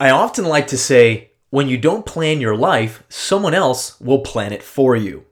I 0.00 0.08
often 0.08 0.46
like 0.46 0.66
to 0.68 0.78
say 0.78 1.32
when 1.50 1.68
you 1.68 1.76
don't 1.76 2.06
plan 2.06 2.40
your 2.40 2.56
life, 2.56 3.04
someone 3.10 3.52
else 3.52 4.00
will 4.00 4.20
plan 4.20 4.50
it 4.50 4.62
for 4.62 4.96
you. 4.96 5.26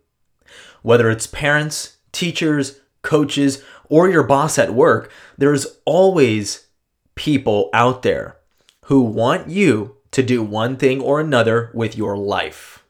Whether 0.83 1.09
it's 1.09 1.27
parents, 1.27 1.97
teachers, 2.13 2.79
coaches, 3.01 3.65
or 3.89 4.11
your 4.11 4.25
boss 4.25 4.59
at 4.59 4.75
work, 4.75 5.11
there's 5.39 5.79
always 5.87 6.67
people 7.15 7.71
out 7.73 8.03
there 8.03 8.37
who 8.85 9.01
want 9.01 9.49
you 9.49 9.97
to 10.11 10.23
do 10.23 10.43
one 10.43 10.77
thing 10.77 11.01
or 11.01 11.19
another 11.19 11.71
with 11.73 11.97
your 11.97 12.19
life. 12.19 12.85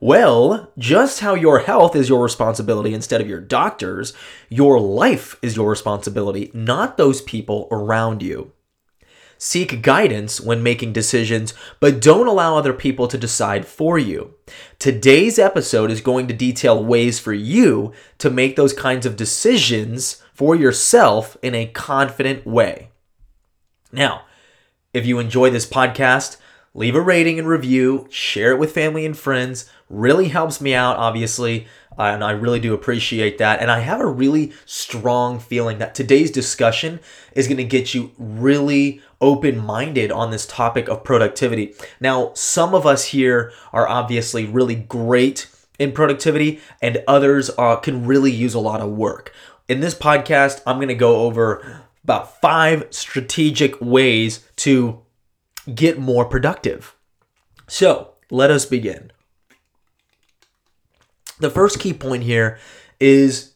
Well, 0.00 0.72
just 0.78 1.20
how 1.20 1.34
your 1.34 1.58
health 1.58 1.94
is 1.96 2.08
your 2.08 2.22
responsibility 2.22 2.94
instead 2.94 3.20
of 3.20 3.28
your 3.28 3.40
doctor's, 3.40 4.14
your 4.48 4.80
life 4.80 5.36
is 5.42 5.54
your 5.54 5.68
responsibility, 5.68 6.50
not 6.54 6.96
those 6.96 7.20
people 7.20 7.68
around 7.70 8.22
you. 8.22 8.52
Seek 9.40 9.82
guidance 9.82 10.40
when 10.40 10.64
making 10.64 10.92
decisions, 10.92 11.54
but 11.78 12.00
don't 12.00 12.26
allow 12.26 12.56
other 12.56 12.72
people 12.72 13.06
to 13.06 13.16
decide 13.16 13.66
for 13.66 13.96
you. 13.96 14.34
Today's 14.80 15.38
episode 15.38 15.92
is 15.92 16.00
going 16.00 16.26
to 16.26 16.34
detail 16.34 16.84
ways 16.84 17.20
for 17.20 17.32
you 17.32 17.92
to 18.18 18.30
make 18.30 18.56
those 18.56 18.72
kinds 18.72 19.06
of 19.06 19.14
decisions 19.14 20.20
for 20.34 20.56
yourself 20.56 21.36
in 21.40 21.54
a 21.54 21.66
confident 21.66 22.44
way. 22.44 22.90
Now, 23.92 24.22
if 24.92 25.06
you 25.06 25.20
enjoy 25.20 25.50
this 25.50 25.66
podcast, 25.66 26.38
leave 26.74 26.96
a 26.96 27.00
rating 27.00 27.38
and 27.38 27.46
review, 27.46 28.08
share 28.10 28.50
it 28.50 28.58
with 28.58 28.74
family 28.74 29.06
and 29.06 29.16
friends. 29.16 29.70
Really 29.88 30.28
helps 30.28 30.60
me 30.60 30.74
out, 30.74 30.96
obviously 30.96 31.68
uh, 31.98 32.02
and 32.02 32.22
I 32.22 32.30
really 32.30 32.60
do 32.60 32.74
appreciate 32.74 33.38
that. 33.38 33.60
And 33.60 33.70
I 33.70 33.80
have 33.80 34.00
a 34.00 34.06
really 34.06 34.52
strong 34.64 35.40
feeling 35.40 35.78
that 35.78 35.94
today's 35.94 36.30
discussion 36.30 37.00
is 37.32 37.48
going 37.48 37.56
to 37.56 37.64
get 37.64 37.92
you 37.92 38.12
really 38.16 39.02
open 39.20 39.64
minded 39.64 40.12
on 40.12 40.30
this 40.30 40.46
topic 40.46 40.88
of 40.88 41.04
productivity. 41.04 41.74
Now, 42.00 42.32
some 42.34 42.74
of 42.74 42.86
us 42.86 43.06
here 43.06 43.52
are 43.72 43.88
obviously 43.88 44.44
really 44.46 44.74
great 44.74 45.48
in 45.78 45.92
productivity, 45.92 46.60
and 46.82 47.02
others 47.06 47.50
uh, 47.56 47.76
can 47.76 48.06
really 48.06 48.32
use 48.32 48.54
a 48.54 48.60
lot 48.60 48.80
of 48.80 48.90
work. 48.90 49.32
In 49.68 49.80
this 49.80 49.94
podcast, 49.94 50.60
I'm 50.66 50.76
going 50.76 50.88
to 50.88 50.94
go 50.94 51.22
over 51.22 51.82
about 52.02 52.40
five 52.40 52.86
strategic 52.90 53.80
ways 53.80 54.48
to 54.56 55.02
get 55.74 55.98
more 55.98 56.24
productive. 56.24 56.96
So, 57.66 58.14
let 58.30 58.50
us 58.50 58.66
begin 58.66 59.12
the 61.38 61.50
first 61.50 61.80
key 61.80 61.92
point 61.92 62.22
here 62.24 62.58
is 63.00 63.52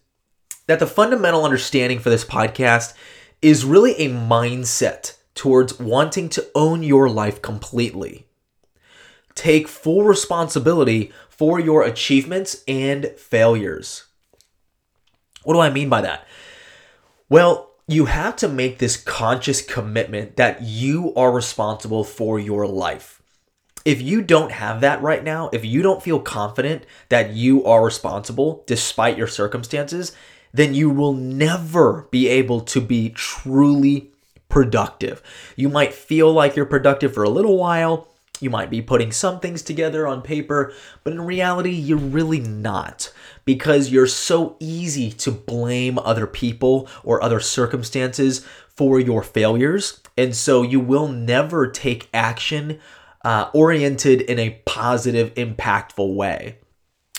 that 0.67 0.79
the 0.79 0.87
fundamental 0.87 1.45
understanding 1.45 1.99
for 1.99 2.11
this 2.11 2.25
podcast 2.25 2.95
is 3.41 3.65
really 3.65 3.93
a 3.95 4.09
mindset 4.09 5.17
towards 5.35 5.79
wanting 5.79 6.29
to 6.31 6.47
own 6.55 6.83
your 6.83 7.09
life 7.09 7.41
completely. 7.43 8.27
Take 9.35 9.69
full 9.69 10.05
responsibility 10.05 11.13
for 11.29 11.59
your 11.59 11.83
achievements 11.83 12.63
and 12.69 13.07
failures. 13.17 14.05
What 15.45 15.55
do 15.55 15.61
I 15.61 15.71
mean 15.71 15.89
by 15.89 16.03
that? 16.03 16.27
Well, 17.29 17.71
you 17.89 18.05
have 18.05 18.37
to 18.37 18.49
make 18.49 18.79
this 18.79 18.97
conscious 18.97 19.63
commitment 19.63 20.37
that 20.37 20.63
you 20.63 21.15
are 21.15 21.33
responsible 21.33 22.05
for 22.05 22.39
your 22.39 22.67
life 22.67 23.23
if 23.85 24.01
you 24.01 24.23
don't 24.23 24.53
have 24.53 24.81
that 24.81 25.03
right 25.03 25.23
now, 25.23 25.51
if 25.53 25.65
you 25.65 25.83
don't 25.83 26.03
feel 26.03 26.21
confident 26.21 26.87
that 27.09 27.31
you 27.31 27.65
are 27.65 27.85
responsible 27.85 28.63
despite 28.67 29.19
your 29.19 29.27
circumstances, 29.27 30.13
then 30.53 30.75
you 30.75 30.91
will 30.91 31.15
never 31.15 32.07
be 32.11 32.29
able 32.29 32.61
to 32.61 32.81
be 32.81 33.11
truly 33.11 34.12
productive. 34.53 35.23
You 35.57 35.71
might 35.71 35.95
feel 35.95 36.31
like 36.31 36.55
you're 36.55 36.67
productive 36.67 37.15
for 37.15 37.25
a 37.25 37.31
little 37.31 37.57
while. 37.57 38.09
You 38.39 38.51
might 38.51 38.69
be 38.69 38.83
putting 38.83 39.11
some 39.11 39.41
things 39.41 39.63
together 39.63 40.07
on 40.07 40.21
paper, 40.21 40.75
but 41.03 41.15
in 41.15 41.23
reality, 41.23 41.71
you're 41.71 41.97
really 41.97 42.41
not 42.41 43.11
because 43.47 43.91
you're 43.91 44.07
so 44.07 44.57
easy 44.61 45.11
to 45.11 45.31
blame 45.31 45.99
other 45.99 46.27
people 46.27 46.87
or 47.03 47.23
other 47.23 47.41
circumstances 47.41 48.47
for 48.69 49.01
your 49.01 49.23
failures. 49.23 50.03
And 50.19 50.37
so 50.37 50.63
you 50.63 50.81
will 50.81 51.09
never 51.09 51.67
take 51.71 52.11
action 52.13 52.79
uh, 53.25 53.49
oriented 53.55 54.21
in 54.21 54.39
a 54.39 54.61
positive, 54.67 55.33
impactful 55.35 56.15
way. 56.15 56.59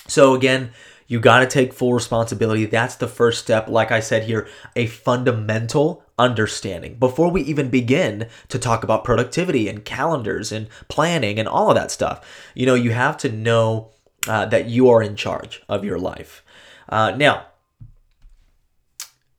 So, 0.07 0.35
again, 0.35 0.71
you 1.07 1.19
got 1.19 1.39
to 1.39 1.47
take 1.47 1.73
full 1.73 1.93
responsibility. 1.93 2.65
That's 2.65 2.95
the 2.95 3.07
first 3.07 3.41
step. 3.41 3.67
Like 3.69 3.91
I 3.91 4.01
said 4.01 4.23
here, 4.23 4.47
a 4.75 4.85
fundamental 4.85 6.03
understanding 6.17 6.95
before 6.95 7.29
we 7.29 7.41
even 7.41 7.69
begin 7.69 8.27
to 8.47 8.59
talk 8.59 8.83
about 8.83 9.03
productivity 9.03 9.67
and 9.67 9.85
calendars 9.85 10.51
and 10.51 10.67
planning 10.87 11.39
and 11.39 11.47
all 11.47 11.69
of 11.69 11.75
that 11.75 11.91
stuff. 11.91 12.25
You 12.53 12.65
know, 12.65 12.75
you 12.75 12.91
have 12.91 13.17
to 13.17 13.31
know 13.31 13.91
uh, 14.27 14.45
that 14.47 14.67
you 14.67 14.89
are 14.89 15.01
in 15.01 15.15
charge 15.15 15.61
of 15.67 15.83
your 15.83 15.99
life. 15.99 16.43
Uh, 16.87 17.11
now, 17.11 17.47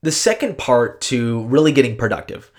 the 0.02 0.12
second 0.12 0.58
part 0.58 1.00
to 1.02 1.44
really 1.44 1.72
getting 1.72 1.96
productive 1.96 2.50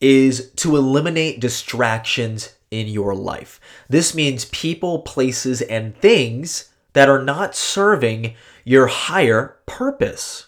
is 0.00 0.50
to 0.56 0.76
eliminate 0.76 1.40
distractions 1.40 2.54
in 2.70 2.88
your 2.88 3.14
life. 3.14 3.60
This 3.88 4.14
means 4.14 4.44
people, 4.46 5.00
places, 5.00 5.62
and 5.62 5.96
things 5.96 6.70
that 6.92 7.08
are 7.08 7.22
not 7.22 7.54
serving 7.54 8.34
your 8.64 8.86
higher 8.86 9.56
purpose. 9.66 10.46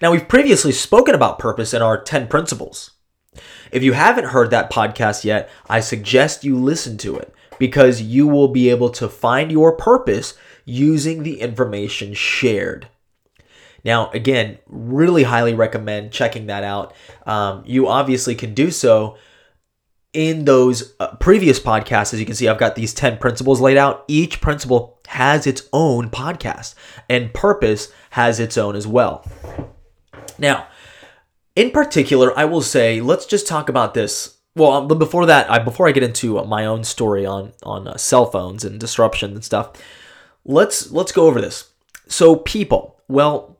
Now, 0.00 0.12
we've 0.12 0.28
previously 0.28 0.72
spoken 0.72 1.14
about 1.14 1.38
purpose 1.38 1.74
in 1.74 1.82
our 1.82 2.00
10 2.00 2.28
principles. 2.28 2.92
If 3.70 3.82
you 3.82 3.92
haven't 3.92 4.26
heard 4.26 4.50
that 4.50 4.72
podcast 4.72 5.24
yet, 5.24 5.48
I 5.68 5.80
suggest 5.80 6.44
you 6.44 6.56
listen 6.56 6.98
to 6.98 7.16
it 7.16 7.32
because 7.58 8.02
you 8.02 8.26
will 8.26 8.48
be 8.48 8.70
able 8.70 8.90
to 8.90 9.08
find 9.08 9.52
your 9.52 9.76
purpose 9.76 10.34
using 10.64 11.22
the 11.22 11.40
information 11.40 12.14
shared. 12.14 12.88
Now, 13.84 14.10
again, 14.10 14.58
really 14.66 15.22
highly 15.22 15.54
recommend 15.54 16.12
checking 16.12 16.46
that 16.46 16.64
out. 16.64 16.94
Um, 17.26 17.62
you 17.66 17.88
obviously 17.88 18.34
can 18.34 18.54
do 18.54 18.70
so 18.70 19.16
in 20.12 20.44
those 20.44 20.94
uh, 20.98 21.14
previous 21.16 21.60
podcasts, 21.60 22.12
as 22.12 22.20
you 22.20 22.26
can 22.26 22.34
see, 22.34 22.48
I've 22.48 22.58
got 22.58 22.74
these 22.74 22.92
10 22.92 23.18
principles 23.18 23.60
laid 23.60 23.76
out. 23.76 24.04
Each 24.08 24.40
principle 24.40 24.98
has 25.06 25.46
its 25.46 25.68
own 25.72 26.10
podcast, 26.10 26.74
and 27.08 27.32
purpose 27.32 27.92
has 28.10 28.38
its 28.40 28.58
own 28.58 28.76
as 28.76 28.86
well. 28.86 29.24
Now, 30.38 30.66
in 31.56 31.70
particular, 31.70 32.36
I 32.38 32.44
will 32.44 32.62
say, 32.62 33.00
let's 33.00 33.26
just 33.26 33.46
talk 33.46 33.68
about 33.68 33.94
this. 33.94 34.36
Well, 34.56 34.72
um, 34.72 34.88
but 34.88 34.98
before 34.98 35.26
that, 35.26 35.50
I, 35.50 35.58
before 35.58 35.88
I 35.88 35.92
get 35.92 36.02
into 36.02 36.42
my 36.44 36.66
own 36.66 36.84
story 36.84 37.24
on 37.24 37.52
on 37.62 37.86
uh, 37.86 37.96
cell 37.96 38.26
phones 38.26 38.64
and 38.64 38.80
disruption 38.80 39.32
and 39.32 39.44
stuff, 39.44 39.72
let's 40.44 40.90
let's 40.90 41.12
go 41.12 41.26
over 41.26 41.40
this. 41.40 41.70
So, 42.08 42.34
people, 42.36 42.96
well, 43.06 43.58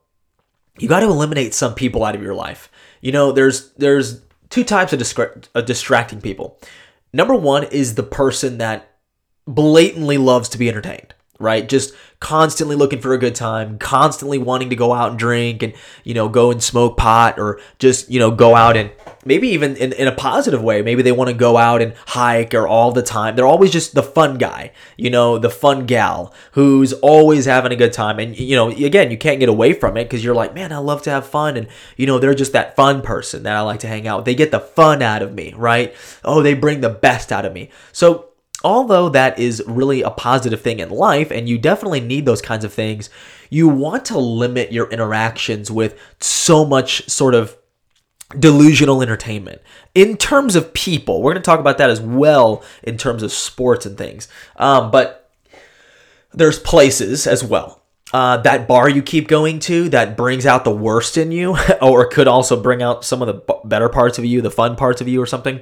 you 0.79 0.89
got 0.89 1.01
to 1.01 1.07
eliminate 1.07 1.55
some 1.55 1.75
people 1.75 2.05
out 2.05 2.17
of 2.17 2.23
your 2.23 2.35
life. 2.35 2.71
You 3.01 3.13
know, 3.13 3.31
there's 3.31 3.71
there's 3.73 4.21
two 4.49 4.65
types 4.65 4.93
of, 4.93 4.99
distra- 4.99 5.47
of 5.55 5.67
distracting 5.67 6.21
people. 6.21 6.59
Number 7.13 7.35
one 7.35 7.65
is 7.65 7.95
the 7.95 8.03
person 8.03 8.59
that 8.59 8.97
blatantly 9.47 10.19
loves 10.19 10.49
to 10.51 10.59
be 10.59 10.69
entertained 10.69 11.15
right? 11.41 11.69
Just 11.69 11.95
constantly 12.21 12.77
looking 12.77 13.01
for 13.01 13.15
a 13.15 13.19
good 13.19 13.35
time, 13.35 13.79
constantly 13.79 14.37
wanting 14.37 14.69
to 14.69 14.77
go 14.77 14.93
out 14.93 15.09
and 15.11 15.19
drink 15.19 15.63
and, 15.63 15.73
you 16.05 16.13
know, 16.13 16.29
go 16.29 16.51
and 16.51 16.63
smoke 16.63 16.99
pot 16.99 17.39
or 17.39 17.59
just, 17.79 18.11
you 18.11 18.21
know, 18.21 18.31
go 18.31 18.55
out 18.55 18.77
and 18.77 18.91
maybe 19.25 19.49
even 19.49 19.75
in, 19.77 19.95
in 19.95 20.07
a 20.07 20.13
positive 20.13 20.63
way. 20.63 20.83
Maybe 20.83 21.03
they 21.03 21.13
want 21.13 21.29
to 21.29 21.35
go 21.35 21.57
out 21.57 21.81
and 21.81 21.95
hike 22.09 22.53
or 22.53 22.69
all 22.69 22.93
the 22.93 23.03
time. 23.03 23.37
They're 23.37 23.47
always 23.47 23.71
just 23.71 23.95
the 23.95 24.03
fun 24.03 24.37
guy, 24.37 24.73
you 24.99 25.09
know, 25.09 25.39
the 25.39 25.49
fun 25.49 25.87
gal 25.87 26.35
who's 26.53 26.93
always 26.93 27.47
having 27.47 27.73
a 27.73 27.77
good 27.77 27.95
time. 27.95 28.19
And, 28.19 28.39
you 28.39 28.55
know, 28.55 28.69
again, 28.69 29.11
you 29.11 29.17
can't 29.17 29.41
get 29.41 29.49
away 29.49 29.73
from 29.73 29.97
it 29.97 30.05
because 30.05 30.23
you're 30.23 30.35
like, 30.35 30.55
man, 30.55 30.73
I 30.73 30.79
love 30.79 31.01
to 31.03 31.11
have 31.11 31.27
fun. 31.27 31.57
And, 31.57 31.69
you 31.97 32.07
know, 32.07 32.19
they're 32.19 32.35
just 32.35 32.53
that 32.53 32.77
fun 32.77 33.01
person 33.01 33.45
that 33.45 33.57
I 33.57 33.63
like 33.63 33.81
to 33.81 33.89
hang 33.89 34.07
out 34.07 34.19
with. 34.19 34.27
They 34.27 34.35
get 34.35 34.51
the 34.51 34.61
fun 34.61 35.01
out 35.01 35.23
of 35.23 35.33
me, 35.33 35.55
right? 35.57 35.95
Oh, 36.23 36.43
they 36.43 36.53
bring 36.53 36.83
the 36.83 36.91
best 36.91 37.33
out 37.33 37.47
of 37.47 37.55
me. 37.55 37.71
So, 37.93 38.30
although 38.63 39.09
that 39.09 39.39
is 39.39 39.63
really 39.67 40.03
a 40.03 40.11
positive 40.11 40.61
thing 40.61 40.81
in 40.81 40.91
life 40.91 41.31
and 41.31 41.49
you 41.49 41.59
definitely 41.59 42.01
need 42.01 42.27
those 42.27 42.43
kinds 42.43 42.65
of 42.65 42.73
things, 42.73 43.11
you 43.49 43.69
want 43.69 44.05
to 44.07 44.19
limit 44.19 44.73
your 44.73 44.89
interactions 44.91 45.71
with 45.71 45.99
so 46.21 46.65
much 46.65 47.09
sort 47.09 47.35
of 47.35 47.57
delusional 48.39 49.03
entertainment. 49.03 49.61
In 49.95 50.17
terms 50.17 50.55
of 50.55 50.73
people, 50.73 51.23
we're 51.23 51.33
going 51.33 51.43
to 51.43 51.47
talk 51.47 51.61
about 51.61 51.79
that 51.79 51.91
as 51.91 52.01
well 52.01 52.63
in 52.83 52.97
terms 52.97 53.23
of 53.23 53.33
sports 53.33 53.87
and 53.87 53.99
things. 53.99 54.29
Um, 54.57 54.91
but 54.91 55.31
there's 56.33 56.59
places 56.59 57.27
as 57.27 57.43
well. 57.43 57.83
Uh, 58.13 58.37
that 58.39 58.67
bar 58.67 58.89
you 58.89 59.03
keep 59.03 59.29
going 59.29 59.61
to 59.61 59.89
that 59.89 60.17
brings 60.17 60.45
out 60.45 60.65
the 60.65 60.75
worst 60.75 61.17
in 61.17 61.33
you, 61.33 61.57
or 61.83 62.07
could 62.07 62.29
also 62.29 62.61
bring 62.61 62.83
out 62.83 63.05
some 63.05 63.23
of 63.23 63.27
the 63.27 63.61
better 63.65 63.89
parts 63.89 64.19
of 64.19 64.25
you, 64.25 64.41
the 64.41 64.51
fun 64.51 64.77
parts 64.77 65.01
of 65.01 65.09
you, 65.09 65.21
or 65.21 65.27
something 65.27 65.61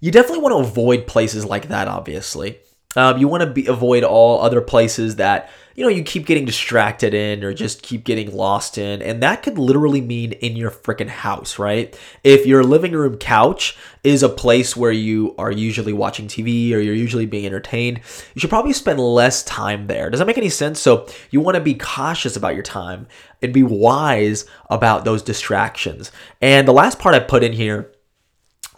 you 0.00 0.10
definitely 0.10 0.42
want 0.42 0.52
to 0.52 0.68
avoid 0.70 1.06
places 1.06 1.44
like 1.44 1.68
that, 1.68 1.88
obviously. 1.88 2.58
Um, 2.96 3.18
you 3.18 3.28
want 3.28 3.42
to 3.42 3.50
be, 3.50 3.66
avoid 3.66 4.04
all 4.04 4.40
other 4.40 4.60
places 4.60 5.16
that 5.16 5.50
you 5.76 5.84
know, 5.84 5.90
you 5.90 6.02
keep 6.02 6.24
getting 6.24 6.46
distracted 6.46 7.12
in 7.12 7.44
or 7.44 7.52
just 7.52 7.82
keep 7.82 8.02
getting 8.02 8.34
lost 8.34 8.78
in. 8.78 9.02
And 9.02 9.22
that 9.22 9.42
could 9.42 9.58
literally 9.58 10.00
mean 10.00 10.32
in 10.32 10.56
your 10.56 10.70
freaking 10.70 11.08
house, 11.08 11.58
right? 11.58 11.96
If 12.24 12.46
your 12.46 12.64
living 12.64 12.92
room 12.92 13.18
couch 13.18 13.76
is 14.02 14.22
a 14.22 14.28
place 14.30 14.74
where 14.74 14.90
you 14.90 15.34
are 15.36 15.52
usually 15.52 15.92
watching 15.92 16.28
TV 16.28 16.72
or 16.72 16.78
you're 16.78 16.94
usually 16.94 17.26
being 17.26 17.44
entertained, 17.44 18.00
you 18.34 18.40
should 18.40 18.48
probably 18.48 18.72
spend 18.72 18.98
less 18.98 19.42
time 19.42 19.86
there. 19.86 20.08
Does 20.08 20.18
that 20.18 20.26
make 20.26 20.38
any 20.38 20.48
sense? 20.48 20.80
So 20.80 21.06
you 21.30 21.42
want 21.42 21.56
to 21.56 21.60
be 21.60 21.74
cautious 21.74 22.36
about 22.36 22.54
your 22.54 22.62
time 22.62 23.06
and 23.42 23.52
be 23.52 23.62
wise 23.62 24.46
about 24.70 25.04
those 25.04 25.22
distractions. 25.22 26.10
And 26.40 26.66
the 26.66 26.72
last 26.72 26.98
part 26.98 27.14
I 27.14 27.18
put 27.18 27.44
in 27.44 27.52
here 27.52 27.92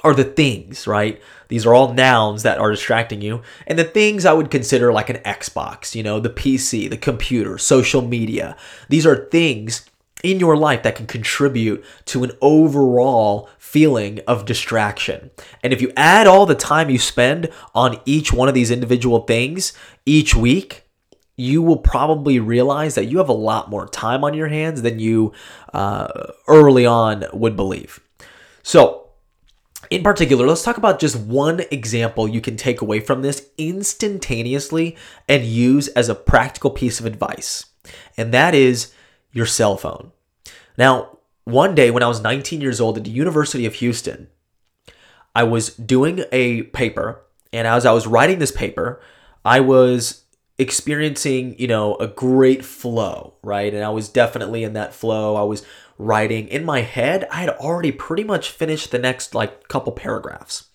are 0.05 0.15
the 0.15 0.25
things, 0.25 0.87
right? 0.87 1.21
These 1.49 1.67
are 1.67 1.75
all 1.75 1.93
nouns 1.93 2.43
that 2.43 2.59
are 2.59 2.71
distracting 2.71 3.21
you. 3.21 3.43
And 3.67 3.79
the 3.79 3.85
things 3.85 4.25
I 4.25 4.33
would 4.33 4.51
consider 4.51 4.93
like 4.93 5.11
an 5.11 5.17
Xbox, 5.19 5.95
you 5.95 6.03
know, 6.03 6.21
the 6.21 6.31
PC, 6.31 6.89
the 6.89 6.97
computer, 6.97 7.59
social 7.59 8.03
media. 8.03 8.57
These 8.89 9.07
are 9.07 9.27
things 9.27 9.89
in 10.23 10.41
your 10.41 10.57
life 10.57 10.83
that 10.83 10.97
can 10.97 11.07
contribute 11.07 11.85
to 12.07 12.25
an 12.25 12.33
overall 12.41 13.49
feeling 13.59 14.21
of 14.27 14.45
distraction. 14.45 15.31
And 15.63 15.73
if 15.73 15.81
you 15.81 15.93
add 15.97 16.27
all 16.27 16.47
the 16.47 16.55
time 16.55 16.91
you 16.91 16.99
spend 16.99 17.51
on 17.75 18.01
each 18.05 18.33
one 18.33 18.49
of 18.49 18.55
these 18.55 18.71
individual 18.71 19.21
things 19.21 19.73
each 20.07 20.35
week, 20.35 20.85
you 21.37 21.63
will 21.63 21.77
probably 21.77 22.41
realize 22.41 22.97
that 22.97 23.07
you 23.07 23.19
have 23.19 23.29
a 23.29 23.33
lot 23.33 23.71
more 23.71 23.87
time 23.87 24.25
on 24.25 24.35
your 24.35 24.49
hands 24.49 24.83
than 24.83 24.99
you 24.99 25.33
uh, 25.73 26.33
early 26.49 26.85
on 26.85 27.25
would 27.33 27.55
believe. 27.55 28.01
So, 28.63 29.08
in 29.91 30.03
particular, 30.03 30.47
let's 30.47 30.63
talk 30.63 30.77
about 30.77 31.01
just 31.01 31.17
one 31.17 31.63
example 31.71 32.29
you 32.29 32.41
can 32.41 32.57
take 32.57 32.81
away 32.81 33.01
from 33.01 33.23
this 33.23 33.49
instantaneously 33.57 34.97
and 35.29 35.45
use 35.45 35.89
as 35.89 36.09
a 36.09 36.15
practical 36.15 36.71
piece 36.71 37.01
of 37.01 37.07
advice, 37.07 37.67
and 38.17 38.33
that 38.33 38.55
is 38.55 38.93
your 39.33 39.47
cell 39.47 39.77
phone. 39.77 40.13
Now, 40.77 41.19
one 41.45 41.75
day 41.75 41.91
when 41.91 42.03
I 42.03 42.09
was 42.09 42.21
19 42.21 42.61
years 42.61 42.81
old 42.81 42.99
at 42.99 43.05
the 43.05 43.11
University 43.11 43.65
of 43.65 43.75
Houston, 43.75 44.29
I 45.35 45.45
was 45.45 45.75
doing 45.75 46.25
a 46.33 46.63
paper, 46.63 47.23
and 47.53 47.67
as 47.67 47.87
I 47.87 47.93
was 47.93 48.07
writing 48.07 48.39
this 48.39 48.53
paper, 48.53 49.01
I 49.45 49.61
was 49.61 50.25
experiencing, 50.59 51.55
you 51.59 51.69
know, 51.69 51.95
a 51.97 52.09
great 52.09 52.65
flow, 52.65 53.35
right? 53.43 53.73
And 53.73 53.85
I 53.85 53.91
was 53.91 54.09
definitely 54.09 54.65
in 54.65 54.73
that 54.73 54.93
flow. 54.93 55.37
I 55.37 55.43
was 55.43 55.65
writing 55.99 56.49
in 56.49 56.65
my 56.65 56.81
head. 56.81 57.27
I 57.31 57.41
had 57.41 57.51
already 57.51 57.93
pretty 57.93 58.25
much 58.25 58.51
finished 58.51 58.91
the 58.91 58.99
next 58.99 59.35
like 59.35 59.69
couple 59.69 59.93
paragraphs. 59.93 60.69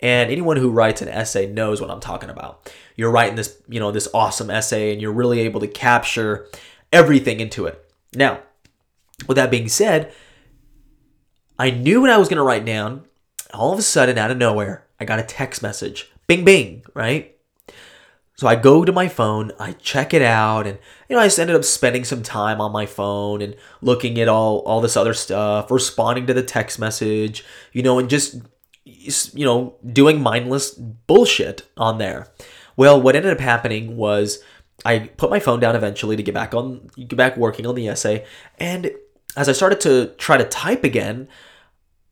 And 0.00 0.30
anyone 0.30 0.56
who 0.56 0.70
writes 0.70 1.00
an 1.00 1.08
essay 1.08 1.46
knows 1.46 1.80
what 1.80 1.90
I'm 1.90 2.00
talking 2.00 2.28
about. 2.28 2.70
You're 2.96 3.10
writing 3.10 3.36
this, 3.36 3.62
you 3.68 3.80
know, 3.80 3.90
this 3.90 4.08
awesome 4.12 4.50
essay 4.50 4.92
and 4.92 5.00
you're 5.00 5.12
really 5.12 5.40
able 5.40 5.60
to 5.60 5.68
capture 5.68 6.48
everything 6.92 7.40
into 7.40 7.66
it. 7.66 7.80
Now, 8.14 8.40
with 9.26 9.36
that 9.36 9.50
being 9.50 9.68
said, 9.68 10.12
I 11.58 11.70
knew 11.70 12.00
what 12.00 12.10
I 12.10 12.18
was 12.18 12.28
going 12.28 12.38
to 12.38 12.42
write 12.42 12.64
down. 12.64 13.04
All 13.52 13.72
of 13.72 13.78
a 13.78 13.82
sudden, 13.82 14.18
out 14.18 14.32
of 14.32 14.36
nowhere, 14.36 14.86
I 14.98 15.04
got 15.04 15.20
a 15.20 15.24
text 15.24 15.62
message. 15.62 16.10
Bing, 16.26 16.44
bing, 16.44 16.84
right? 16.94 17.33
So 18.36 18.48
I 18.48 18.56
go 18.56 18.84
to 18.84 18.90
my 18.90 19.06
phone, 19.06 19.52
I 19.60 19.72
check 19.72 20.12
it 20.12 20.22
out, 20.22 20.66
and 20.66 20.78
you 21.08 21.14
know, 21.14 21.22
I 21.22 21.26
just 21.26 21.38
ended 21.38 21.54
up 21.54 21.64
spending 21.64 22.02
some 22.02 22.22
time 22.22 22.60
on 22.60 22.72
my 22.72 22.84
phone 22.84 23.40
and 23.40 23.54
looking 23.80 24.18
at 24.18 24.26
all 24.26 24.58
all 24.60 24.80
this 24.80 24.96
other 24.96 25.14
stuff, 25.14 25.70
responding 25.70 26.26
to 26.26 26.34
the 26.34 26.42
text 26.42 26.78
message, 26.78 27.44
you 27.72 27.82
know, 27.82 27.98
and 27.98 28.10
just 28.10 28.36
you 28.84 29.44
know, 29.44 29.76
doing 29.92 30.20
mindless 30.20 30.72
bullshit 30.72 31.62
on 31.76 31.98
there. 31.98 32.28
Well, 32.76 33.00
what 33.00 33.14
ended 33.14 33.32
up 33.32 33.40
happening 33.40 33.96
was 33.96 34.42
I 34.84 35.10
put 35.16 35.30
my 35.30 35.38
phone 35.38 35.60
down 35.60 35.76
eventually 35.76 36.16
to 36.16 36.22
get 36.22 36.34
back 36.34 36.54
on 36.54 36.88
get 36.96 37.16
back 37.16 37.36
working 37.36 37.66
on 37.66 37.76
the 37.76 37.88
essay, 37.88 38.24
and 38.58 38.90
as 39.36 39.48
I 39.48 39.52
started 39.52 39.80
to 39.82 40.08
try 40.18 40.36
to 40.38 40.44
type 40.44 40.82
again, 40.82 41.28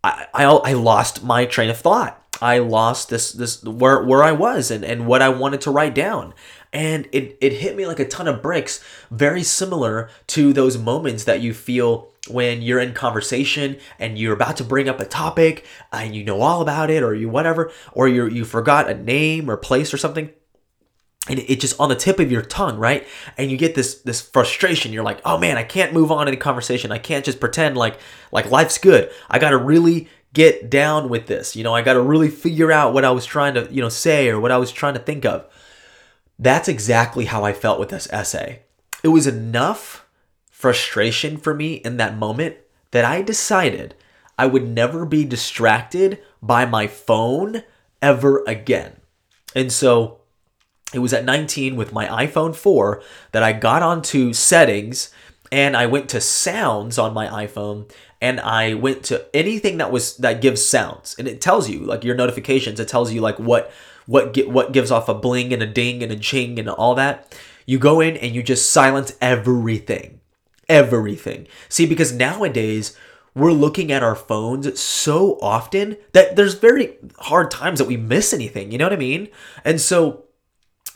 I, 0.04 0.26
I, 0.32 0.44
I 0.44 0.72
lost 0.74 1.24
my 1.24 1.46
train 1.46 1.70
of 1.70 1.78
thought. 1.78 2.21
I 2.42 2.58
lost 2.58 3.08
this 3.08 3.32
this 3.32 3.62
where 3.62 4.02
where 4.02 4.22
I 4.22 4.32
was 4.32 4.72
and, 4.72 4.84
and 4.84 5.06
what 5.06 5.22
I 5.22 5.28
wanted 5.28 5.60
to 5.62 5.70
write 5.70 5.94
down. 5.94 6.34
And 6.72 7.06
it, 7.12 7.36
it 7.40 7.52
hit 7.52 7.76
me 7.76 7.86
like 7.86 8.00
a 8.00 8.08
ton 8.08 8.26
of 8.26 8.42
bricks, 8.42 8.82
very 9.10 9.42
similar 9.42 10.08
to 10.28 10.52
those 10.52 10.78
moments 10.78 11.24
that 11.24 11.42
you 11.42 11.52
feel 11.54 12.10
when 12.30 12.62
you're 12.62 12.80
in 12.80 12.94
conversation 12.94 13.76
and 13.98 14.18
you're 14.18 14.32
about 14.32 14.56
to 14.56 14.64
bring 14.64 14.88
up 14.88 14.98
a 14.98 15.04
topic 15.04 15.66
and 15.92 16.16
you 16.16 16.24
know 16.24 16.40
all 16.40 16.62
about 16.62 16.90
it 16.90 17.02
or 17.02 17.14
you 17.14 17.28
whatever, 17.28 17.70
or 17.92 18.08
you 18.08 18.26
you 18.26 18.44
forgot 18.44 18.90
a 18.90 18.94
name 18.94 19.48
or 19.48 19.56
place 19.56 19.94
or 19.94 19.98
something 19.98 20.30
and 21.28 21.38
it 21.38 21.60
just 21.60 21.78
on 21.78 21.88
the 21.88 21.94
tip 21.94 22.18
of 22.18 22.32
your 22.32 22.42
tongue, 22.42 22.78
right? 22.78 23.06
And 23.38 23.50
you 23.50 23.56
get 23.56 23.76
this 23.76 24.00
this 24.00 24.20
frustration. 24.20 24.92
You're 24.92 25.04
like, 25.04 25.20
oh 25.24 25.38
man, 25.38 25.56
I 25.56 25.62
can't 25.62 25.92
move 25.92 26.10
on 26.10 26.26
in 26.26 26.32
the 26.32 26.38
conversation. 26.38 26.90
I 26.90 26.98
can't 26.98 27.24
just 27.24 27.38
pretend 27.38 27.76
like 27.76 28.00
like 28.32 28.50
life's 28.50 28.78
good. 28.78 29.10
I 29.30 29.38
got 29.38 29.50
to 29.50 29.56
really 29.56 30.08
get 30.32 30.70
down 30.70 31.08
with 31.08 31.26
this. 31.26 31.54
You 31.56 31.64
know, 31.64 31.74
I 31.74 31.82
got 31.82 31.94
to 31.94 32.00
really 32.00 32.30
figure 32.30 32.72
out 32.72 32.94
what 32.94 33.04
I 33.04 33.10
was 33.10 33.26
trying 33.26 33.54
to 33.54 33.68
you 33.70 33.80
know 33.80 33.88
say 33.88 34.28
or 34.28 34.40
what 34.40 34.52
I 34.52 34.58
was 34.58 34.72
trying 34.72 34.94
to 34.94 35.00
think 35.00 35.24
of. 35.24 35.46
That's 36.38 36.68
exactly 36.68 37.26
how 37.26 37.44
I 37.44 37.52
felt 37.52 37.78
with 37.78 37.90
this 37.90 38.08
essay. 38.10 38.62
It 39.02 39.08
was 39.08 39.26
enough 39.26 40.06
frustration 40.50 41.36
for 41.36 41.54
me 41.54 41.74
in 41.74 41.96
that 41.96 42.16
moment 42.16 42.56
that 42.92 43.04
I 43.04 43.22
decided 43.22 43.94
I 44.38 44.46
would 44.46 44.66
never 44.66 45.04
be 45.04 45.24
distracted 45.24 46.20
by 46.40 46.64
my 46.66 46.86
phone 46.86 47.62
ever 48.00 48.42
again. 48.46 49.00
And 49.54 49.72
so 49.72 50.20
it 50.94 50.98
was 50.98 51.12
at 51.12 51.24
19 51.24 51.76
with 51.76 51.92
my 51.92 52.06
iPhone 52.06 52.54
4 52.54 53.02
that 53.32 53.42
I 53.42 53.52
got 53.52 53.82
onto 53.82 54.32
settings 54.32 55.12
and 55.50 55.76
I 55.76 55.86
went 55.86 56.08
to 56.10 56.20
sounds 56.20 56.98
on 56.98 57.12
my 57.12 57.26
iPhone 57.46 57.90
and 58.22 58.40
I 58.40 58.72
went 58.74 59.02
to 59.04 59.26
anything 59.36 59.76
that 59.78 59.92
was 59.92 60.16
that 60.18 60.40
gives 60.40 60.64
sounds 60.64 61.14
and 61.18 61.28
it 61.28 61.42
tells 61.42 61.68
you 61.68 61.80
like 61.80 62.04
your 62.04 62.14
notifications 62.14 62.80
it 62.80 62.88
tells 62.88 63.12
you 63.12 63.20
like 63.20 63.38
what 63.38 63.70
what 64.06 64.32
get 64.32 64.50
what 64.50 64.72
gives 64.72 64.90
off 64.90 65.08
a 65.08 65.14
bling 65.14 65.52
and 65.52 65.62
a 65.62 65.66
ding 65.66 66.02
and 66.02 66.12
a 66.12 66.16
ching 66.16 66.58
and 66.58 66.68
all 66.68 66.94
that. 66.94 67.36
You 67.66 67.78
go 67.78 68.00
in 68.00 68.16
and 68.16 68.34
you 68.34 68.42
just 68.42 68.70
silence 68.70 69.12
everything 69.20 70.20
everything. 70.68 71.46
See 71.68 71.86
because 71.86 72.12
nowadays 72.12 72.96
we're 73.34 73.52
looking 73.52 73.90
at 73.90 74.02
our 74.02 74.14
phones 74.14 74.78
so 74.80 75.38
often 75.40 75.96
that 76.12 76.36
there's 76.36 76.54
very 76.54 76.98
hard 77.18 77.50
times 77.50 77.78
that 77.78 77.88
we 77.88 77.96
miss 77.96 78.34
anything 78.34 78.70
you 78.70 78.78
know 78.78 78.84
what 78.84 78.92
i 78.92 78.96
mean? 78.96 79.28
And 79.64 79.80
so 79.80 80.24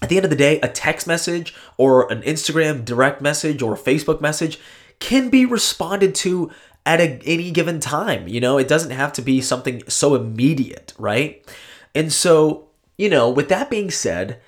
at 0.03 0.11
the 0.11 0.17
end 0.17 0.25
of 0.25 0.31
the 0.31 0.37
day, 0.37 0.61
a 0.61 0.69
text 0.69 1.07
message 1.07 1.55
or 1.79 2.11
an 2.13 2.21
Instagram 2.23 2.85
direct 2.85 3.23
message 3.23 3.63
or 3.63 3.75
a 3.75 3.79
Facebook 3.79 4.21
message 4.21 4.61
can 4.99 5.31
be 5.31 5.47
responded 5.47 6.15
to 6.17 6.51
at 6.87 7.01
a, 7.01 7.21
any 7.27 7.51
given 7.51 7.81
time. 7.81 8.29
You 8.29 8.41
know, 8.41 8.57
it 8.57 8.69
doesn't 8.69 8.93
have 8.93 9.13
to 9.15 9.23
be 9.23 9.43
something 9.43 9.83
so 9.89 10.15
immediate, 10.15 10.95
right? 10.97 11.45
And 11.95 12.13
so, 12.13 12.69
you 12.97 13.11
know, 13.11 13.29
with 13.29 13.51
that 13.51 13.69
being 13.69 13.91
said, 13.91 14.41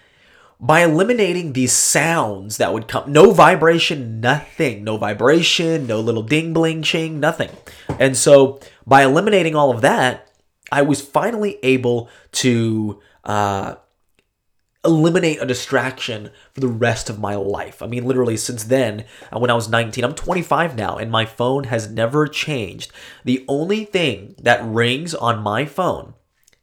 by 0.60 0.80
eliminating 0.80 1.52
these 1.52 1.72
sounds 1.72 2.56
that 2.56 2.72
would 2.72 2.88
come, 2.88 3.12
no 3.12 3.32
vibration, 3.32 4.20
nothing, 4.20 4.82
no 4.82 4.96
vibration, 4.96 5.86
no 5.86 6.00
little 6.00 6.22
ding, 6.22 6.52
bling, 6.52 6.82
ching, 6.82 7.20
nothing. 7.20 7.50
And 7.98 8.16
so, 8.16 8.60
by 8.86 9.04
eliminating 9.04 9.54
all 9.54 9.70
of 9.70 9.82
that, 9.82 10.30
I 10.72 10.82
was 10.82 11.00
finally 11.00 11.58
able 11.62 12.08
to 12.32 13.00
uh, 13.24 13.76
eliminate 14.88 15.40
a 15.40 15.46
distraction 15.46 16.30
for 16.52 16.60
the 16.60 16.68
rest 16.68 17.08
of 17.08 17.18
my 17.18 17.34
life. 17.34 17.82
I 17.82 17.86
mean, 17.86 18.04
literally, 18.04 18.36
since 18.36 18.64
then, 18.64 19.04
uh, 19.32 19.38
when 19.38 19.50
I 19.50 19.54
was 19.54 19.68
19, 19.68 20.02
I'm 20.02 20.14
25 20.14 20.76
now, 20.76 20.96
and 20.96 21.10
my 21.10 21.24
phone 21.24 21.64
has 21.64 21.90
never 21.90 22.26
changed. 22.26 22.92
The 23.24 23.44
only 23.48 23.84
thing 23.84 24.34
that 24.38 24.64
rings 24.64 25.14
on 25.14 25.42
my 25.42 25.64
phone 25.64 26.14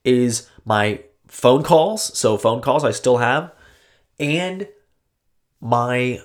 is 0.04 0.50
my 0.66 1.04
phone 1.28 1.64
calls. 1.64 2.18
So, 2.18 2.38
phone 2.38 2.62
calls 2.62 2.84
I 2.84 2.92
still 2.92 3.18
have, 3.18 3.52
and 4.20 4.68
my 5.62 6.22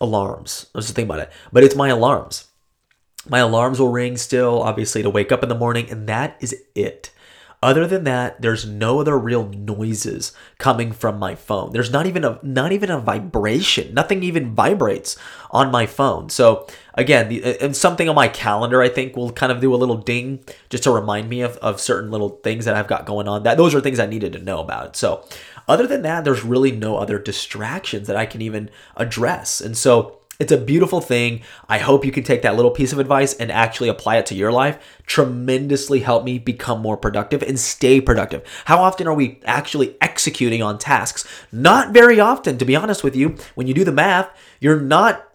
alarms. 0.00 0.66
Let's 0.74 0.86
just 0.86 0.96
think 0.96 1.06
about 1.06 1.20
it. 1.20 1.32
But 1.52 1.64
it's 1.64 1.76
my 1.76 1.88
alarms. 1.88 2.48
My 3.28 3.40
alarms 3.40 3.78
will 3.78 3.92
ring 3.92 4.16
still, 4.16 4.62
obviously, 4.62 5.02
to 5.02 5.10
wake 5.10 5.32
up 5.32 5.42
in 5.42 5.48
the 5.48 5.54
morning, 5.54 5.90
and 5.90 6.08
that 6.08 6.36
is 6.40 6.54
it. 6.74 7.10
Other 7.62 7.86
than 7.86 8.04
that, 8.04 8.40
there's 8.40 8.66
no 8.66 9.00
other 9.00 9.18
real 9.18 9.46
noises 9.48 10.32
coming 10.56 10.92
from 10.92 11.18
my 11.18 11.34
phone. 11.34 11.72
There's 11.72 11.90
not 11.90 12.06
even 12.06 12.24
a 12.24 12.38
not 12.42 12.72
even 12.72 12.90
a 12.90 12.98
vibration. 12.98 13.92
Nothing 13.92 14.22
even 14.22 14.54
vibrates 14.54 15.18
on 15.50 15.70
my 15.70 15.84
phone. 15.84 16.30
So 16.30 16.66
again, 16.94 17.28
the, 17.28 17.60
and 17.60 17.76
something 17.76 18.08
on 18.08 18.14
my 18.14 18.28
calendar 18.28 18.80
I 18.80 18.88
think 18.88 19.14
will 19.14 19.30
kind 19.30 19.52
of 19.52 19.60
do 19.60 19.74
a 19.74 19.76
little 19.76 19.98
ding 19.98 20.42
just 20.70 20.84
to 20.84 20.90
remind 20.90 21.28
me 21.28 21.42
of, 21.42 21.58
of 21.58 21.82
certain 21.82 22.10
little 22.10 22.30
things 22.30 22.64
that 22.64 22.76
I've 22.76 22.88
got 22.88 23.04
going 23.04 23.28
on. 23.28 23.42
That 23.42 23.58
those 23.58 23.74
are 23.74 23.80
things 23.82 24.00
I 24.00 24.06
needed 24.06 24.32
to 24.32 24.38
know 24.38 24.60
about. 24.60 24.96
So 24.96 25.22
other 25.68 25.86
than 25.86 26.00
that, 26.02 26.24
there's 26.24 26.42
really 26.42 26.72
no 26.72 26.96
other 26.96 27.18
distractions 27.18 28.06
that 28.06 28.16
I 28.16 28.24
can 28.24 28.40
even 28.40 28.70
address. 28.96 29.60
And 29.60 29.76
so 29.76 30.19
It's 30.40 30.50
a 30.52 30.56
beautiful 30.56 31.02
thing. 31.02 31.42
I 31.68 31.76
hope 31.76 32.02
you 32.02 32.10
can 32.10 32.24
take 32.24 32.40
that 32.42 32.56
little 32.56 32.70
piece 32.70 32.94
of 32.94 32.98
advice 32.98 33.34
and 33.34 33.52
actually 33.52 33.90
apply 33.90 34.16
it 34.16 34.24
to 34.26 34.34
your 34.34 34.50
life. 34.50 34.98
Tremendously 35.06 36.00
help 36.00 36.24
me 36.24 36.38
become 36.38 36.80
more 36.80 36.96
productive 36.96 37.42
and 37.42 37.60
stay 37.60 38.00
productive. 38.00 38.42
How 38.64 38.78
often 38.78 39.06
are 39.06 39.14
we 39.14 39.40
actually 39.44 39.96
executing 40.00 40.62
on 40.62 40.78
tasks? 40.78 41.28
Not 41.52 41.92
very 41.92 42.18
often, 42.18 42.56
to 42.56 42.64
be 42.64 42.74
honest 42.74 43.04
with 43.04 43.14
you. 43.14 43.36
When 43.54 43.66
you 43.66 43.74
do 43.74 43.84
the 43.84 43.92
math, 43.92 44.30
you're 44.60 44.80
not 44.80 45.28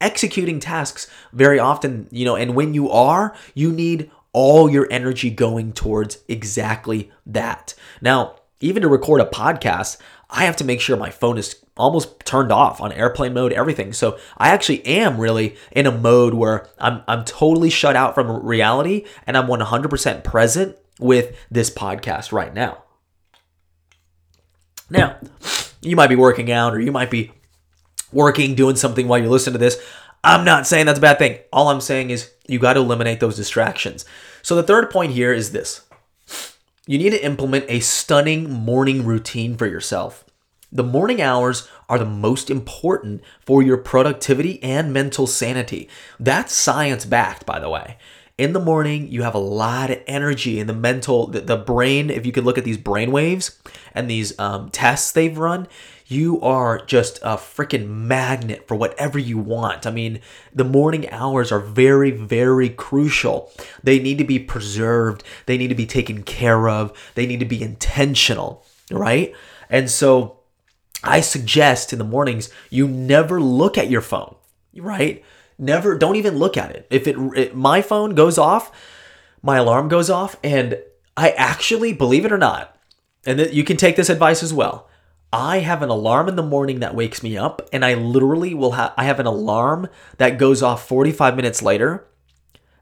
executing 0.00 0.58
tasks 0.58 1.08
very 1.32 1.60
often, 1.60 2.08
you 2.10 2.24
know, 2.24 2.34
and 2.34 2.56
when 2.56 2.74
you 2.74 2.90
are, 2.90 3.36
you 3.54 3.70
need 3.70 4.10
all 4.32 4.68
your 4.68 4.88
energy 4.90 5.30
going 5.30 5.72
towards 5.72 6.18
exactly 6.26 7.12
that. 7.24 7.74
Now, 8.00 8.36
even 8.60 8.82
to 8.82 8.88
record 8.88 9.20
a 9.20 9.26
podcast, 9.26 9.98
I 10.30 10.44
have 10.44 10.56
to 10.56 10.64
make 10.64 10.80
sure 10.80 10.96
my 10.96 11.10
phone 11.10 11.38
is 11.38 11.56
almost 11.76 12.20
turned 12.24 12.52
off 12.52 12.80
on 12.80 12.92
airplane 12.92 13.34
mode, 13.34 13.52
everything. 13.52 13.92
So 13.92 14.18
I 14.36 14.50
actually 14.50 14.84
am 14.86 15.18
really 15.18 15.56
in 15.72 15.86
a 15.86 15.92
mode 15.92 16.34
where 16.34 16.68
I'm 16.78 17.02
I'm 17.08 17.24
totally 17.24 17.70
shut 17.70 17.96
out 17.96 18.14
from 18.14 18.44
reality 18.44 19.04
and 19.26 19.36
I'm 19.36 19.48
100% 19.48 20.24
present 20.24 20.76
with 20.98 21.36
this 21.50 21.70
podcast 21.70 22.30
right 22.32 22.54
now. 22.54 22.84
Now, 24.88 25.16
you 25.80 25.96
might 25.96 26.08
be 26.08 26.16
working 26.16 26.50
out 26.50 26.74
or 26.74 26.80
you 26.80 26.92
might 26.92 27.10
be 27.10 27.32
working, 28.12 28.54
doing 28.54 28.76
something 28.76 29.08
while 29.08 29.20
you 29.20 29.28
listen 29.28 29.52
to 29.52 29.58
this. 29.58 29.80
I'm 30.22 30.44
not 30.44 30.66
saying 30.66 30.86
that's 30.86 30.98
a 30.98 31.02
bad 31.02 31.18
thing. 31.18 31.38
All 31.52 31.68
I'm 31.68 31.80
saying 31.80 32.10
is 32.10 32.30
you 32.46 32.58
got 32.58 32.74
to 32.74 32.80
eliminate 32.80 33.20
those 33.20 33.36
distractions. 33.36 34.04
So 34.42 34.54
the 34.54 34.62
third 34.62 34.90
point 34.90 35.12
here 35.12 35.32
is 35.32 35.52
this 35.52 35.82
you 36.90 36.98
need 36.98 37.10
to 37.10 37.24
implement 37.24 37.64
a 37.68 37.78
stunning 37.78 38.50
morning 38.50 39.04
routine 39.04 39.56
for 39.56 39.68
yourself. 39.68 40.24
The 40.72 40.82
morning 40.82 41.22
hours 41.22 41.68
are 41.88 42.00
the 42.00 42.04
most 42.04 42.50
important 42.50 43.22
for 43.38 43.62
your 43.62 43.76
productivity 43.76 44.60
and 44.60 44.92
mental 44.92 45.28
sanity. 45.28 45.88
That's 46.18 46.52
science 46.52 47.04
backed, 47.04 47.46
by 47.46 47.60
the 47.60 47.70
way. 47.70 47.96
In 48.36 48.54
the 48.54 48.58
morning, 48.58 49.06
you 49.06 49.22
have 49.22 49.36
a 49.36 49.38
lot 49.38 49.90
of 49.90 50.02
energy 50.08 50.58
in 50.58 50.66
the 50.66 50.72
mental, 50.72 51.28
the, 51.28 51.42
the 51.42 51.56
brain. 51.56 52.10
If 52.10 52.26
you 52.26 52.32
could 52.32 52.42
look 52.42 52.58
at 52.58 52.64
these 52.64 52.76
brain 52.76 53.12
waves 53.12 53.60
and 53.94 54.10
these 54.10 54.36
um, 54.40 54.68
tests 54.70 55.12
they've 55.12 55.38
run, 55.38 55.68
you 56.10 56.40
are 56.40 56.84
just 56.84 57.18
a 57.18 57.36
freaking 57.36 57.86
magnet 57.88 58.66
for 58.66 58.74
whatever 58.74 59.18
you 59.18 59.38
want. 59.38 59.86
I 59.86 59.92
mean, 59.92 60.20
the 60.52 60.64
morning 60.64 61.08
hours 61.10 61.52
are 61.52 61.60
very, 61.60 62.10
very 62.10 62.68
crucial. 62.68 63.50
They 63.82 64.00
need 64.00 64.18
to 64.18 64.24
be 64.24 64.40
preserved, 64.40 65.22
they 65.46 65.56
need 65.56 65.68
to 65.68 65.74
be 65.74 65.86
taken 65.86 66.24
care 66.24 66.68
of, 66.68 66.92
they 67.14 67.26
need 67.26 67.40
to 67.40 67.46
be 67.46 67.62
intentional, 67.62 68.64
right? 68.90 69.32
And 69.68 69.88
so, 69.88 70.38
I 71.02 71.20
suggest 71.20 71.92
in 71.92 71.98
the 71.98 72.04
mornings 72.04 72.50
you 72.68 72.86
never 72.86 73.40
look 73.40 73.78
at 73.78 73.88
your 73.88 74.02
phone, 74.02 74.34
right? 74.76 75.24
Never, 75.58 75.96
don't 75.96 76.16
even 76.16 76.38
look 76.38 76.56
at 76.56 76.72
it. 76.72 76.86
If 76.90 77.06
it, 77.06 77.16
it 77.36 77.54
my 77.54 77.82
phone 77.82 78.14
goes 78.14 78.36
off, 78.36 78.70
my 79.42 79.58
alarm 79.58 79.88
goes 79.88 80.10
off, 80.10 80.36
and 80.42 80.78
I 81.16 81.30
actually, 81.30 81.92
believe 81.92 82.24
it 82.24 82.32
or 82.32 82.38
not, 82.38 82.76
and 83.24 83.40
you 83.52 83.64
can 83.64 83.76
take 83.76 83.96
this 83.96 84.10
advice 84.10 84.42
as 84.42 84.52
well. 84.52 84.89
I 85.32 85.58
have 85.58 85.82
an 85.82 85.90
alarm 85.90 86.28
in 86.28 86.36
the 86.36 86.42
morning 86.42 86.80
that 86.80 86.94
wakes 86.94 87.22
me 87.22 87.36
up, 87.36 87.68
and 87.72 87.84
I 87.84 87.94
literally 87.94 88.52
will 88.54 88.72
have 88.72 88.92
I 88.96 89.04
have 89.04 89.20
an 89.20 89.26
alarm 89.26 89.88
that 90.18 90.38
goes 90.38 90.62
off 90.62 90.86
45 90.88 91.36
minutes 91.36 91.62
later, 91.62 92.06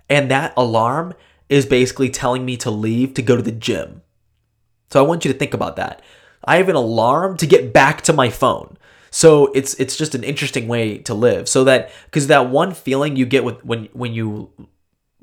and 0.09 0.31
that 0.31 0.55
alarm 0.57 1.15
is 1.49 1.67
basically 1.67 2.11
telling 2.11 2.45
me 2.45 2.57
to 2.59 2.71
leave 2.71 3.15
to 3.15 3.23
go 3.23 3.37
to 3.37 3.43
the 3.43 3.53
gym. 3.53 4.03
So 4.91 5.03
I 5.03 5.07
want 5.07 5.25
you 5.25 5.33
to 5.33 5.39
think 5.39 5.55
about 5.55 5.77
that. 5.77 6.03
I 6.45 6.57
have 6.57 6.69
an 6.69 6.77
alarm 6.77 7.37
to 7.39 7.47
get 7.47 7.73
back 7.73 8.03
to 8.03 8.13
my 8.13 8.31
phone. 8.31 8.79
So 9.11 9.47
it's 9.55 9.75
it's 9.75 9.97
just 9.97 10.15
an 10.15 10.25
interesting 10.25 10.69
way 10.69 10.99
to 10.99 11.15
live. 11.15 11.49
So 11.49 11.65
that 11.65 11.91
because 12.07 12.27
that 12.29 12.51
one 12.51 12.73
feeling 12.75 13.17
you 13.17 13.27
get 13.27 13.45
with 13.45 13.65
when 13.65 13.89
when 13.93 14.13
you 14.15 14.51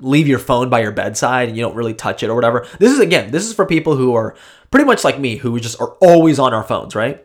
leave 0.00 0.28
your 0.28 0.38
phone 0.38 0.68
by 0.68 0.80
your 0.80 0.92
bedside 0.92 1.48
and 1.48 1.56
you 1.56 1.62
don't 1.62 1.74
really 1.74 1.94
touch 1.94 2.22
it 2.22 2.28
or 2.28 2.34
whatever. 2.34 2.66
This 2.78 2.92
is 2.92 3.00
again, 3.00 3.30
this 3.30 3.46
is 3.46 3.54
for 3.54 3.66
people 3.66 3.96
who 3.96 4.14
are 4.14 4.36
pretty 4.70 4.84
much 4.84 5.04
like 5.04 5.18
me 5.18 5.36
who 5.36 5.58
just 5.58 5.80
are 5.80 5.92
always 6.00 6.38
on 6.38 6.52
our 6.52 6.62
phones, 6.62 6.94
right? 6.94 7.24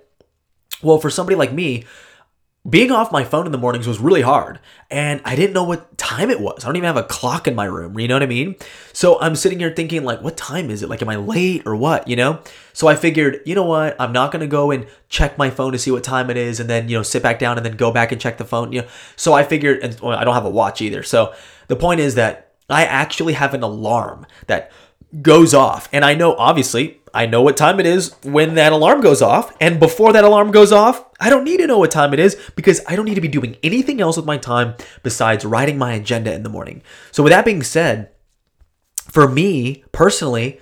Well, 0.82 0.98
for 0.98 1.10
somebody 1.10 1.36
like 1.36 1.51
me, 1.51 1.86
being 2.70 2.92
off 2.92 3.12
my 3.12 3.24
phone 3.24 3.48
in 3.48 3.51
the 3.51 3.58
mornings 3.58 3.88
was 3.88 3.98
really 3.98 4.22
hard 4.22 4.60
and 4.92 5.20
i 5.25 5.36
didn't 5.36 5.54
know 5.54 5.63
what 5.63 5.98
time 5.98 6.30
it 6.30 6.40
was. 6.40 6.63
I 6.63 6.68
don't 6.68 6.75
even 6.75 6.86
have 6.86 6.98
a 6.98 7.04
clock 7.04 7.48
in 7.48 7.56
my 7.56 7.66
room 7.66 8.00
you 8.00 8.08
know 8.08 8.13
what 8.13 8.22
i 8.22 8.28
mean? 8.28 8.56
So 8.94 9.20
i'm 9.20 9.36
sitting 9.36 9.58
here 9.58 9.74
thinking 9.75 10.04
like 10.04 10.22
what 10.22 10.38
time 10.38 10.70
is 10.70 10.84
it? 10.84 10.90
Like 10.90 11.01
am 11.01 11.10
i 11.10 11.16
late 11.16 11.63
or 11.66 11.75
what 11.75 12.08
you 12.08 12.16
know? 12.16 12.40
So 12.74 12.88
i 12.88 12.96
figured 12.96 13.42
you 13.48 13.56
know 13.56 13.66
what? 13.66 13.96
I'm 14.00 14.12
not 14.12 14.32
going 14.32 14.42
to 14.42 14.48
go 14.48 14.70
and 14.70 14.86
check 15.10 15.40
my 15.40 15.50
phone 15.50 15.72
to 15.72 15.80
see 15.80 15.90
what 15.90 16.04
time 16.04 16.30
it 16.30 16.38
is 16.38 16.60
and 16.60 16.70
then 16.70 16.88
you 16.88 16.98
know 16.98 17.04
sit 17.04 17.24
back 17.24 17.40
down 17.40 17.58
and 17.58 17.66
then 17.66 17.78
go 17.78 17.92
back 17.92 18.12
and 18.12 18.22
check 18.22 18.38
the 18.38 18.46
phone 18.46 18.72
you 18.72 18.82
know? 18.82 18.88
So 19.16 19.34
i 19.34 19.44
figured 19.44 19.80
and 19.80 20.00
well, 20.00 20.16
i 20.16 20.24
don't 20.24 20.36
have 20.36 20.46
a 20.46 20.50
watch 20.50 20.82
either. 20.82 21.01
So 21.01 21.34
the 21.68 21.75
point 21.75 22.00
is 22.00 22.13
that 22.13 22.50
i 22.72 22.84
actually 22.84 23.34
have 23.34 23.54
an 23.54 23.63
alarm 23.63 24.25
that 24.48 24.72
goes 25.22 25.54
off 25.54 25.90
and 25.92 26.06
i 26.06 26.13
know 26.13 26.36
obviously 26.36 27.01
I 27.13 27.25
know 27.25 27.42
what 27.42 27.58
time 27.58 27.80
it 27.80 27.86
is 27.86 28.16
when 28.24 28.56
that 28.56 28.72
alarm 28.72 29.01
goes 29.01 29.22
off. 29.22 29.56
And 29.60 29.80
before 29.80 30.13
that 30.13 30.24
alarm 30.24 30.51
goes 30.51 30.72
off, 30.72 31.06
I 31.20 31.30
don't 31.30 31.44
need 31.44 31.58
to 31.58 31.68
know 31.68 31.80
what 31.80 31.92
time 31.92 32.13
it 32.13 32.20
is 32.20 32.38
because 32.56 32.82
I 32.88 32.96
don't 32.96 33.06
need 33.06 33.16
to 33.16 33.22
be 33.22 33.28
doing 33.28 33.58
anything 33.63 34.00
else 34.00 34.18
with 34.18 34.25
my 34.25 34.38
time 34.38 34.75
besides 35.04 35.46
writing 35.46 35.78
my 35.78 35.94
agenda 35.94 36.34
in 36.34 36.44
the 36.44 36.50
morning. 36.50 36.82
So, 37.12 37.24
with 37.24 37.32
that 37.32 37.46
being 37.46 37.63
said, 37.63 38.12
for 39.10 39.28
me 39.28 39.84
personally, 39.92 40.60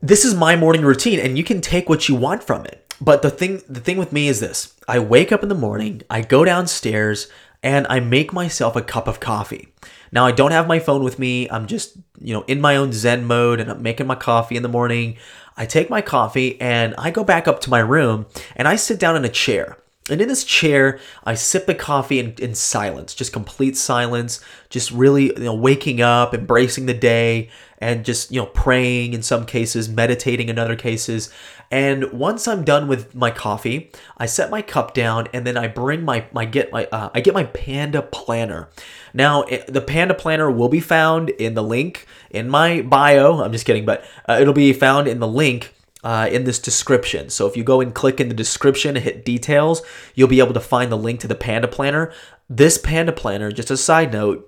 this 0.00 0.24
is 0.24 0.34
my 0.34 0.56
morning 0.56 0.82
routine 0.82 1.20
and 1.20 1.38
you 1.38 1.44
can 1.44 1.60
take 1.60 1.88
what 1.88 2.08
you 2.08 2.14
want 2.14 2.42
from 2.42 2.64
it. 2.64 2.84
But 3.00 3.22
the 3.22 3.30
thing 3.30 3.62
the 3.68 3.80
thing 3.80 3.96
with 3.96 4.12
me 4.12 4.26
is 4.26 4.40
this. 4.40 4.74
I 4.88 4.98
wake 4.98 5.30
up 5.30 5.44
in 5.44 5.48
the 5.48 5.54
morning, 5.54 6.02
I 6.10 6.22
go 6.22 6.44
downstairs, 6.44 7.28
and 7.62 7.86
I 7.88 8.00
make 8.00 8.32
myself 8.32 8.76
a 8.76 8.82
cup 8.82 9.08
of 9.08 9.20
coffee. 9.20 9.68
Now 10.12 10.26
I 10.26 10.32
don't 10.32 10.52
have 10.52 10.66
my 10.66 10.78
phone 10.78 11.02
with 11.02 11.18
me. 11.18 11.48
I'm 11.50 11.66
just, 11.66 11.96
you 12.20 12.32
know, 12.32 12.42
in 12.42 12.60
my 12.60 12.76
own 12.76 12.92
zen 12.92 13.24
mode 13.24 13.60
and 13.60 13.70
I'm 13.70 13.82
making 13.82 14.06
my 14.06 14.14
coffee 14.14 14.56
in 14.56 14.62
the 14.62 14.68
morning. 14.68 15.16
I 15.56 15.66
take 15.66 15.90
my 15.90 16.00
coffee 16.00 16.60
and 16.60 16.94
I 16.96 17.10
go 17.10 17.24
back 17.24 17.48
up 17.48 17.60
to 17.62 17.70
my 17.70 17.80
room 17.80 18.26
and 18.56 18.68
I 18.68 18.76
sit 18.76 18.98
down 19.00 19.16
in 19.16 19.24
a 19.24 19.28
chair. 19.28 19.76
And 20.10 20.20
in 20.20 20.28
this 20.28 20.44
chair, 20.44 20.98
I 21.24 21.34
sip 21.34 21.66
the 21.66 21.74
coffee 21.74 22.18
in, 22.18 22.34
in 22.38 22.54
silence, 22.54 23.14
just 23.14 23.32
complete 23.32 23.76
silence, 23.76 24.40
just 24.70 24.90
really, 24.90 25.26
you 25.26 25.38
know, 25.38 25.54
waking 25.54 26.00
up, 26.00 26.34
embracing 26.34 26.86
the 26.86 26.94
day, 26.94 27.50
and 27.78 28.04
just, 28.04 28.32
you 28.32 28.40
know, 28.40 28.46
praying 28.46 29.12
in 29.12 29.22
some 29.22 29.44
cases, 29.46 29.88
meditating 29.88 30.48
in 30.48 30.58
other 30.58 30.76
cases. 30.76 31.30
And 31.70 32.12
once 32.12 32.48
I'm 32.48 32.64
done 32.64 32.88
with 32.88 33.14
my 33.14 33.30
coffee, 33.30 33.92
I 34.16 34.26
set 34.26 34.50
my 34.50 34.62
cup 34.62 34.94
down 34.94 35.28
and 35.32 35.46
then 35.46 35.56
I 35.56 35.68
bring 35.68 36.04
my, 36.04 36.24
my 36.32 36.44
get 36.44 36.72
my, 36.72 36.86
uh, 36.86 37.10
I 37.14 37.20
get 37.20 37.34
my 37.34 37.44
Panda 37.44 38.02
planner. 38.02 38.68
Now, 39.14 39.42
it, 39.42 39.72
the 39.72 39.80
Panda 39.80 40.14
Planner 40.14 40.50
will 40.50 40.68
be 40.68 40.80
found 40.80 41.30
in 41.30 41.54
the 41.54 41.62
link 41.62 42.06
in 42.30 42.48
my 42.48 42.82
bio. 42.82 43.42
I'm 43.42 43.52
just 43.52 43.64
kidding, 43.64 43.84
but 43.84 44.04
uh, 44.28 44.38
it'll 44.40 44.54
be 44.54 44.72
found 44.72 45.08
in 45.08 45.20
the 45.20 45.28
link 45.28 45.74
uh, 46.04 46.28
in 46.30 46.44
this 46.44 46.58
description. 46.58 47.30
So 47.30 47.46
if 47.46 47.56
you 47.56 47.64
go 47.64 47.80
and 47.80 47.94
click 47.94 48.20
in 48.20 48.28
the 48.28 48.34
description 48.34 48.96
and 48.96 49.04
hit 49.04 49.24
details, 49.24 49.82
you'll 50.14 50.28
be 50.28 50.40
able 50.40 50.54
to 50.54 50.60
find 50.60 50.92
the 50.92 50.96
link 50.96 51.20
to 51.20 51.28
the 51.28 51.34
Panda 51.34 51.68
Planner. 51.68 52.12
This 52.48 52.78
Panda 52.78 53.12
Planner, 53.12 53.50
just 53.52 53.70
a 53.70 53.76
side 53.76 54.12
note, 54.12 54.44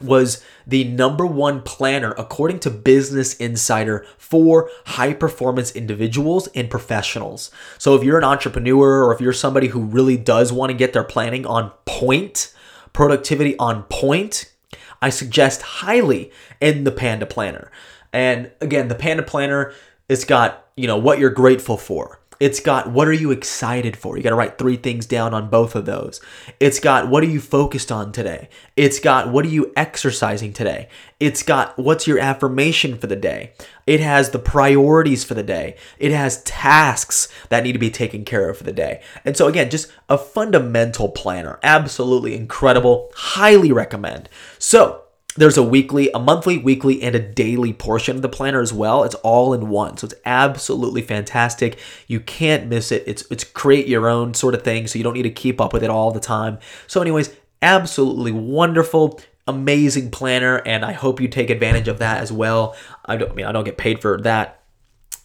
was 0.00 0.42
the 0.66 0.84
number 0.84 1.24
one 1.24 1.62
planner 1.62 2.12
according 2.18 2.58
to 2.60 2.70
Business 2.70 3.34
Insider 3.36 4.04
for 4.18 4.70
high 4.86 5.12
performance 5.12 5.70
individuals 5.72 6.48
and 6.54 6.70
professionals. 6.70 7.50
So 7.78 7.94
if 7.94 8.02
you're 8.02 8.18
an 8.18 8.24
entrepreneur 8.24 9.04
or 9.04 9.14
if 9.14 9.20
you're 9.20 9.32
somebody 9.32 9.68
who 9.68 9.80
really 9.80 10.16
does 10.16 10.52
want 10.52 10.70
to 10.70 10.76
get 10.76 10.92
their 10.92 11.04
planning 11.04 11.46
on 11.46 11.70
point, 11.84 12.52
productivity 12.92 13.56
on 13.58 13.84
point, 13.84 14.52
I 15.00 15.10
suggest 15.10 15.62
highly 15.62 16.30
in 16.60 16.84
the 16.84 16.92
Panda 16.92 17.26
Planner. 17.26 17.70
And 18.12 18.50
again, 18.60 18.88
the 18.88 18.94
Panda 18.94 19.22
Planner, 19.22 19.72
it's 20.08 20.24
got, 20.24 20.66
you 20.76 20.86
know, 20.86 20.98
what 20.98 21.18
you're 21.18 21.30
grateful 21.30 21.76
for. 21.76 22.20
It's 22.42 22.58
got 22.58 22.90
what 22.90 23.06
are 23.06 23.12
you 23.12 23.30
excited 23.30 23.96
for? 23.96 24.16
You 24.16 24.22
got 24.24 24.30
to 24.30 24.34
write 24.34 24.58
three 24.58 24.74
things 24.74 25.06
down 25.06 25.32
on 25.32 25.48
both 25.48 25.76
of 25.76 25.86
those. 25.86 26.20
It's 26.58 26.80
got 26.80 27.08
what 27.08 27.22
are 27.22 27.28
you 27.28 27.40
focused 27.40 27.92
on 27.92 28.10
today? 28.10 28.48
It's 28.76 28.98
got 28.98 29.28
what 29.28 29.44
are 29.44 29.48
you 29.48 29.72
exercising 29.76 30.52
today? 30.52 30.88
It's 31.20 31.44
got 31.44 31.78
what's 31.78 32.08
your 32.08 32.18
affirmation 32.18 32.98
for 32.98 33.06
the 33.06 33.14
day? 33.14 33.52
It 33.86 34.00
has 34.00 34.30
the 34.30 34.40
priorities 34.40 35.22
for 35.22 35.34
the 35.34 35.44
day. 35.44 35.76
It 36.00 36.10
has 36.10 36.42
tasks 36.42 37.28
that 37.48 37.62
need 37.62 37.74
to 37.74 37.78
be 37.78 37.92
taken 37.92 38.24
care 38.24 38.48
of 38.48 38.58
for 38.58 38.64
the 38.64 38.72
day. 38.72 39.02
And 39.24 39.36
so, 39.36 39.46
again, 39.46 39.70
just 39.70 39.92
a 40.08 40.18
fundamental 40.18 41.10
planner. 41.10 41.60
Absolutely 41.62 42.34
incredible. 42.34 43.12
Highly 43.14 43.70
recommend. 43.70 44.28
So, 44.58 45.01
there's 45.36 45.56
a 45.56 45.62
weekly, 45.62 46.10
a 46.12 46.18
monthly, 46.18 46.58
weekly, 46.58 47.02
and 47.02 47.14
a 47.14 47.18
daily 47.18 47.72
portion 47.72 48.16
of 48.16 48.22
the 48.22 48.28
planner 48.28 48.60
as 48.60 48.72
well. 48.72 49.04
It's 49.04 49.14
all 49.16 49.54
in 49.54 49.68
one. 49.68 49.96
So 49.96 50.06
it's 50.06 50.14
absolutely 50.24 51.02
fantastic. 51.02 51.78
You 52.06 52.20
can't 52.20 52.66
miss 52.66 52.92
it. 52.92 53.04
It's 53.06 53.24
it's 53.30 53.44
create 53.44 53.86
your 53.86 54.08
own 54.08 54.34
sort 54.34 54.54
of 54.54 54.62
thing, 54.62 54.86
so 54.86 54.98
you 54.98 55.04
don't 55.04 55.14
need 55.14 55.22
to 55.22 55.30
keep 55.30 55.60
up 55.60 55.72
with 55.72 55.82
it 55.82 55.90
all 55.90 56.10
the 56.10 56.20
time. 56.20 56.58
So, 56.86 57.00
anyways, 57.00 57.34
absolutely 57.62 58.32
wonderful, 58.32 59.20
amazing 59.46 60.10
planner, 60.10 60.56
and 60.66 60.84
I 60.84 60.92
hope 60.92 61.20
you 61.20 61.28
take 61.28 61.50
advantage 61.50 61.88
of 61.88 61.98
that 61.98 62.18
as 62.18 62.30
well. 62.30 62.76
I 63.04 63.16
don't 63.16 63.32
I 63.32 63.34
mean 63.34 63.46
I 63.46 63.52
don't 63.52 63.64
get 63.64 63.78
paid 63.78 64.00
for 64.00 64.20
that 64.22 64.61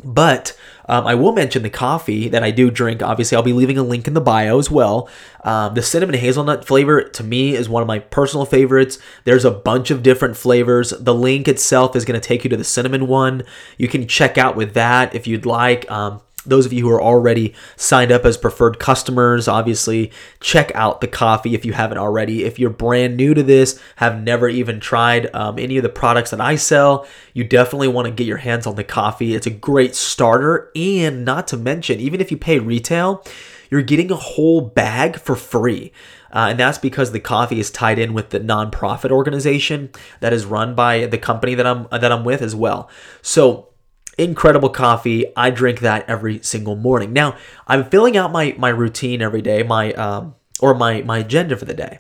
But 0.04 0.56
um, 0.88 1.08
I 1.08 1.16
will 1.16 1.32
mention 1.32 1.64
the 1.64 1.72
coffee 1.72 2.30
that 2.30 2.44
I 2.44 2.52
do 2.52 2.70
drink. 2.70 3.02
Obviously, 3.02 3.36
I'll 3.36 3.44
be 3.44 3.54
leaving 3.54 3.80
a 3.80 3.84
link 3.84 4.08
in 4.08 4.14
the 4.14 4.22
bio 4.22 4.60
as 4.60 4.70
well. 4.70 5.10
Um, 5.44 5.74
the 5.74 5.82
cinnamon 5.82 6.16
hazelnut 6.16 6.66
flavor 6.66 7.02
to 7.02 7.24
me 7.24 7.56
is 7.56 7.68
one 7.68 7.82
of 7.82 7.88
my 7.88 8.00
personal 8.00 8.46
favorites. 8.46 9.00
There's 9.24 9.46
a 9.46 9.52
bunch 9.52 9.90
of 9.90 10.04
different 10.04 10.38
flavors. 10.38 10.92
The 10.92 11.16
link 11.16 11.48
itself 11.48 11.96
is 11.96 12.06
going 12.06 12.20
to 12.20 12.26
take 12.26 12.44
you 12.44 12.50
to 12.52 12.58
the 12.58 12.64
cinnamon 12.64 13.08
one. 13.08 13.44
You 13.78 13.88
can 13.88 14.08
check 14.08 14.38
out 14.38 14.56
with 14.56 14.76
that 14.76 15.16
if 15.16 15.26
you'd 15.26 15.48
like. 15.48 15.90
Um, 15.90 16.22
those 16.48 16.66
of 16.66 16.74
you 16.74 16.84
who 16.84 16.92
are 16.92 17.02
already 17.02 17.54
signed 17.76 18.12
up 18.12 18.26
as 18.26 18.38
preferred 18.38 18.80
customers, 18.80 19.48
obviously 19.48 20.12
check 20.40 20.72
out 20.76 21.02
the 21.02 21.08
coffee 21.08 21.54
if 21.54 21.66
you 21.66 21.74
haven't 21.74 21.98
already. 21.98 22.44
If 22.44 22.60
you're 22.60 22.70
brand 22.70 23.18
new 23.18 23.34
to 23.34 23.44
this, 23.44 23.80
have 23.98 24.22
never 24.22 24.50
even 24.50 24.80
tried 24.80 25.34
um, 25.36 25.60
any 25.60 25.78
of 25.78 25.84
the 25.84 25.90
products 25.90 26.32
that 26.32 26.42
I 26.42 26.56
sell, 26.56 27.08
you 27.34 27.44
definitely 27.44 27.88
want 27.88 28.08
to 28.08 28.14
get 28.14 28.28
your 28.28 28.38
hands 28.38 28.66
on 28.66 28.76
the 28.76 28.84
coffee. 28.84 29.36
It's 29.36 29.48
a 29.48 29.52
great 29.52 29.96
starter, 29.96 30.72
and 30.76 31.24
not 31.26 31.48
to 31.50 31.58
mention, 31.58 32.00
even 32.00 32.22
if 32.22 32.32
you 32.32 32.38
pay 32.38 32.60
retail, 32.60 33.24
you're 33.70 33.82
getting 33.82 34.12
a 34.12 34.16
whole 34.16 34.62
bag 34.62 35.20
for 35.20 35.36
free. 35.36 35.92
Uh, 36.32 36.48
and 36.50 36.60
that's 36.60 36.78
because 36.78 37.12
the 37.12 37.20
coffee 37.20 37.60
is 37.60 37.72
tied 37.72 38.00
in 38.00 38.14
with 38.14 38.30
the 38.30 38.40
nonprofit 38.40 39.12
organization 39.12 39.90
that 40.20 40.34
is 40.34 40.46
run 40.46 40.76
by 40.76 41.06
the 41.06 41.18
company 41.18 41.56
that 41.56 41.66
I'm 41.66 41.88
that 41.90 42.12
I'm 42.12 42.24
with 42.24 42.42
as 42.42 42.56
well. 42.56 42.90
So 43.22 43.70
incredible 44.18 44.70
coffee. 44.70 45.26
I 45.36 45.50
drink 45.50 45.80
that 45.82 46.10
every 46.10 46.42
single 46.44 46.76
morning. 46.76 47.14
Now, 47.14 47.38
I'm 47.68 47.90
filling 47.90 48.18
out 48.18 48.32
my 48.32 48.56
my 48.58 48.70
routine 48.70 49.22
every 49.22 49.42
day, 49.42 49.64
my 49.64 49.94
um 49.94 50.36
or 50.60 50.74
my 50.74 51.02
my 51.02 51.20
agenda 51.20 51.56
for 51.58 51.66
the 51.66 51.74
day. 51.74 52.00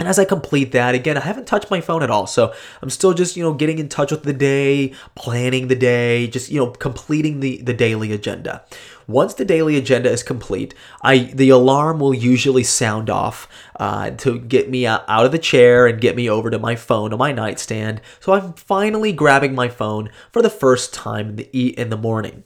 And 0.00 0.08
as 0.08 0.18
I 0.18 0.24
complete 0.24 0.72
that, 0.72 0.94
again, 0.96 1.16
I 1.16 1.20
haven't 1.20 1.46
touched 1.46 1.70
my 1.70 1.80
phone 1.80 2.02
at 2.02 2.10
all. 2.10 2.26
So 2.26 2.52
I'm 2.82 2.90
still 2.90 3.14
just, 3.14 3.36
you 3.36 3.44
know, 3.44 3.54
getting 3.54 3.78
in 3.78 3.88
touch 3.88 4.10
with 4.10 4.24
the 4.24 4.32
day, 4.32 4.92
planning 5.14 5.68
the 5.68 5.76
day, 5.76 6.26
just, 6.26 6.50
you 6.50 6.58
know, 6.58 6.70
completing 6.70 7.38
the, 7.38 7.62
the 7.62 7.72
daily 7.74 8.12
agenda. 8.12 8.64
Once 9.06 9.34
the 9.34 9.44
daily 9.44 9.76
agenda 9.76 10.10
is 10.10 10.22
complete, 10.22 10.74
I 11.02 11.30
the 11.34 11.50
alarm 11.50 11.98
will 11.98 12.14
usually 12.14 12.64
sound 12.64 13.10
off 13.10 13.48
uh, 13.78 14.10
to 14.10 14.38
get 14.38 14.70
me 14.70 14.86
out 14.86 15.08
of 15.08 15.32
the 15.32 15.38
chair 15.38 15.86
and 15.86 16.00
get 16.00 16.16
me 16.16 16.28
over 16.28 16.50
to 16.50 16.58
my 16.58 16.76
phone 16.76 17.12
on 17.12 17.18
my 17.18 17.32
nightstand. 17.32 18.00
So 18.20 18.32
I'm 18.32 18.54
finally 18.54 19.12
grabbing 19.12 19.54
my 19.54 19.68
phone 19.68 20.10
for 20.32 20.42
the 20.42 20.50
first 20.50 20.94
time 20.94 21.30
in 21.30 21.36
the 21.36 21.78
in 21.78 21.90
the 21.90 21.96
morning. 21.96 22.44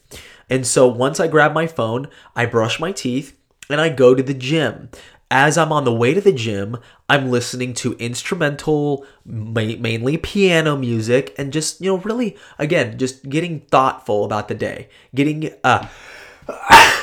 And 0.51 0.67
so 0.67 0.89
once 0.89 1.21
I 1.21 1.29
grab 1.29 1.53
my 1.53 1.67
phone, 1.67 2.09
I 2.35 2.47
brush 2.47 2.81
my 2.81 2.93
teeth 2.93 3.39
and 3.69 3.81
I 3.81 3.91
go 3.91 4.15
to 4.15 4.23
the 4.23 4.35
gym 4.35 4.89
as 5.31 5.59
I'm 5.59 5.73
on 5.73 5.85
the 5.85 5.93
way 5.93 6.15
to 6.15 6.21
the 6.21 6.33
gym, 6.33 6.79
I'm 7.09 7.31
listening 7.31 7.75
to 7.75 7.95
instrumental, 7.95 9.05
mainly 9.25 10.17
piano 10.17 10.77
music, 10.77 11.35
and 11.37 11.53
just, 11.53 11.81
you 11.81 11.91
know, 11.91 11.99
really, 11.99 12.37
again, 12.59 12.99
just 12.99 13.29
getting 13.29 13.61
thoughtful 13.61 14.25
about 14.25 14.49
the 14.49 14.55
day. 14.55 14.89
Getting, 15.15 15.51
uh, 15.65 15.87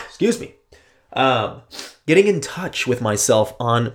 excuse 0.05 0.39
me, 0.39 0.55
um, 1.13 1.61
getting 2.05 2.27
in 2.27 2.41
touch 2.41 2.87
with 2.87 3.01
myself 3.01 3.53
on 3.59 3.93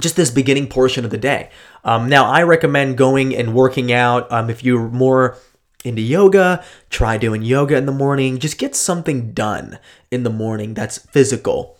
just 0.00 0.16
this 0.16 0.30
beginning 0.30 0.68
portion 0.68 1.04
of 1.04 1.10
the 1.10 1.18
day. 1.18 1.50
Um, 1.84 2.08
now, 2.08 2.26
I 2.26 2.42
recommend 2.42 2.98
going 2.98 3.34
and 3.34 3.54
working 3.54 3.92
out. 3.92 4.30
Um, 4.30 4.50
if 4.50 4.62
you're 4.62 4.88
more 4.88 5.38
into 5.84 6.02
yoga, 6.02 6.64
try 6.90 7.16
doing 7.16 7.42
yoga 7.42 7.76
in 7.76 7.86
the 7.86 7.92
morning. 7.92 8.38
Just 8.38 8.58
get 8.58 8.74
something 8.74 9.32
done 9.32 9.78
in 10.10 10.22
the 10.22 10.30
morning 10.30 10.74
that's 10.74 10.98
physical. 10.98 11.75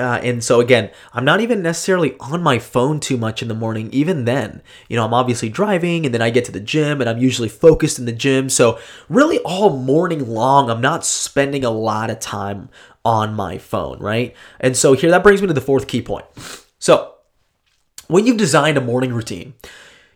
Uh, 0.00 0.18
and 0.22 0.42
so 0.42 0.60
again, 0.60 0.90
I'm 1.12 1.26
not 1.26 1.42
even 1.42 1.60
necessarily 1.60 2.16
on 2.20 2.42
my 2.42 2.58
phone 2.58 3.00
too 3.00 3.18
much 3.18 3.42
in 3.42 3.48
the 3.48 3.54
morning. 3.54 3.90
Even 3.92 4.24
then, 4.24 4.62
you 4.88 4.96
know, 4.96 5.04
I'm 5.04 5.12
obviously 5.12 5.50
driving, 5.50 6.06
and 6.06 6.14
then 6.14 6.22
I 6.22 6.30
get 6.30 6.46
to 6.46 6.52
the 6.52 6.58
gym, 6.58 7.02
and 7.02 7.10
I'm 7.10 7.18
usually 7.18 7.50
focused 7.50 7.98
in 7.98 8.06
the 8.06 8.12
gym. 8.12 8.48
So 8.48 8.78
really, 9.10 9.38
all 9.40 9.76
morning 9.76 10.26
long, 10.26 10.70
I'm 10.70 10.80
not 10.80 11.04
spending 11.04 11.64
a 11.64 11.70
lot 11.70 12.08
of 12.08 12.18
time 12.18 12.70
on 13.04 13.34
my 13.34 13.58
phone, 13.58 13.98
right? 13.98 14.34
And 14.58 14.74
so 14.74 14.94
here, 14.94 15.10
that 15.10 15.22
brings 15.22 15.42
me 15.42 15.48
to 15.48 15.54
the 15.54 15.60
fourth 15.60 15.86
key 15.86 16.00
point. 16.00 16.24
So 16.78 17.16
when 18.08 18.26
you've 18.26 18.38
designed 18.38 18.78
a 18.78 18.80
morning 18.80 19.12
routine, 19.12 19.52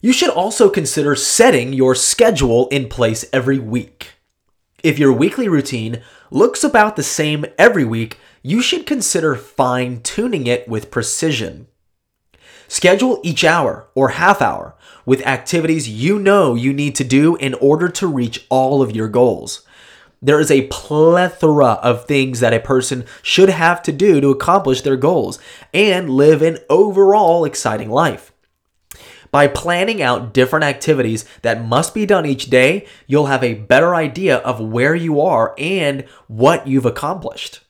you 0.00 0.14
should 0.14 0.31
also 0.31 0.71
consider 0.71 1.14
setting 1.14 1.75
your 1.75 1.95
schedule 1.95 2.69
in 2.69 2.88
place 2.88 3.26
every 3.35 3.59
week. 3.59 4.12
If 4.83 4.99
your 4.99 5.12
weekly 5.12 5.49
routine 5.49 6.03
looks 6.31 6.64
about 6.64 6.97
the 6.97 7.03
same 7.03 7.45
every 7.59 7.85
week, 7.85 8.19
you 8.47 8.61
should 8.61 8.85
consider 8.85 9.35
fine 9.35 10.03
tuning 10.03 10.47
it 10.47 10.69
with 10.69 10.91
precision. 10.91 11.67
Schedule 12.69 13.19
each 13.25 13.43
hour 13.43 13.89
or 13.95 14.11
half 14.11 14.43
hour 14.43 14.75
with 15.07 15.27
activities 15.27 15.89
you 15.89 16.19
know 16.19 16.55
you 16.55 16.71
need 16.75 16.95
to 16.95 17.05
do 17.05 17.37
in 17.37 17.55
order 17.55 17.89
to 17.89 18.07
reach 18.07 18.47
all 18.51 18.83
of 18.83 18.95
your 18.95 19.09
goals. 19.09 19.67
There 20.21 20.39
is 20.41 20.51
a 20.51 20.67
plethora 20.67 21.79
of 21.83 22.05
things 22.05 22.41
that 22.41 22.53
a 22.53 22.61
person 22.61 23.07
should 23.23 23.49
have 23.49 23.83
to 23.85 23.92
do 23.92 24.21
to 24.21 24.29
accomplish 24.29 24.83
their 24.83 24.99
goals 24.99 25.38
and 25.73 26.11
live 26.11 26.42
an 26.42 26.59
overall 26.68 27.47
exciting 27.47 27.90
life. 27.90 28.31
By 29.31 29.49
planning 29.49 30.03
out 30.03 30.35
different 30.35 30.66
activities 30.66 31.25
that 31.40 31.64
must 31.64 31.95
be 31.95 32.05
done 32.05 32.27
each 32.27 32.51
day, 32.51 32.87
you'll 33.07 33.27
have 33.27 33.42
a 33.42 33.55
better 33.55 33.95
idea 33.95 34.37
of 34.37 34.61
where 34.61 34.95
you 34.95 35.23
are 35.23 35.55
and 35.57 36.03
what 36.29 36.66
you've 36.66 36.87
accomplished. 36.87 37.63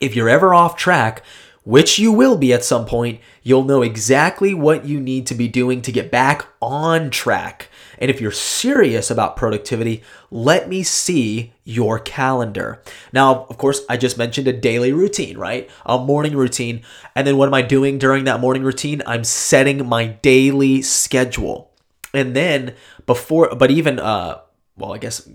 If 0.00 0.16
you're 0.16 0.28
ever 0.28 0.54
off 0.54 0.76
track, 0.76 1.22
which 1.62 1.98
you 1.98 2.10
will 2.10 2.36
be 2.38 2.52
at 2.52 2.64
some 2.64 2.86
point, 2.86 3.20
you'll 3.42 3.64
know 3.64 3.82
exactly 3.82 4.54
what 4.54 4.86
you 4.86 4.98
need 4.98 5.26
to 5.26 5.34
be 5.34 5.46
doing 5.46 5.82
to 5.82 5.92
get 5.92 6.10
back 6.10 6.46
on 6.60 7.10
track. 7.10 7.68
And 7.98 8.10
if 8.10 8.18
you're 8.18 8.32
serious 8.32 9.10
about 9.10 9.36
productivity, 9.36 10.02
let 10.30 10.70
me 10.70 10.82
see 10.82 11.52
your 11.64 11.98
calendar. 11.98 12.82
Now, 13.12 13.44
of 13.50 13.58
course, 13.58 13.82
I 13.90 13.98
just 13.98 14.16
mentioned 14.16 14.48
a 14.48 14.54
daily 14.54 14.92
routine, 14.92 15.36
right? 15.36 15.70
A 15.84 15.98
morning 15.98 16.34
routine. 16.34 16.82
And 17.14 17.26
then 17.26 17.36
what 17.36 17.46
am 17.46 17.54
I 17.54 17.60
doing 17.60 17.98
during 17.98 18.24
that 18.24 18.40
morning 18.40 18.62
routine? 18.62 19.02
I'm 19.06 19.24
setting 19.24 19.86
my 19.86 20.06
daily 20.06 20.80
schedule. 20.80 21.70
And 22.14 22.34
then 22.34 22.74
before, 23.04 23.54
but 23.54 23.70
even, 23.70 23.98
uh, 23.98 24.40
well, 24.78 24.94
I 24.94 24.98
guess 24.98 25.28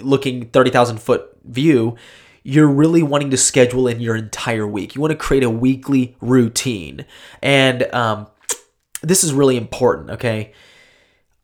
looking 0.00 0.46
30,000 0.46 0.98
foot 0.98 1.30
view, 1.44 1.96
you're 2.42 2.68
really 2.68 3.02
wanting 3.02 3.30
to 3.30 3.36
schedule 3.36 3.88
in 3.88 4.00
your 4.00 4.16
entire 4.16 4.66
week. 4.66 4.94
You 4.94 5.00
want 5.00 5.12
to 5.12 5.18
create 5.18 5.42
a 5.42 5.50
weekly 5.50 6.16
routine. 6.20 7.04
And 7.42 7.82
um, 7.94 8.26
this 9.02 9.24
is 9.24 9.32
really 9.32 9.56
important, 9.56 10.10
okay? 10.10 10.52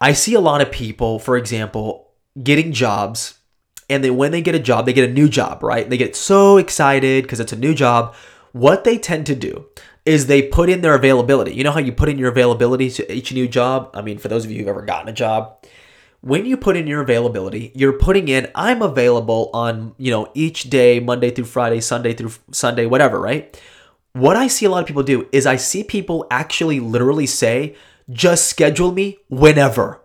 I 0.00 0.12
see 0.12 0.35
a 0.35 0.40
lot 0.40 0.61
of 0.61 0.70
people, 0.70 1.18
for 1.18 1.37
example, 1.37 2.11
getting 2.42 2.72
jobs, 2.72 3.38
and 3.88 4.02
then 4.02 4.16
when 4.16 4.33
they 4.33 4.42
get 4.42 4.54
a 4.54 4.59
job, 4.61 4.87
they 4.87 4.92
get 4.92 5.09
a 5.09 5.12
new 5.12 5.28
job, 5.28 5.62
right? 5.62 5.88
They 5.88 5.96
get 5.96 6.16
so 6.16 6.57
excited 6.57 7.24
because 7.24 7.40
it's 7.40 7.52
a 7.52 7.57
new 7.57 7.74
job. 7.74 8.14
What 8.52 8.85
they 8.85 8.98
tend 8.98 9.26
to 9.26 9.35
do 9.35 9.66
is 10.04 10.26
they 10.26 10.42
put 10.42 10.68
in 10.68 10.80
their 10.80 10.94
availability. 10.94 11.54
You 11.54 11.64
know 11.64 11.70
how 11.70 11.80
you 11.80 11.92
put 11.92 12.09
in 12.09 12.18
your 12.18 12.30
availability 12.30 12.90
to 12.90 13.12
each 13.12 13.33
new 13.33 13.48
job? 13.48 13.90
I 13.94 14.02
mean, 14.02 14.18
for 14.18 14.28
those 14.28 14.44
of 14.44 14.50
you 14.50 14.59
who've 14.59 14.68
ever 14.68 14.83
gotten 14.83 15.09
a 15.09 15.12
job, 15.12 15.64
when 16.24 16.46
you 16.46 16.56
put 16.56 16.74
in 16.74 16.87
your 16.87 17.02
availability, 17.02 17.70
you're 17.74 17.98
putting 17.98 18.28
in 18.28 18.50
I'm 18.54 18.80
available 18.80 19.50
on, 19.52 19.94
you 19.98 20.10
know, 20.10 20.30
each 20.32 20.70
day, 20.70 20.98
Monday 20.98 21.30
through 21.30 21.44
Friday, 21.44 21.82
Sunday 21.82 22.14
through 22.14 22.32
Sunday, 22.50 22.87
whatever, 22.87 23.20
right? 23.20 23.60
What 24.14 24.34
I 24.34 24.46
see 24.46 24.64
a 24.64 24.70
lot 24.70 24.80
of 24.80 24.87
people 24.87 25.02
do 25.02 25.28
is 25.32 25.44
I 25.44 25.56
see 25.56 25.84
people 25.84 26.26
actually 26.30 26.80
literally 26.80 27.26
say, 27.26 27.76
just 28.08 28.48
schedule 28.48 28.90
me 28.90 29.18
whenever. 29.28 30.00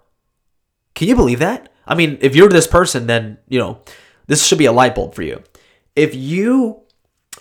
Can 0.94 1.08
you 1.08 1.16
believe 1.16 1.40
that? 1.40 1.72
I 1.88 1.96
mean, 1.96 2.18
if 2.20 2.36
you're 2.36 2.50
this 2.50 2.68
person, 2.68 3.08
then, 3.08 3.38
you 3.48 3.58
know, 3.58 3.80
this 4.28 4.46
should 4.46 4.58
be 4.58 4.66
a 4.66 4.74
light 4.74 4.96
bulb 4.96 5.16
for 5.16 5.22
you. 5.22 5.42
If 5.96 6.14
you 6.14 6.82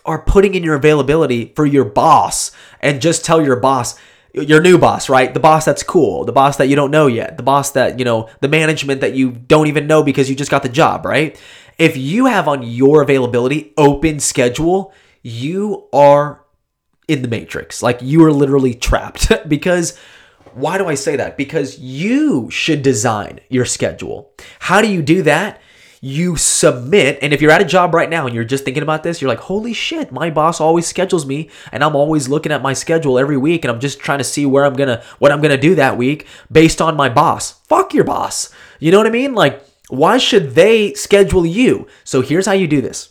are 0.04 0.22
putting 0.22 0.54
in 0.54 0.62
your 0.62 0.76
availability 0.76 1.52
for 1.56 1.66
your 1.66 1.84
boss 1.84 2.52
and 2.80 3.02
just 3.02 3.24
tell 3.24 3.44
your 3.44 3.56
boss, 3.56 3.98
your 4.42 4.60
new 4.60 4.78
boss, 4.78 5.08
right? 5.08 5.32
The 5.32 5.40
boss 5.40 5.64
that's 5.64 5.82
cool, 5.82 6.24
the 6.24 6.32
boss 6.32 6.56
that 6.56 6.68
you 6.68 6.76
don't 6.76 6.90
know 6.90 7.06
yet, 7.06 7.36
the 7.36 7.42
boss 7.42 7.72
that, 7.72 7.98
you 7.98 8.04
know, 8.04 8.28
the 8.40 8.48
management 8.48 9.00
that 9.00 9.14
you 9.14 9.32
don't 9.32 9.66
even 9.66 9.86
know 9.86 10.02
because 10.02 10.28
you 10.28 10.36
just 10.36 10.50
got 10.50 10.62
the 10.62 10.68
job, 10.68 11.04
right? 11.04 11.40
If 11.78 11.96
you 11.96 12.26
have 12.26 12.48
on 12.48 12.62
your 12.62 13.02
availability 13.02 13.72
open 13.76 14.20
schedule, 14.20 14.92
you 15.22 15.88
are 15.92 16.44
in 17.06 17.22
the 17.22 17.28
matrix. 17.28 17.82
Like 17.82 18.00
you 18.02 18.24
are 18.24 18.32
literally 18.32 18.74
trapped 18.74 19.30
because 19.48 19.98
why 20.54 20.78
do 20.78 20.86
I 20.86 20.94
say 20.94 21.16
that? 21.16 21.36
Because 21.36 21.78
you 21.78 22.50
should 22.50 22.82
design 22.82 23.40
your 23.48 23.64
schedule. 23.64 24.32
How 24.60 24.80
do 24.80 24.88
you 24.88 25.02
do 25.02 25.22
that? 25.22 25.60
You 26.00 26.36
submit 26.36 27.18
and 27.22 27.32
if 27.32 27.42
you're 27.42 27.50
at 27.50 27.60
a 27.60 27.64
job 27.64 27.92
right 27.92 28.08
now 28.08 28.24
and 28.26 28.34
you're 28.34 28.44
just 28.44 28.64
thinking 28.64 28.82
about 28.82 29.02
this 29.02 29.20
you're 29.20 29.28
like 29.28 29.40
holy 29.40 29.72
shit 29.72 30.12
my 30.12 30.30
boss 30.30 30.60
always 30.60 30.86
schedules 30.86 31.26
me 31.26 31.50
and 31.72 31.82
i'm 31.82 31.96
always 31.96 32.28
looking 32.28 32.52
at 32.52 32.62
my 32.62 32.72
schedule 32.72 33.18
every 33.18 33.36
week 33.36 33.64
and 33.64 33.72
i'm 33.72 33.80
just 33.80 33.98
trying 33.98 34.18
to 34.18 34.24
see 34.24 34.46
where 34.46 34.64
i'm 34.64 34.74
gonna 34.74 35.02
what 35.18 35.32
i'm 35.32 35.40
gonna 35.40 35.56
do 35.56 35.74
that 35.74 35.96
week 35.96 36.26
based 36.50 36.80
on 36.80 36.96
my 36.96 37.08
boss. 37.08 37.60
Fuck 37.66 37.94
your 37.94 38.04
boss. 38.04 38.52
You 38.78 38.92
know 38.92 38.98
what 38.98 39.06
i 39.06 39.10
mean? 39.10 39.34
Like 39.34 39.62
why 39.88 40.18
should 40.18 40.54
they 40.54 40.92
schedule 40.94 41.46
you? 41.46 41.86
So 42.04 42.20
here's 42.20 42.46
how 42.46 42.52
you 42.52 42.66
do 42.66 42.80
this. 42.80 43.10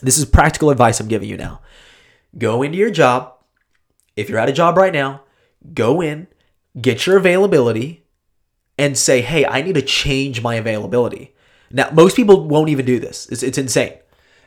This 0.00 0.16
is 0.16 0.24
practical 0.24 0.70
advice 0.70 1.00
i'm 1.00 1.08
giving 1.08 1.28
you 1.28 1.36
now. 1.36 1.60
Go 2.36 2.62
into 2.62 2.78
your 2.78 2.90
job. 2.90 3.34
If 4.16 4.28
you're 4.28 4.38
at 4.38 4.48
a 4.48 4.52
job 4.52 4.76
right 4.76 4.92
now 4.92 5.22
go 5.74 6.00
in 6.00 6.28
get 6.80 7.06
your 7.06 7.16
availability 7.16 8.04
and 8.76 8.96
say 8.96 9.20
hey 9.20 9.44
i 9.44 9.62
need 9.62 9.74
to 9.74 9.82
change 9.82 10.42
my 10.42 10.54
availability 10.54 11.34
Now, 11.70 11.90
most 11.92 12.16
people 12.16 12.48
won't 12.48 12.70
even 12.70 12.86
do 12.86 12.98
this. 12.98 13.28
It's, 13.28 13.42
it's 13.42 13.58
insane. 13.58 13.94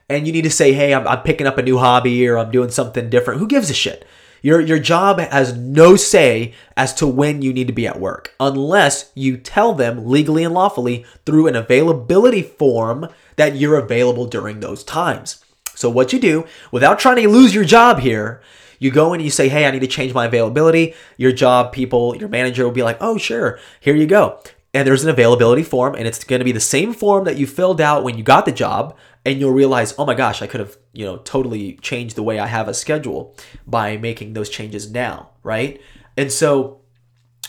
And 0.10 0.28
you 0.28 0.34
need 0.34 0.44
to 0.44 0.50
say, 0.50 0.74
hey, 0.74 0.94
I'm, 0.94 1.08
I'm 1.08 1.22
picking 1.22 1.48
up 1.48 1.58
a 1.58 1.64
new 1.64 1.78
hobby 1.78 2.28
or 2.28 2.38
I'm 2.38 2.52
doing 2.52 2.70
something 2.70 3.10
different. 3.10 3.40
Who 3.40 3.48
gives 3.48 3.70
a 3.70 3.74
shit? 3.74 4.06
Your, 4.42 4.60
your 4.60 4.80
job 4.80 5.20
has 5.20 5.56
no 5.56 5.96
say 5.96 6.54
as 6.76 6.94
to 6.96 7.06
when 7.06 7.42
you 7.42 7.54
need 7.54 7.68
to 7.68 7.74
be 7.74 7.88
at 7.88 8.00
work 8.00 8.34
unless 8.40 9.12
you 9.14 9.38
tell 9.38 9.74
them 9.74 10.08
legally 10.08 10.44
and 10.44 10.54
lawfully 10.54 11.06
through 11.26 11.48
an 11.48 11.56
availability 11.56 12.42
form 12.42 13.08
that 13.36 13.56
you're 13.56 13.78
available 13.78 14.26
during 14.26 14.60
those 14.60 14.84
times. 14.84 15.44
So, 15.76 15.90
what 15.90 16.12
you 16.12 16.20
do 16.20 16.46
without 16.72 17.00
trying 17.00 17.18
to 17.18 17.30
lose 17.30 17.54
your 17.54 17.66
job 17.66 18.00
here, 18.00 18.42
you 18.80 18.90
go 18.92 19.14
and 19.14 19.22
you 19.22 19.30
say, 19.30 19.48
Hey, 19.48 19.66
I 19.66 19.72
need 19.72 19.80
to 19.80 19.88
change 19.88 20.14
my 20.14 20.26
availability. 20.26 20.96
Your 21.18 21.32
job 21.32 21.72
people, 21.72 22.16
your 22.18 22.30
manager 22.30 22.64
will 22.64 22.72
be 22.72 22.84
like, 22.84 22.98
Oh, 23.00 23.18
sure, 23.18 23.60
here 23.80 23.96
you 23.96 24.08
go. 24.08 24.40
And 24.74 24.88
there's 24.88 25.04
an 25.04 25.10
availability 25.10 25.64
form, 25.64 25.96
and 25.96 26.08
it's 26.08 26.24
going 26.24 26.40
to 26.40 26.46
be 26.46 26.54
the 26.54 26.62
same 26.62 26.94
form 26.94 27.26
that 27.26 27.38
you 27.38 27.46
filled 27.46 27.82
out 27.82 28.04
when 28.04 28.18
you 28.18 28.24
got 28.24 28.46
the 28.46 28.52
job. 28.54 28.96
And 29.26 29.40
you'll 29.40 29.52
realize, 29.52 29.94
oh 30.00 30.06
my 30.06 30.16
gosh, 30.16 30.42
I 30.42 30.48
could 30.48 30.62
have, 30.62 30.78
you 30.94 31.06
know, 31.06 31.18
totally 31.18 31.74
changed 31.78 32.16
the 32.16 32.24
way 32.24 32.40
I 32.40 32.48
have 32.48 32.68
a 32.68 32.74
schedule 32.74 33.36
by 33.68 33.98
making 33.98 34.34
those 34.34 34.50
changes 34.50 34.90
now, 34.90 35.32
right? 35.44 35.80
And 36.18 36.32
so, 36.32 36.82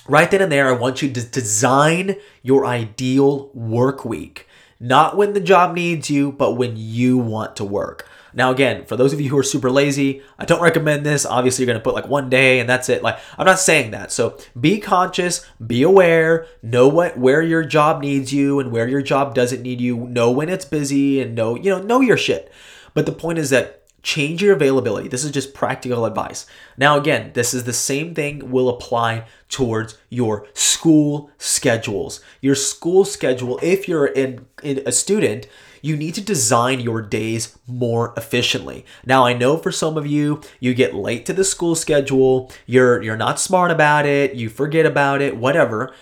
right 0.07 0.31
then 0.31 0.43
and 0.43 0.53
there, 0.53 0.69
I 0.69 0.73
want 0.73 1.01
you 1.01 1.11
to 1.13 1.23
design 1.23 2.17
your 2.43 2.67
ideal 2.67 3.51
work 3.55 4.05
week. 4.05 4.49
Not 4.81 5.17
when 5.17 5.33
the 5.33 5.41
job 5.41 5.75
needs 5.75 6.11
you, 6.11 6.33
but 6.33 6.57
when 6.57 6.75
you 6.77 7.17
want 7.17 7.57
to 7.57 7.65
work. 7.65 8.09
Now, 8.35 8.51
again, 8.51 8.87
for 8.87 8.97
those 8.97 9.13
of 9.13 9.21
you 9.21 9.31
who 9.31 9.39
are 9.39 9.43
super 9.43 9.71
lazy, 9.71 10.23
I 10.39 10.45
don't 10.45 10.63
recommend 10.63 11.05
this. 11.05 11.27
Obviously, 11.27 11.65
you're 11.65 11.73
going 11.73 11.81
to 11.81 11.85
put 11.85 11.95
like 11.95 12.09
one 12.09 12.31
day 12.31 12.61
and 12.61 12.69
that's 12.69 12.89
it. 12.89 13.03
Like, 13.03 13.19
I'm 13.37 13.47
not 13.47 13.59
saying 13.59 13.91
that. 13.91 14.13
So 14.13 14.39
be 14.59 14.81
conscious, 14.81 15.47
be 15.65 15.83
aware, 15.83 16.47
know 16.63 16.89
what 16.89 17.19
where 17.19 17.43
your 17.43 17.65
job 17.65 18.03
needs 18.03 18.33
you 18.33 18.61
and 18.61 18.73
where 18.73 18.89
your 18.89 19.03
job 19.03 19.35
doesn't 19.35 19.63
need 19.63 19.81
you. 19.81 19.97
Know 19.97 20.31
when 20.31 20.49
it's 20.49 20.65
busy 20.65 21.21
and 21.21 21.35
know, 21.35 21.57
you 21.57 21.71
know, 21.71 21.83
know 21.83 22.01
your 22.01 22.17
shit. 22.17 22.53
But 22.95 23.07
the 23.07 23.13
point 23.13 23.39
is 23.39 23.51
that 23.51 23.83
change 24.03 24.43
your 24.43 24.55
availability. 24.55 25.09
This 25.09 25.25
is 25.25 25.31
just 25.31 25.55
practical 25.55 26.05
advice. 26.05 26.47
Now, 26.77 26.99
again, 26.99 27.31
this 27.35 27.55
is 27.55 27.65
the 27.65 27.73
same 27.73 28.15
thing 28.15 28.51
will 28.51 28.69
apply 28.69 29.27
towards 29.49 29.97
your 30.11 30.47
school 30.55 31.31
schedules. 31.39 32.21
Your 32.41 32.55
school 32.55 33.05
schedule, 33.05 33.59
if 33.63 33.89
you're 33.89 34.07
in, 34.07 34.47
in 34.63 34.83
a 34.85 34.93
student, 34.93 35.47
you 35.83 35.97
need 35.97 36.15
to 36.15 36.21
design 36.21 36.81
your 36.81 37.03
days 37.03 37.59
more 37.67 38.15
efficiently. 38.17 38.87
Now, 39.05 39.27
I 39.27 39.35
know 39.35 39.59
for 39.59 39.73
some 39.73 39.99
of 39.99 40.07
you, 40.07 40.41
you 40.61 40.73
get 40.73 40.95
late 40.95 41.27
to 41.27 41.33
the 41.33 41.45
school 41.45 41.75
schedule, 41.75 42.51
you're 42.67 43.03
you're 43.03 43.17
not 43.17 43.41
smart 43.41 43.71
about 43.71 44.07
it, 44.07 44.35
you 44.35 44.49
forget 44.49 44.87
about 44.87 45.21
it, 45.21 45.37
whatever. 45.37 45.93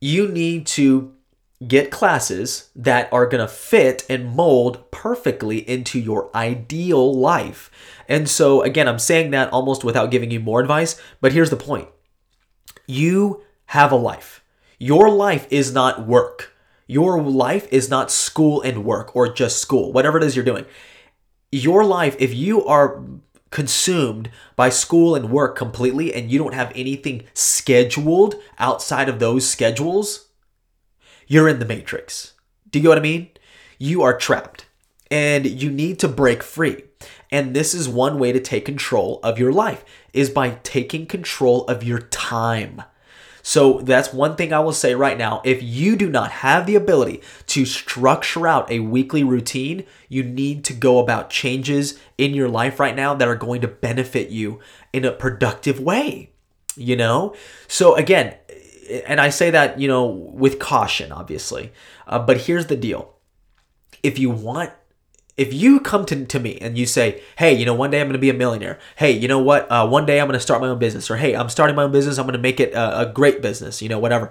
You 0.00 0.26
need 0.28 0.66
to 0.68 1.14
get 1.66 1.90
classes 1.90 2.70
that 2.74 3.12
are 3.12 3.26
going 3.26 3.42
to 3.42 3.48
fit 3.48 4.04
and 4.08 4.34
mold 4.34 4.90
perfectly 4.90 5.58
into 5.68 6.00
your 6.00 6.34
ideal 6.34 7.14
life. 7.14 7.70
And 8.08 8.28
so, 8.28 8.62
again, 8.62 8.88
I'm 8.88 8.98
saying 8.98 9.30
that 9.32 9.52
almost 9.52 9.84
without 9.84 10.10
giving 10.10 10.30
you 10.30 10.40
more 10.40 10.60
advice, 10.60 11.00
but 11.20 11.32
here's 11.32 11.50
the 11.50 11.56
point 11.56 11.88
you 12.86 13.42
have 13.66 13.92
a 13.92 13.96
life. 13.96 14.42
Your 14.78 15.10
life 15.10 15.46
is 15.50 15.72
not 15.72 16.06
work. 16.06 16.54
Your 16.90 17.22
life 17.22 17.68
is 17.72 17.88
not 17.88 18.10
school 18.10 18.60
and 18.62 18.84
work 18.84 19.14
or 19.14 19.32
just 19.32 19.62
school, 19.62 19.92
whatever 19.92 20.18
it 20.18 20.24
is 20.24 20.34
you're 20.34 20.44
doing. 20.44 20.64
Your 21.52 21.84
life, 21.84 22.16
if 22.18 22.34
you 22.34 22.66
are 22.66 23.04
consumed 23.50 24.28
by 24.56 24.70
school 24.70 25.14
and 25.14 25.30
work 25.30 25.54
completely 25.54 26.12
and 26.12 26.32
you 26.32 26.36
don't 26.36 26.52
have 26.52 26.72
anything 26.74 27.22
scheduled 27.32 28.34
outside 28.58 29.08
of 29.08 29.20
those 29.20 29.48
schedules, 29.48 30.30
you're 31.28 31.48
in 31.48 31.60
the 31.60 31.64
matrix. 31.64 32.32
Do 32.72 32.80
you 32.80 32.82
know 32.82 32.88
what 32.88 32.98
I 32.98 33.02
mean? 33.02 33.30
You 33.78 34.02
are 34.02 34.18
trapped 34.18 34.66
and 35.12 35.46
you 35.46 35.70
need 35.70 36.00
to 36.00 36.08
break 36.08 36.42
free. 36.42 36.82
And 37.30 37.54
this 37.54 37.72
is 37.72 37.88
one 37.88 38.18
way 38.18 38.32
to 38.32 38.40
take 38.40 38.64
control 38.64 39.20
of 39.22 39.38
your 39.38 39.52
life 39.52 39.84
is 40.12 40.28
by 40.28 40.58
taking 40.64 41.06
control 41.06 41.64
of 41.66 41.84
your 41.84 42.00
time. 42.00 42.82
So 43.42 43.80
that's 43.80 44.12
one 44.12 44.36
thing 44.36 44.52
I 44.52 44.60
will 44.60 44.72
say 44.72 44.94
right 44.94 45.16
now. 45.16 45.42
If 45.44 45.62
you 45.62 45.96
do 45.96 46.10
not 46.10 46.30
have 46.30 46.66
the 46.66 46.76
ability 46.76 47.22
to 47.48 47.64
structure 47.64 48.46
out 48.46 48.70
a 48.70 48.80
weekly 48.80 49.24
routine, 49.24 49.84
you 50.08 50.22
need 50.22 50.64
to 50.64 50.72
go 50.72 50.98
about 50.98 51.30
changes 51.30 51.98
in 52.18 52.34
your 52.34 52.48
life 52.48 52.78
right 52.78 52.94
now 52.94 53.14
that 53.14 53.28
are 53.28 53.36
going 53.36 53.60
to 53.62 53.68
benefit 53.68 54.30
you 54.30 54.60
in 54.92 55.04
a 55.04 55.12
productive 55.12 55.80
way. 55.80 56.30
You 56.76 56.96
know? 56.96 57.34
So 57.66 57.94
again, 57.94 58.36
and 59.06 59.20
I 59.20 59.30
say 59.30 59.50
that, 59.50 59.78
you 59.78 59.88
know, 59.88 60.06
with 60.06 60.58
caution, 60.58 61.12
obviously. 61.12 61.72
Uh, 62.06 62.18
but 62.18 62.42
here's 62.42 62.66
the 62.66 62.76
deal. 62.76 63.14
If 64.02 64.18
you 64.18 64.30
want 64.30 64.72
if 65.40 65.54
you 65.54 65.80
come 65.80 66.04
to, 66.04 66.26
to 66.26 66.38
me 66.38 66.58
and 66.60 66.76
you 66.76 66.84
say, 66.84 67.22
hey, 67.38 67.54
you 67.54 67.64
know, 67.64 67.72
one 67.72 67.90
day 67.90 67.98
I'm 67.98 68.08
going 68.08 68.12
to 68.12 68.18
be 68.18 68.28
a 68.28 68.34
millionaire. 68.34 68.78
Hey, 68.96 69.12
you 69.12 69.26
know 69.26 69.38
what? 69.38 69.72
Uh, 69.72 69.88
one 69.88 70.04
day 70.04 70.20
I'm 70.20 70.26
going 70.26 70.38
to 70.38 70.42
start 70.42 70.60
my 70.60 70.68
own 70.68 70.78
business. 70.78 71.10
Or 71.10 71.16
hey, 71.16 71.34
I'm 71.34 71.48
starting 71.48 71.74
my 71.74 71.84
own 71.84 71.92
business. 71.92 72.18
I'm 72.18 72.26
going 72.26 72.34
to 72.34 72.38
make 72.38 72.60
it 72.60 72.74
a, 72.74 73.00
a 73.00 73.06
great 73.10 73.40
business, 73.40 73.80
you 73.80 73.88
know, 73.88 73.98
whatever. 73.98 74.30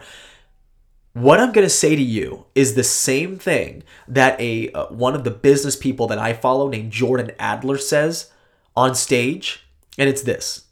What 1.13 1.39
I'm 1.39 1.51
going 1.51 1.65
to 1.65 1.69
say 1.69 1.95
to 1.95 2.01
you 2.01 2.45
is 2.53 2.75
the 2.75 2.83
same 2.83 3.39
thing 3.39 3.81
that 4.07 4.39
a 4.39 4.71
uh, 4.73 4.85
one 4.89 5.15
of 5.15 5.23
the 5.23 5.31
business 5.31 5.75
people 5.75 6.05
that 6.05 6.19
I 6.19 6.33
follow 6.33 6.69
named 6.69 6.91
Jordan 6.91 7.31
Adler 7.39 7.79
says 7.79 8.31
on 8.77 8.93
stage, 8.93 9.65
and 9.97 10.07
it's 10.07 10.21
this. 10.21 10.65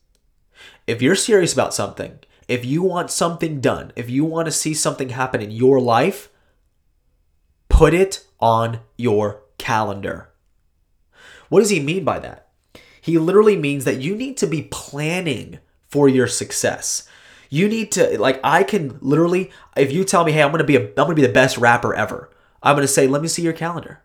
If 0.85 1.01
you're 1.01 1.15
serious 1.15 1.51
about 1.51 1.73
something, 1.73 2.19
if 2.47 2.63
you 2.63 2.83
want 2.83 3.09
something 3.09 3.59
done, 3.59 3.91
if 3.95 4.07
you 4.07 4.23
want 4.23 4.45
to 4.45 4.51
see 4.51 4.75
something 4.75 5.09
happen 5.09 5.41
in 5.41 5.49
your 5.49 5.81
life, 5.81 6.29
put 7.69 7.95
it 7.95 8.23
on 8.39 8.81
your 8.97 9.41
calendar. 9.57 10.29
What 11.49 11.61
does 11.61 11.69
he 11.69 11.79
mean 11.79 12.03
by 12.03 12.19
that? 12.19 12.49
He 13.01 13.17
literally 13.17 13.55
means 13.55 13.85
that 13.85 14.01
you 14.01 14.15
need 14.15 14.37
to 14.37 14.47
be 14.47 14.63
planning 14.63 15.59
for 15.89 16.09
your 16.09 16.27
success. 16.27 17.07
You 17.49 17.69
need 17.69 17.91
to 17.93 18.19
like 18.19 18.39
I 18.43 18.63
can 18.63 18.97
literally 19.01 19.51
if 19.77 19.91
you 19.91 20.03
tell 20.03 20.25
me, 20.25 20.33
"Hey, 20.33 20.43
I'm 20.43 20.51
going 20.51 20.59
to 20.59 20.65
be 20.65 20.75
a 20.75 20.81
I'm 20.81 20.93
going 20.95 21.09
to 21.09 21.15
be 21.15 21.25
the 21.25 21.29
best 21.29 21.57
rapper 21.57 21.93
ever." 21.93 22.29
I'm 22.61 22.75
going 22.75 22.85
to 22.85 22.91
say, 22.91 23.07
"Let 23.07 23.21
me 23.21 23.27
see 23.29 23.41
your 23.41 23.53
calendar." 23.53 24.01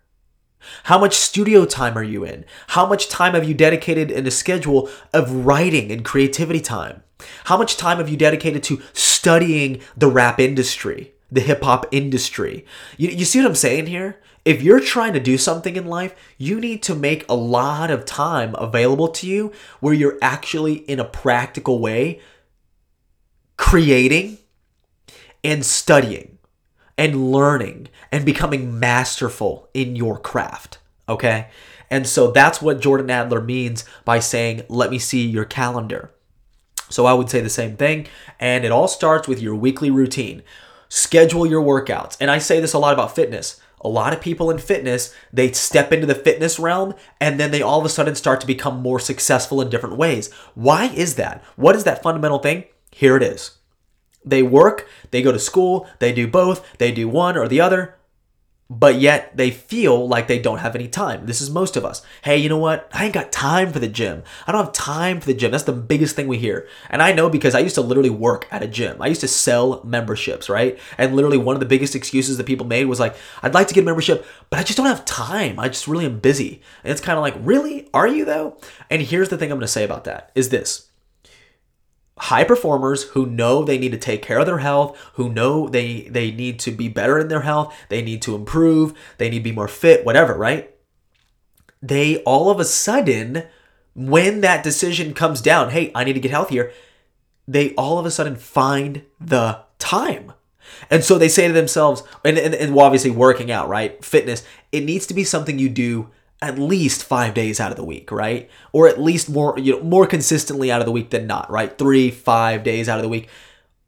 How 0.85 0.99
much 0.99 1.15
studio 1.15 1.65
time 1.65 1.99
are 1.99 2.05
you 2.05 2.25
in? 2.25 2.45
How 2.69 2.87
much 2.87 3.09
time 3.09 3.35
have 3.35 3.43
you 3.43 3.55
dedicated 3.55 4.11
in 4.11 4.27
a 4.27 4.31
schedule 4.31 4.89
of 5.13 5.45
writing 5.45 5.91
and 5.91 6.05
creativity 6.05 6.61
time? 6.61 7.03
How 7.45 7.57
much 7.57 7.77
time 7.77 7.99
have 7.99 8.09
you 8.09 8.17
dedicated 8.17 8.63
to 8.65 8.81
studying 8.93 9.81
the 9.97 10.09
rap 10.09 10.39
industry, 10.39 11.15
the 11.31 11.41
hip 11.41 11.63
hop 11.63 11.87
industry? 11.91 12.65
You, 12.97 13.09
you 13.09 13.25
see 13.25 13.41
what 13.41 13.49
I'm 13.49 13.55
saying 13.55 13.87
here? 13.87 14.21
If 14.45 14.61
you're 14.61 14.81
trying 14.81 15.13
to 15.13 15.21
do 15.21 15.39
something 15.39 15.77
in 15.77 15.87
life, 15.87 16.15
you 16.37 16.59
need 16.59 16.83
to 16.85 16.95
make 16.95 17.25
a 17.29 17.35
lot 17.35 17.91
of 17.91 18.05
time 18.05 18.55
available 18.57 19.09
to 19.09 19.27
you 19.27 19.53
where 19.81 19.95
you're 19.95 20.19
actually, 20.21 20.75
in 20.75 20.99
a 20.99 21.05
practical 21.05 21.79
way, 21.79 22.21
creating 23.57 24.39
and 25.45 25.65
studying 25.65 26.39
and 26.99 27.31
learning 27.31 27.89
and 28.11 28.25
becoming 28.25 28.79
masterful 28.81 29.69
in 29.75 29.95
your 29.95 30.19
craft. 30.19 30.79
Okay? 31.09 31.49
And 31.89 32.07
so 32.07 32.33
that's 32.33 32.61
what 32.61 32.81
Jordan 32.81 33.11
Adler 33.11 33.41
means 33.41 33.85
by 34.05 34.19
saying, 34.19 34.63
let 34.69 34.91
me 34.91 34.99
see 34.99 35.25
your 35.25 35.45
calendar. 35.45 36.11
So 36.89 37.07
I 37.07 37.13
would 37.13 37.31
say 37.31 37.41
the 37.41 37.49
same 37.49 37.77
thing. 37.77 38.09
And 38.41 38.65
it 38.65 38.73
all 38.73 38.89
starts 38.89 39.29
with 39.29 39.41
your 39.41 39.55
weekly 39.55 39.91
routine. 39.91 40.43
Schedule 40.89 41.47
your 41.47 41.63
workouts. 41.63 42.17
And 42.21 42.31
I 42.31 42.39
say 42.39 42.61
this 42.61 42.73
a 42.73 42.79
lot 42.79 42.93
about 42.93 43.15
fitness 43.15 43.61
a 43.83 43.89
lot 43.89 44.13
of 44.13 44.21
people 44.21 44.51
in 44.51 44.59
fitness, 44.59 45.15
they 45.33 45.53
step 45.53 45.93
into 45.93 46.07
the 46.07 46.15
fitness 46.15 46.59
realm 46.59 46.95
and 47.21 47.39
then 47.39 47.51
they 47.51 47.63
all 47.63 47.81
of 47.81 47.85
a 47.85 47.89
sudden 47.89 48.15
start 48.15 48.41
to 48.41 48.47
become 48.47 48.81
more 48.81 49.01
successful 49.01 49.61
in 49.61 49.71
different 49.71 49.97
ways. 49.97 50.33
Why 50.55 50.87
is 50.87 51.17
that? 51.17 51.43
What 51.57 51.77
is 51.77 51.85
that 51.85 52.03
fundamental 52.03 52.39
thing? 52.39 52.65
Here 52.91 53.17
it 53.17 53.23
is. 53.23 53.59
They 54.25 54.43
work, 54.43 54.89
they 55.11 55.23
go 55.23 55.33
to 55.33 55.39
school, 55.39 55.89
they 55.99 56.13
do 56.13 56.29
both, 56.29 56.79
they 56.79 56.93
do 56.93 57.09
one 57.09 57.37
or 57.37 57.49
the 57.49 57.61
other, 57.61 57.97
but 58.79 58.99
yet 58.99 59.37
they 59.37 59.51
feel 59.51 60.09
like 60.09 60.29
they 60.29 60.39
don't 60.39 60.61
have 60.61 60.75
any 60.75 60.89
time. 60.89 61.27
This 61.27 61.43
is 61.43 61.51
most 61.51 61.77
of 61.77 61.85
us. 61.85 62.03
Hey, 62.23 62.39
you 62.39 62.49
know 62.49 62.57
what? 62.57 62.89
I 62.93 63.05
ain't 63.05 63.13
got 63.13 63.31
time 63.31 63.71
for 63.71 63.79
the 63.79 63.89
gym. 63.89 64.23
I 64.47 64.53
don't 64.53 64.65
have 64.65 64.73
time 64.73 65.21
for 65.21 65.27
the 65.27 65.35
gym. 65.35 65.51
That's 65.51 65.65
the 65.65 65.73
biggest 65.73 66.17
thing 66.17 66.27
we 66.27 66.39
hear. 66.39 66.67
And 66.89 67.03
I 67.03 67.13
know 67.13 67.29
because 67.29 67.55
I 67.55 67.59
used 67.59 67.75
to 67.75 67.83
literally 67.83 68.09
work 68.09 68.47
at 68.51 68.63
a 68.63 68.67
gym. 68.67 69.03
I 69.03 69.09
used 69.09 69.21
to 69.21 69.29
sell 69.29 69.83
memberships, 69.85 70.49
right? 70.49 70.79
And 70.97 71.15
literally 71.15 71.37
one 71.37 71.55
of 71.55 71.61
the 71.61 71.67
biggest 71.67 71.95
excuses 71.95 72.39
that 72.39 72.47
people 72.47 72.67
made 72.67 72.87
was 72.87 73.01
like, 73.01 73.15
I'd 73.43 73.55
like 73.55 73.69
to 73.69 73.75
get 73.75 73.83
a 73.83 73.85
membership, 73.85 74.25
but 74.49 74.59
I 74.59 74.63
just 74.63 74.79
don't 74.79 74.87
have 74.87 75.05
time. 75.05 75.59
I 75.59 75.69
just 75.69 75.87
really 75.87 76.07
am 76.07 76.21
busy. 76.21 76.63
And 76.83 76.91
it's 76.91 77.01
kind 77.03 77.19
of 77.19 77.23
like, 77.23 77.35
really? 77.41 77.91
Are 77.93 78.09
you 78.09 78.25
though? 78.25 78.57
And 78.89 79.03
here's 79.03 79.29
the 79.29 79.37
thing 79.37 79.53
I'm 79.53 79.59
going 79.59 79.67
to 79.67 79.69
say 79.69 79.85
about 79.85 80.05
that 80.05 80.31
is 80.35 80.49
this 80.49 80.89
high 82.23 82.45
performers 82.45 83.03
who 83.11 83.27
know 83.27 83.65
they 83.65 83.79
need 83.79 83.91
to 83.91 83.99
take 83.99 84.23
care 84.23 84.39
of 84.39 84.47
their 84.47 84.59
health, 84.59 84.97
who 85.15 85.29
know 85.29 85.69
they 85.69 86.03
they 86.03 86.31
need 86.31 86.61
to 86.61 86.71
be 86.71 86.87
better 86.89 87.19
in 87.19 87.27
their 87.27 87.41
health, 87.41 87.75
they 87.89 88.01
need 88.01 88.23
to 88.23 88.37
improve, 88.37 88.97
they 89.19 89.29
need 89.29 89.39
to 89.39 89.45
be 89.45 89.53
more 89.53 89.67
fit, 89.67 90.05
whatever, 90.05 90.35
right? 90.35 90.73
They 91.83 92.19
all 92.23 92.49
of 92.49 92.61
a 92.61 92.65
sudden 92.65 93.45
when 93.95 94.41
that 94.41 94.63
decision 94.63 95.15
comes 95.15 95.41
down, 95.41 95.71
hey, 95.71 95.91
I 95.97 96.05
need 96.05 96.13
to 96.13 96.21
get 96.21 96.31
healthier, 96.31 96.73
they 97.49 97.75
all 97.75 97.99
of 97.99 98.07
a 98.07 98.11
sudden 98.11 98.37
find 98.37 99.03
the 99.21 99.61
time. 99.81 100.33
And 100.91 101.03
so 101.03 101.19
they 101.19 101.29
say 101.29 101.49
to 101.49 101.53
themselves, 101.53 102.05
and, 102.25 102.39
and, 102.39 102.55
and 102.55 102.79
obviously 102.79 103.11
working 103.11 103.51
out, 103.51 103.69
right? 103.69 104.03
Fitness, 104.03 104.45
it 104.71 104.85
needs 104.85 105.07
to 105.09 105.15
be 105.15 105.25
something 105.25 105.59
you 105.59 105.69
do 105.69 106.09
at 106.43 106.59
least 106.59 107.05
five 107.05 107.33
days 107.35 107.61
out 107.61 107.71
of 107.71 107.77
the 107.77 107.85
week, 107.85 108.11
right? 108.11 108.51
Or 108.73 108.89
at 108.89 109.01
least 109.01 109.31
more, 109.31 109.59
you 109.59 109.73
know, 109.77 109.83
more 109.83 110.07
consistently 110.07 110.71
out 110.71 110.81
of 110.81 110.87
the 110.87 110.93
week 110.93 111.11
than 111.11 111.27
not, 111.27 111.51
right? 111.51 111.77
Three, 111.79 112.11
five 112.11 112.65
days 112.65 112.89
out 112.89 112.99
of 112.99 113.03
the 113.03 113.09
week. 113.09 113.29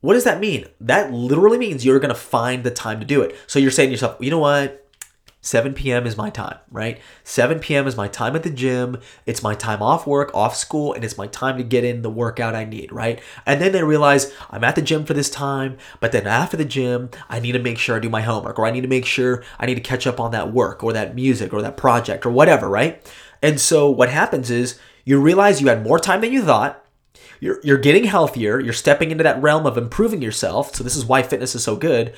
What 0.01 0.14
does 0.14 0.25
that 0.25 0.40
mean? 0.40 0.67
That 0.81 1.12
literally 1.12 1.59
means 1.59 1.85
you're 1.85 1.99
gonna 1.99 2.14
find 2.14 2.62
the 2.62 2.71
time 2.71 3.01
to 3.01 3.07
do 3.07 3.23
it. 3.23 3.37
So 3.47 3.59
you're 3.59 3.71
saying 3.71 3.88
to 3.88 3.93
yourself, 3.93 4.17
you 4.21 4.31
know 4.31 4.38
what? 4.38 4.84
7 5.44 5.74
p.m. 5.74 6.07
is 6.07 6.16
my 6.16 6.30
time, 6.30 6.57
right? 6.70 6.98
7 7.22 7.59
p.m. 7.59 7.87
is 7.87 7.98
my 7.98 8.09
time 8.09 8.35
at 8.35 8.44
the 8.44 8.50
gym. 8.50 8.98
It's 9.26 9.42
my 9.42 9.54
time 9.54 9.83
off 9.83 10.07
work, 10.07 10.30
off 10.35 10.57
school, 10.57 10.94
and 10.94 11.04
it's 11.04 11.18
my 11.18 11.26
time 11.26 11.59
to 11.59 11.62
get 11.62 11.85
in 11.85 12.00
the 12.00 12.09
workout 12.09 12.54
I 12.54 12.64
need, 12.64 12.90
right? 12.90 13.20
And 13.44 13.61
then 13.61 13.72
they 13.72 13.83
realize 13.83 14.33
I'm 14.50 14.64
at 14.64 14.74
the 14.74 14.80
gym 14.80 15.04
for 15.04 15.12
this 15.12 15.28
time, 15.28 15.76
but 16.00 16.12
then 16.12 16.26
after 16.26 16.57
the 16.57 16.64
gym, 16.64 17.11
I 17.28 17.40
need 17.40 17.52
to 17.52 17.59
make 17.59 17.76
sure 17.76 17.94
I 17.94 17.98
do 17.98 18.09
my 18.09 18.22
homework, 18.22 18.59
or 18.59 18.64
I 18.64 18.70
need 18.70 18.80
to 18.80 18.88
make 18.88 19.04
sure 19.04 19.44
I 19.59 19.66
need 19.66 19.74
to 19.74 19.83
catch 19.83 20.07
up 20.07 20.18
on 20.18 20.30
that 20.30 20.50
work, 20.50 20.83
or 20.83 20.94
that 20.94 21.14
music, 21.14 21.52
or 21.52 21.61
that 21.61 21.76
project, 21.76 22.24
or 22.24 22.30
whatever, 22.30 22.66
right? 22.66 23.07
And 23.42 23.61
so 23.61 23.90
what 23.90 24.09
happens 24.09 24.50
is 24.50 24.78
you 25.04 25.20
realize 25.20 25.61
you 25.61 25.68
had 25.68 25.85
more 25.85 25.98
time 25.98 26.22
than 26.22 26.33
you 26.33 26.42
thought. 26.42 26.83
You're, 27.40 27.61
you're 27.62 27.76
getting 27.76 28.04
healthier. 28.04 28.59
You're 28.61 28.72
stepping 28.72 29.11
into 29.11 29.24
that 29.24 29.42
realm 29.42 29.66
of 29.66 29.76
improving 29.76 30.22
yourself. 30.22 30.74
So, 30.74 30.83
this 30.83 30.96
is 30.96 31.04
why 31.04 31.22
fitness 31.22 31.54
is 31.54 31.62
so 31.62 31.76
good. 31.76 32.14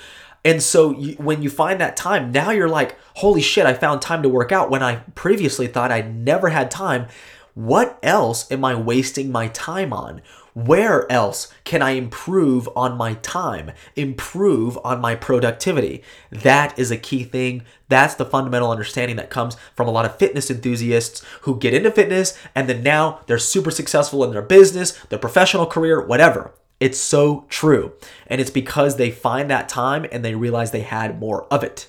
And 0.47 0.63
so 0.63 0.93
you, 0.93 1.15
when 1.17 1.43
you 1.43 1.51
find 1.51 1.81
that 1.81 1.97
time, 1.97 2.31
now 2.31 2.53
you're 2.53 2.69
like, 2.69 2.97
holy 3.15 3.41
shit, 3.41 3.67
I 3.67 3.75
found 3.75 4.01
time 4.01 4.23
to 4.23 4.29
work 4.29 4.53
out 4.53 4.71
when 4.71 4.81
I 4.81 5.03
previously 5.17 5.67
thought 5.67 5.91
I 5.91 6.03
never 6.03 6.51
had 6.51 6.71
time. 6.71 7.09
What 7.55 7.99
else 8.01 8.49
am 8.53 8.65
I 8.65 8.77
wasting 8.77 9.33
my 9.33 9.49
time 9.49 9.93
on? 9.93 10.23
Where 10.55 11.11
else 11.11 11.53
can 11.65 11.83
I 11.83 11.91
improve 11.91 12.69
on 12.77 12.97
my 12.97 13.15
time, 13.15 13.73
improve 13.97 14.79
on 14.85 15.01
my 15.01 15.17
productivity? 15.17 16.05
That 16.31 16.79
is 16.79 16.93
a 16.93 16.97
key 16.97 17.25
thing. 17.25 17.65
That's 17.89 18.15
the 18.15 18.25
fundamental 18.25 18.71
understanding 18.71 19.17
that 19.17 19.31
comes 19.31 19.57
from 19.75 19.89
a 19.89 19.91
lot 19.91 20.05
of 20.05 20.17
fitness 20.17 20.49
enthusiasts 20.49 21.25
who 21.41 21.59
get 21.59 21.75
into 21.75 21.91
fitness 21.91 22.39
and 22.55 22.69
then 22.69 22.85
now 22.85 23.21
they're 23.27 23.39
super 23.39 23.73
successful 23.73 24.23
in 24.23 24.31
their 24.31 24.43
business, 24.43 24.93
their 25.09 25.19
professional 25.19 25.67
career, 25.67 26.01
whatever. 26.01 26.53
It's 26.81 26.99
so 26.99 27.47
true. 27.49 27.93
And 28.27 28.41
it's 28.41 28.51
because 28.51 28.97
they 28.97 29.11
find 29.11 29.51
that 29.51 29.69
time 29.69 30.07
and 30.13 30.25
they 30.25 30.35
realize 30.35 30.71
they 30.71 30.83
had 30.83 31.19
more 31.19 31.45
of 31.45 31.65
it. 31.65 31.89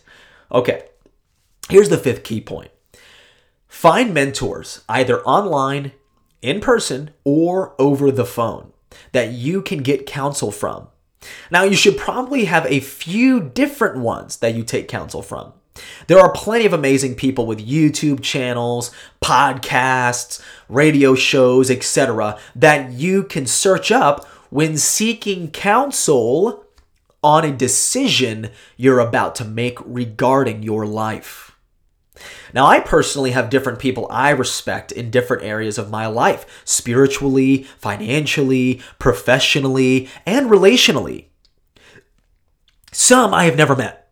Okay, 0.52 0.86
here's 1.69 1.89
the 1.89 1.97
fifth 1.97 2.23
key 2.23 2.41
point 2.41 2.71
find 3.67 4.13
mentors, 4.13 4.84
either 4.88 5.21
online, 5.21 5.91
in 6.41 6.60
person, 6.60 7.12
or 7.23 7.76
over 7.80 8.12
the 8.12 8.26
phone, 8.26 8.71
that 9.12 9.32
you 9.32 9.62
can 9.62 9.80
get 9.80 10.06
counsel 10.06 10.52
from. 10.52 10.88
Now, 11.52 11.63
you 11.63 11.76
should 11.76 11.97
probably 11.97 12.45
have 12.45 12.65
a 12.67 12.80
few 12.80 13.41
different 13.41 13.97
ones 13.97 14.38
that 14.38 14.56
you 14.56 14.63
take 14.63 14.88
counsel 14.88 15.21
from. 15.21 15.54
There 16.08 16.19
are 16.19 16.32
plenty 16.32 16.65
of 16.65 16.73
amazing 16.73 17.15
people 17.15 17.45
with 17.45 17.65
YouTube 17.65 18.21
channels, 18.21 18.91
podcasts, 19.23 20.41
radio 20.69 21.13
shows, 21.15 21.69
etc., 21.69 22.39
that 22.56 22.91
you 22.93 23.23
can 23.23 23.45
search 23.45 23.91
up 23.91 24.26
when 24.50 24.78
seeking 24.78 25.52
counsel 25.52 26.66
on 27.24 27.44
a 27.44 27.56
decision 27.56 28.50
you're 28.76 29.00
about 29.00 29.36
to 29.36 29.46
make 29.46 29.78
regarding 29.86 30.64
your 30.64 30.86
life. 30.86 31.48
Now, 32.54 32.66
I 32.66 32.80
personally 32.80 33.32
have 33.32 33.50
different 33.50 33.80
people 33.80 34.08
I 34.10 34.32
respect 34.32 34.92
in 34.92 35.12
different 35.12 35.44
areas 35.44 35.78
of 35.78 35.92
my 35.92 36.08
life 36.08 36.64
spiritually, 36.66 37.64
financially, 37.78 38.82
professionally, 38.98 40.10
and 40.26 40.50
relationally. 40.50 41.26
Some 42.92 43.34
I 43.34 43.44
have 43.44 43.58
never 43.58 43.76
met, 43.76 44.12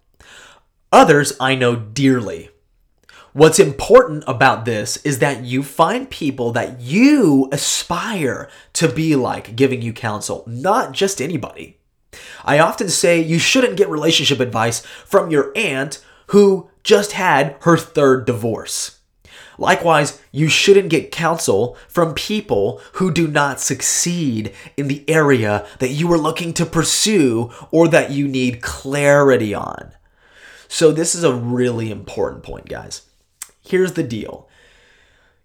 others 0.91 1.33
I 1.39 1.55
know 1.55 1.75
dearly. 1.75 2.49
What's 3.35 3.59
important 3.59 4.23
about 4.27 4.63
this 4.63 4.95
is 5.03 5.19
that 5.19 5.43
you 5.43 5.61
find 5.61 6.09
people 6.09 6.53
that 6.53 6.79
you 6.79 7.49
aspire 7.51 8.49
to 8.71 8.87
be 8.87 9.17
like 9.17 9.57
giving 9.57 9.81
you 9.81 9.91
counsel, 9.91 10.45
not 10.47 10.93
just 10.93 11.21
anybody. 11.21 11.77
I 12.45 12.59
often 12.59 12.87
say 12.87 13.19
you 13.19 13.37
shouldn't 13.37 13.75
get 13.75 13.89
relationship 13.89 14.39
advice 14.39 14.79
from 15.05 15.31
your 15.31 15.51
aunt 15.53 16.01
who 16.27 16.69
just 16.81 17.11
had 17.11 17.57
her 17.63 17.75
third 17.75 18.23
divorce. 18.23 19.01
Likewise, 19.57 20.21
you 20.31 20.47
shouldn't 20.47 20.87
get 20.87 21.11
counsel 21.11 21.75
from 21.89 22.13
people 22.13 22.79
who 22.93 23.11
do 23.11 23.27
not 23.27 23.59
succeed 23.59 24.53
in 24.77 24.87
the 24.87 25.03
area 25.09 25.67
that 25.79 25.89
you 25.89 26.09
are 26.13 26.17
looking 26.17 26.53
to 26.53 26.65
pursue 26.65 27.51
or 27.69 27.89
that 27.89 28.11
you 28.11 28.29
need 28.29 28.61
clarity 28.61 29.53
on. 29.53 29.91
So, 30.69 30.93
this 30.93 31.13
is 31.13 31.25
a 31.25 31.35
really 31.35 31.91
important 31.91 32.41
point, 32.41 32.69
guys 32.69 33.01
here's 33.65 33.93
the 33.93 34.03
deal 34.03 34.47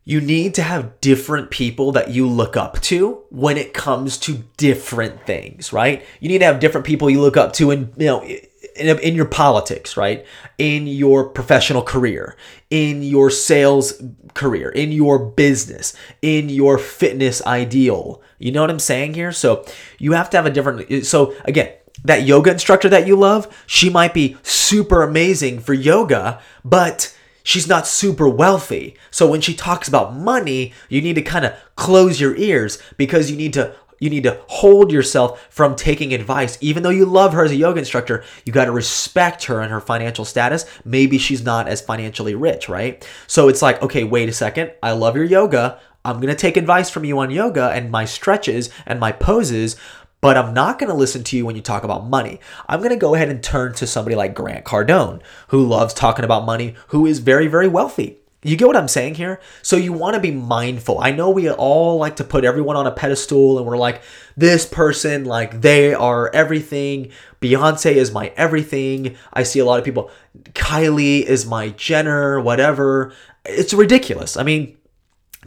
you 0.05 0.21
need 0.21 0.55
to 0.55 0.63
have 0.63 1.01
different 1.01 1.51
people 1.51 1.93
that 1.93 2.11
you 2.11 2.27
look 2.27 2.57
up 2.57 2.81
to 2.81 3.23
when 3.29 3.57
it 3.57 3.75
comes 3.75 4.17
to 4.19 4.43
different 4.57 5.25
things, 5.27 5.73
right? 5.73 6.05
You 6.21 6.29
need 6.29 6.39
to 6.39 6.47
have 6.47 6.59
different 6.59 6.87
people 6.87 7.11
you 7.11 7.21
look 7.21 7.37
up 7.37 7.53
to 7.55 7.71
in, 7.71 7.93
you 7.97 8.07
know, 8.07 8.25
in, 8.25 8.99
in 8.99 9.15
your 9.15 9.27
politics, 9.27 9.97
right? 9.97 10.27
In 10.59 10.87
your 10.87 11.29
professional 11.29 11.83
career, 11.83 12.37
in 12.71 13.03
your 13.03 13.31
sales 13.31 14.03
career, 14.35 14.71
in 14.71 14.91
your 14.91 15.19
business, 15.19 15.95
in 16.23 16.49
your 16.49 16.79
fitness 16.79 17.45
ideal. 17.47 18.23
You 18.39 18.53
know 18.53 18.63
what 18.63 18.71
I'm 18.71 18.79
saying 18.79 19.15
here? 19.15 19.33
So 19.33 19.65
you 19.99 20.13
have 20.13 20.31
to 20.31 20.39
have 20.39 20.47
a 20.47 20.51
different, 20.51 21.05
so 21.07 21.35
again, 21.45 21.73
that 22.05 22.27
yoga 22.27 22.53
instructor 22.53 22.89
that 22.89 23.07
you 23.07 23.17
love, 23.17 23.55
she 23.67 23.91
might 23.91 24.15
be 24.15 24.39
super 24.43 25.03
amazing 25.03 25.61
for 25.61 25.75
yoga, 25.75 26.41
but 26.65 27.15
she's 27.43 27.69
not 27.69 27.87
super 27.87 28.29
wealthy. 28.29 28.97
So 29.11 29.29
when 29.29 29.41
she 29.41 29.55
talks 29.55 29.89
about 29.89 30.15
money, 30.15 30.73
you 30.89 31.01
need 31.01 31.15
to 31.15 31.23
kind 31.23 31.45
of 31.45 31.55
close 31.77 32.21
your 32.21 32.37
ears 32.37 32.79
because 32.97 33.31
you 33.31 33.37
need 33.37 33.53
to 33.55 33.75
you 34.01 34.09
need 34.09 34.23
to 34.23 34.41
hold 34.49 34.91
yourself 34.91 35.47
from 35.51 35.77
taking 35.77 36.15
advice. 36.15 36.57
Even 36.63 36.83
though 36.83 36.89
you 36.91 37.05
love 37.05 37.35
her 37.35 37.45
as 37.45 37.51
a 37.51 37.57
yoga 37.57 37.79
instructor, 37.81 38.25
you 38.45 38.53
got 38.53 38.65
to 38.65 38.73
respect 38.73 39.45
her 39.45 39.61
and 39.61 39.71
her 39.71 39.81
financial 39.81 40.25
status. 40.25 40.65
Maybe 40.85 41.19
she's 41.19 41.45
not 41.45 41.69
as 41.69 41.83
financially 41.83 42.35
rich, 42.35 42.69
right? 42.69 43.07
So 43.27 43.49
it's 43.49 43.61
like, 43.61 43.83
okay, 43.83 44.05
wait 44.05 44.31
a 44.31 44.33
second. 44.33 44.73
I 44.83 44.93
love 44.93 45.17
your 45.17 45.27
yoga. 45.27 45.79
I'm 46.03 46.17
going 46.17 46.29
to 46.29 46.35
take 46.35 46.57
advice 46.57 46.89
from 46.89 47.05
you 47.05 47.19
on 47.19 47.31
yoga 47.31 47.71
and 47.73 47.91
my 47.91 48.07
stretches 48.07 48.71
and 48.87 48.99
my 48.99 49.13
poses, 49.13 49.77
but 50.21 50.37
I'm 50.37 50.53
not 50.55 50.79
going 50.79 50.91
to 50.91 50.97
listen 50.97 51.25
to 51.25 51.37
you 51.37 51.47
when 51.47 51.57
you 51.57 51.63
talk 51.63 51.85
about 51.85 52.07
money. 52.07 52.41
I'm 52.69 52.81
going 52.81 52.91
to 52.91 52.97
go 52.97 53.15
ahead 53.15 53.29
and 53.29 53.43
turn 53.43 53.75
to 53.75 53.87
somebody 53.87 54.17
like 54.17 54.35
Grant 54.35 54.65
Cardone, 54.65 55.23
who 55.49 55.67
loves 55.67 55.95
talking 55.95 56.25
about 56.25 56.45
money, 56.45 56.75
who 56.89 57.07
is 57.07 57.21
very, 57.21 57.47
very 57.47 57.69
wealthy. 57.69 58.19
You 58.43 58.57
get 58.57 58.67
what 58.67 58.77
I'm 58.77 58.89
saying 58.89 59.17
here? 59.17 59.39
So 59.61 59.77
you 59.77 59.93
want 59.93 60.15
to 60.15 60.21
be 60.21 60.31
mindful. 60.31 60.99
I 60.99 61.11
know 61.11 61.29
we 61.29 61.51
all 61.51 61.99
like 61.99 62.17
to 62.17 62.25
put 62.25 62.45
everyone 62.45 62.77
on 62.77 62.87
a 62.87 62.91
pedestal 62.91 63.59
and 63.59 63.67
we're 63.67 63.77
like, 63.77 64.01
this 64.35 64.65
person, 64.65 65.27
like, 65.27 65.61
they 65.61 65.93
are 65.93 66.31
everything. 66.35 67.11
Beyonce 67.43 67.93
is 67.93 68.13
my 68.13 68.33
everything. 68.39 69.17
I 69.33 69.43
see 69.43 69.59
a 69.59 69.65
lot 69.67 69.79
of 69.79 69.85
people, 69.85 70.11
Kylie 70.53 71.23
is 71.23 71.45
my 71.45 71.69
Jenner, 71.71 72.41
whatever. 72.41 73.13
It's 73.45 73.75
ridiculous. 73.75 74.39
I 74.39 74.43
mean, 74.43 74.79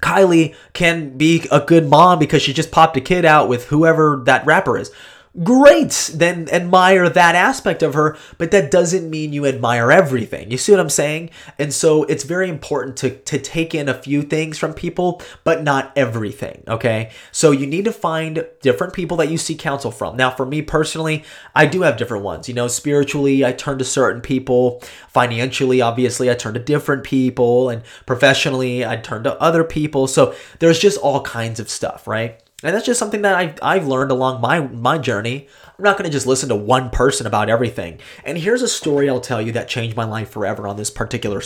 Kylie 0.03 0.53
can 0.73 1.17
be 1.17 1.47
a 1.51 1.61
good 1.61 1.89
mom 1.89 2.19
because 2.19 2.41
she 2.41 2.53
just 2.53 2.71
popped 2.71 2.97
a 2.97 3.01
kid 3.01 3.23
out 3.23 3.47
with 3.47 3.65
whoever 3.65 4.21
that 4.25 4.45
rapper 4.45 4.77
is 4.77 4.91
great 5.41 6.11
then 6.13 6.47
admire 6.51 7.09
that 7.09 7.33
aspect 7.33 7.81
of 7.81 7.95
her 7.95 8.15
but 8.37 8.51
that 8.51 8.69
doesn't 8.69 9.09
mean 9.09 9.33
you 9.33 9.47
admire 9.47 9.91
everything. 9.91 10.51
You 10.51 10.57
see 10.57 10.71
what 10.71 10.79
i'm 10.79 10.89
saying? 10.89 11.31
And 11.57 11.73
so 11.73 12.03
it's 12.03 12.23
very 12.23 12.49
important 12.49 12.97
to 12.97 13.09
to 13.09 13.39
take 13.39 13.73
in 13.73 13.89
a 13.89 13.95
few 13.95 14.21
things 14.21 14.59
from 14.59 14.73
people 14.73 15.23
but 15.43 15.63
not 15.63 15.91
everything 15.95 16.63
okay? 16.67 17.11
So 17.31 17.49
you 17.49 17.65
need 17.65 17.85
to 17.85 17.91
find 17.91 18.45
different 18.61 18.93
people 18.93 19.17
that 19.17 19.31
you 19.31 19.39
seek 19.39 19.57
counsel 19.57 19.89
from. 19.89 20.17
Now 20.17 20.29
for 20.29 20.45
me 20.45 20.61
personally 20.61 21.23
i 21.55 21.65
do 21.65 21.81
have 21.81 21.97
different 21.97 22.23
ones. 22.23 22.47
You 22.47 22.53
know 22.53 22.67
spiritually 22.67 23.43
i 23.43 23.53
turn 23.53 23.79
to 23.79 23.85
certain 23.85 24.21
people. 24.21 24.83
Financially 25.09 25.81
obviously 25.81 26.29
i 26.29 26.35
turn 26.35 26.53
to 26.53 26.59
different 26.59 27.03
people. 27.03 27.69
And 27.69 27.81
professionally 28.05 28.85
i 28.85 28.97
turn 28.97 29.23
to 29.23 29.41
other 29.41 29.63
people. 29.63 30.05
So 30.05 30.35
there's 30.59 30.77
just 30.77 30.99
all 30.99 31.21
kinds 31.21 31.59
of 31.59 31.71
stuff 31.71 32.07
right 32.07 32.39
and 32.63 32.73
that's 32.73 32.85
just 32.85 32.99
something 32.99 33.23
that 33.23 33.35
I've, 33.35 33.59
I've 33.61 33.87
learned 33.87 34.11
along 34.11 34.39
my, 34.41 34.61
my 34.61 34.97
journey. 34.97 35.47
I'm 35.77 35.83
not 35.83 35.97
going 35.97 36.09
to 36.09 36.11
just 36.11 36.25
listen 36.25 36.49
to 36.49 36.55
one 36.55 36.89
person 36.89 37.27
about 37.27 37.49
everything. 37.49 37.99
And 38.23 38.37
here's 38.37 38.61
a 38.61 38.67
story 38.67 39.09
I'll 39.09 39.19
tell 39.19 39.41
you 39.41 39.51
that 39.51 39.67
changed 39.67 39.97
my 39.97 40.05
life 40.05 40.29
forever 40.29 40.67
on 40.67 40.77
this 40.77 40.89
particular 40.89 41.41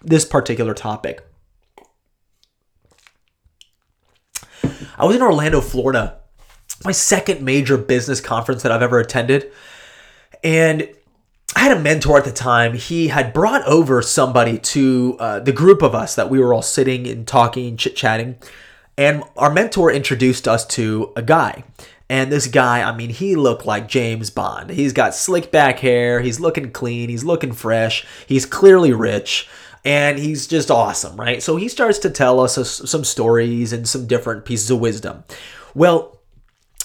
this 0.00 0.24
particular 0.24 0.72
topic. 0.72 1.26
I 4.98 5.04
was 5.04 5.16
in 5.16 5.22
Orlando, 5.22 5.60
Florida, 5.60 6.20
my 6.84 6.92
second 6.92 7.42
major 7.42 7.76
business 7.76 8.20
conference 8.20 8.62
that 8.62 8.72
I've 8.72 8.82
ever 8.82 8.98
attended. 8.98 9.50
And 10.44 10.88
I 11.54 11.60
had 11.60 11.76
a 11.76 11.80
mentor 11.80 12.18
at 12.18 12.24
the 12.24 12.32
time. 12.32 12.74
He 12.74 13.08
had 13.08 13.32
brought 13.32 13.62
over 13.66 14.00
somebody 14.00 14.58
to 14.58 15.16
uh, 15.18 15.40
the 15.40 15.52
group 15.52 15.82
of 15.82 15.94
us 15.94 16.14
that 16.14 16.30
we 16.30 16.38
were 16.38 16.54
all 16.54 16.62
sitting 16.62 17.06
and 17.06 17.26
talking, 17.26 17.68
and 17.68 17.78
chit 17.78 17.94
chatting. 17.94 18.36
And 18.98 19.24
our 19.36 19.52
mentor 19.52 19.90
introduced 19.90 20.46
us 20.46 20.66
to 20.68 21.12
a 21.16 21.22
guy. 21.22 21.64
And 22.08 22.30
this 22.30 22.46
guy, 22.46 22.82
I 22.82 22.94
mean, 22.94 23.08
he 23.08 23.36
looked 23.36 23.64
like 23.64 23.88
James 23.88 24.28
Bond. 24.28 24.70
He's 24.70 24.92
got 24.92 25.14
slick 25.14 25.50
back 25.50 25.78
hair, 25.78 26.20
he's 26.20 26.40
looking 26.40 26.70
clean, 26.70 27.08
he's 27.08 27.24
looking 27.24 27.52
fresh, 27.52 28.06
he's 28.26 28.44
clearly 28.44 28.92
rich 28.92 29.48
and 29.84 30.18
he's 30.18 30.46
just 30.46 30.70
awesome, 30.70 31.16
right? 31.16 31.42
So 31.42 31.56
he 31.56 31.68
starts 31.68 31.98
to 32.00 32.10
tell 32.10 32.38
us 32.38 32.54
some 32.68 33.04
stories 33.04 33.72
and 33.72 33.88
some 33.88 34.06
different 34.06 34.44
pieces 34.44 34.70
of 34.70 34.78
wisdom. 34.78 35.24
Well, 35.74 36.20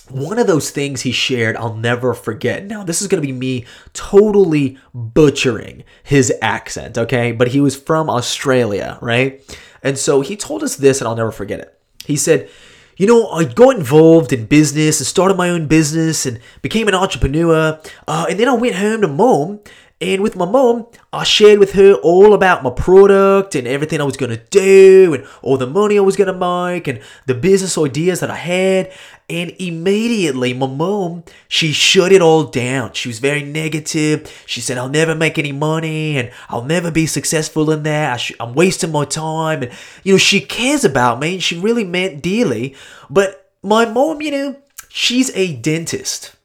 one 0.09 0.39
of 0.39 0.47
those 0.47 0.71
things 0.71 1.01
he 1.01 1.11
shared 1.11 1.57
I'll 1.57 1.75
never 1.75 2.13
forget. 2.13 2.65
Now, 2.65 2.83
this 2.83 3.01
is 3.01 3.07
going 3.07 3.21
to 3.21 3.27
be 3.27 3.33
me 3.33 3.65
totally 3.93 4.77
butchering 4.93 5.83
his 6.03 6.33
accent, 6.41 6.97
okay? 6.97 7.33
But 7.33 7.49
he 7.49 7.59
was 7.59 7.75
from 7.75 8.09
Australia, 8.09 8.97
right? 9.01 9.43
And 9.83 9.97
so 9.97 10.21
he 10.21 10.37
told 10.37 10.63
us 10.63 10.77
this, 10.77 11.01
and 11.01 11.07
I'll 11.07 11.15
never 11.15 11.31
forget 11.31 11.59
it. 11.59 11.76
He 12.07 12.15
said, 12.15 12.49
you 12.97 13.05
know, 13.05 13.29
I 13.29 13.43
got 13.43 13.75
involved 13.75 14.33
in 14.33 14.45
business 14.45 14.99
and 14.99 15.05
started 15.05 15.37
my 15.37 15.49
own 15.49 15.67
business 15.67 16.25
and 16.25 16.39
became 16.61 16.87
an 16.87 16.95
entrepreneur. 16.95 17.79
Uh, 18.07 18.25
and 18.29 18.39
then 18.39 18.49
I 18.49 18.53
went 18.53 18.75
home 18.75 19.01
to 19.01 19.07
mom 19.07 19.59
and 19.99 20.21
with 20.21 20.35
my 20.35 20.45
mom, 20.45 20.85
I 21.11 21.23
shared 21.23 21.57
with 21.57 21.73
her 21.73 21.93
all 21.95 22.35
about 22.35 22.61
my 22.61 22.69
product 22.69 23.55
and 23.55 23.67
everything 23.67 23.99
I 23.99 24.03
was 24.03 24.15
going 24.15 24.29
to 24.29 24.43
do 24.51 25.15
and 25.15 25.25
all 25.41 25.57
the 25.57 25.65
money 25.65 25.97
I 25.97 26.01
was 26.01 26.15
going 26.15 26.31
to 26.31 26.37
make 26.37 26.87
and 26.87 27.01
the 27.25 27.33
business 27.33 27.79
ideas 27.79 28.19
that 28.19 28.29
I 28.29 28.35
had. 28.35 28.91
And 29.27 29.55
immediately, 29.57 30.53
my 30.53 30.67
mom, 30.67 31.23
she 31.47 31.71
shut 31.71 32.11
it 32.11 32.21
all 32.21 32.43
down. 32.43 32.93
She 32.93 33.09
was 33.09 33.17
very 33.17 33.41
negative. 33.41 34.31
She 34.45 34.61
said, 34.61 34.77
I'll 34.77 34.87
never 34.87 35.15
make 35.15 35.39
any 35.39 35.51
money 35.51 36.15
and 36.15 36.31
I'll 36.47 36.63
never 36.63 36.91
be 36.91 37.07
successful 37.07 37.71
in 37.71 37.81
that. 37.83 38.31
I 38.39 38.43
am 38.43 38.53
wasting 38.53 38.91
my 38.91 39.05
time. 39.05 39.63
And, 39.63 39.71
you 40.03 40.13
know, 40.13 40.19
she 40.19 40.41
cares 40.41 40.85
about 40.85 41.19
me 41.19 41.33
and 41.33 41.43
she 41.43 41.59
really 41.59 41.83
meant 41.83 42.21
dearly. 42.21 42.75
But 43.09 43.51
my 43.63 43.85
mom, 43.85 44.21
you 44.21 44.29
know, 44.29 44.57
she's 44.89 45.35
a 45.35 45.55
dentist 45.55 46.35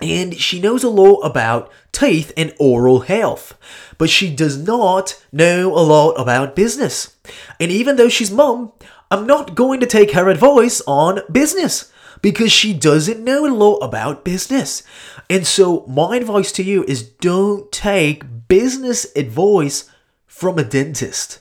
and 0.00 0.34
she 0.34 0.60
knows 0.60 0.84
a 0.84 0.88
lot 0.88 1.20
about 1.20 1.72
teeth 1.92 2.32
and 2.36 2.54
oral 2.58 3.00
health, 3.00 3.56
but 3.98 4.10
she 4.10 4.34
does 4.34 4.58
not 4.58 5.22
know 5.30 5.72
a 5.72 5.80
lot 5.80 6.12
about 6.12 6.56
business. 6.56 7.16
And 7.60 7.70
even 7.70 7.96
though 7.96 8.08
she's 8.08 8.30
mom, 8.30 8.72
I'm 9.10 9.26
not 9.26 9.54
going 9.54 9.80
to 9.80 9.86
take 9.86 10.12
her 10.12 10.28
advice 10.28 10.80
on 10.86 11.20
business 11.30 11.92
because 12.22 12.50
she 12.50 12.72
doesn't 12.72 13.22
know 13.22 13.46
a 13.46 13.52
lot 13.54 13.78
about 13.78 14.24
business. 14.24 14.82
And 15.28 15.46
so, 15.46 15.84
my 15.86 16.16
advice 16.16 16.52
to 16.52 16.62
you 16.62 16.84
is 16.84 17.02
don't 17.02 17.70
take 17.70 18.48
business 18.48 19.06
advice 19.16 19.90
from 20.26 20.58
a 20.58 20.64
dentist. 20.64 21.40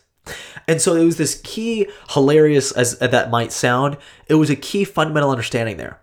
And 0.68 0.82
so 0.82 0.96
it 0.96 1.06
was 1.06 1.18
this 1.18 1.42
key, 1.44 1.88
hilarious 2.12 2.72
as 2.72 2.98
that 3.00 3.32
might 3.32 3.52
sound, 3.52 3.98
it 4.28 4.36
was 4.36 4.50
a 4.50 4.56
key 4.56 4.84
fundamental 4.84 5.32
understanding 5.32 5.78
there. 5.78 6.00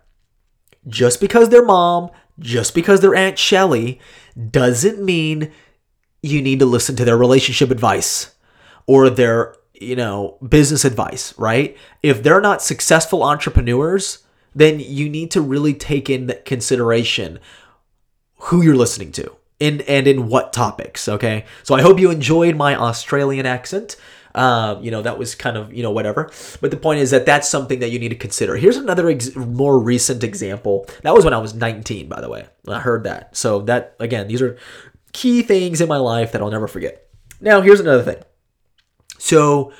Just 0.87 1.21
because 1.21 1.49
their 1.49 1.65
mom 1.65 2.09
just 2.39 2.73
because 2.73 3.01
they're 3.01 3.15
Aunt 3.15 3.37
Shelly 3.37 3.99
doesn't 4.51 5.03
mean 5.03 5.51
you 6.21 6.41
need 6.41 6.59
to 6.59 6.65
listen 6.65 6.95
to 6.97 7.05
their 7.05 7.17
relationship 7.17 7.71
advice 7.71 8.35
or 8.87 9.09
their, 9.09 9.55
you 9.73 9.95
know, 9.95 10.37
business 10.47 10.83
advice, 10.83 11.37
right? 11.37 11.77
If 12.03 12.23
they're 12.23 12.41
not 12.41 12.61
successful 12.61 13.23
entrepreneurs, 13.23 14.19
then 14.55 14.79
you 14.79 15.09
need 15.09 15.31
to 15.31 15.41
really 15.41 15.73
take 15.73 16.09
in 16.09 16.33
consideration 16.45 17.39
who 18.35 18.61
you're 18.61 18.75
listening 18.75 19.11
to 19.13 19.35
and 19.61 19.81
and 19.83 20.07
in 20.07 20.27
what 20.27 20.53
topics, 20.53 21.07
okay? 21.07 21.45
So 21.63 21.75
I 21.75 21.81
hope 21.81 21.99
you 21.99 22.11
enjoyed 22.11 22.55
my 22.55 22.75
Australian 22.75 23.45
accent. 23.45 23.95
Um, 24.35 24.83
you 24.83 24.91
know, 24.91 25.01
that 25.01 25.17
was 25.17 25.35
kind 25.35 25.57
of, 25.57 25.73
you 25.73 25.83
know, 25.83 25.91
whatever. 25.91 26.31
But 26.61 26.71
the 26.71 26.77
point 26.77 26.99
is 26.99 27.11
that 27.11 27.25
that's 27.25 27.49
something 27.49 27.79
that 27.79 27.89
you 27.89 27.99
need 27.99 28.09
to 28.09 28.15
consider. 28.15 28.55
Here's 28.55 28.77
another 28.77 29.09
ex- 29.09 29.35
more 29.35 29.79
recent 29.79 30.23
example. 30.23 30.85
That 31.03 31.13
was 31.13 31.25
when 31.25 31.33
I 31.33 31.39
was 31.39 31.53
19, 31.53 32.07
by 32.07 32.21
the 32.21 32.29
way. 32.29 32.47
I 32.67 32.79
heard 32.79 33.03
that. 33.05 33.35
So, 33.35 33.61
that, 33.61 33.95
again, 33.99 34.27
these 34.27 34.41
are 34.41 34.57
key 35.13 35.41
things 35.41 35.81
in 35.81 35.87
my 35.87 35.97
life 35.97 36.31
that 36.31 36.41
I'll 36.41 36.51
never 36.51 36.67
forget. 36.67 37.07
Now, 37.41 37.61
here's 37.61 37.79
another 37.79 38.03
thing. 38.03 38.21
So, 39.17 39.73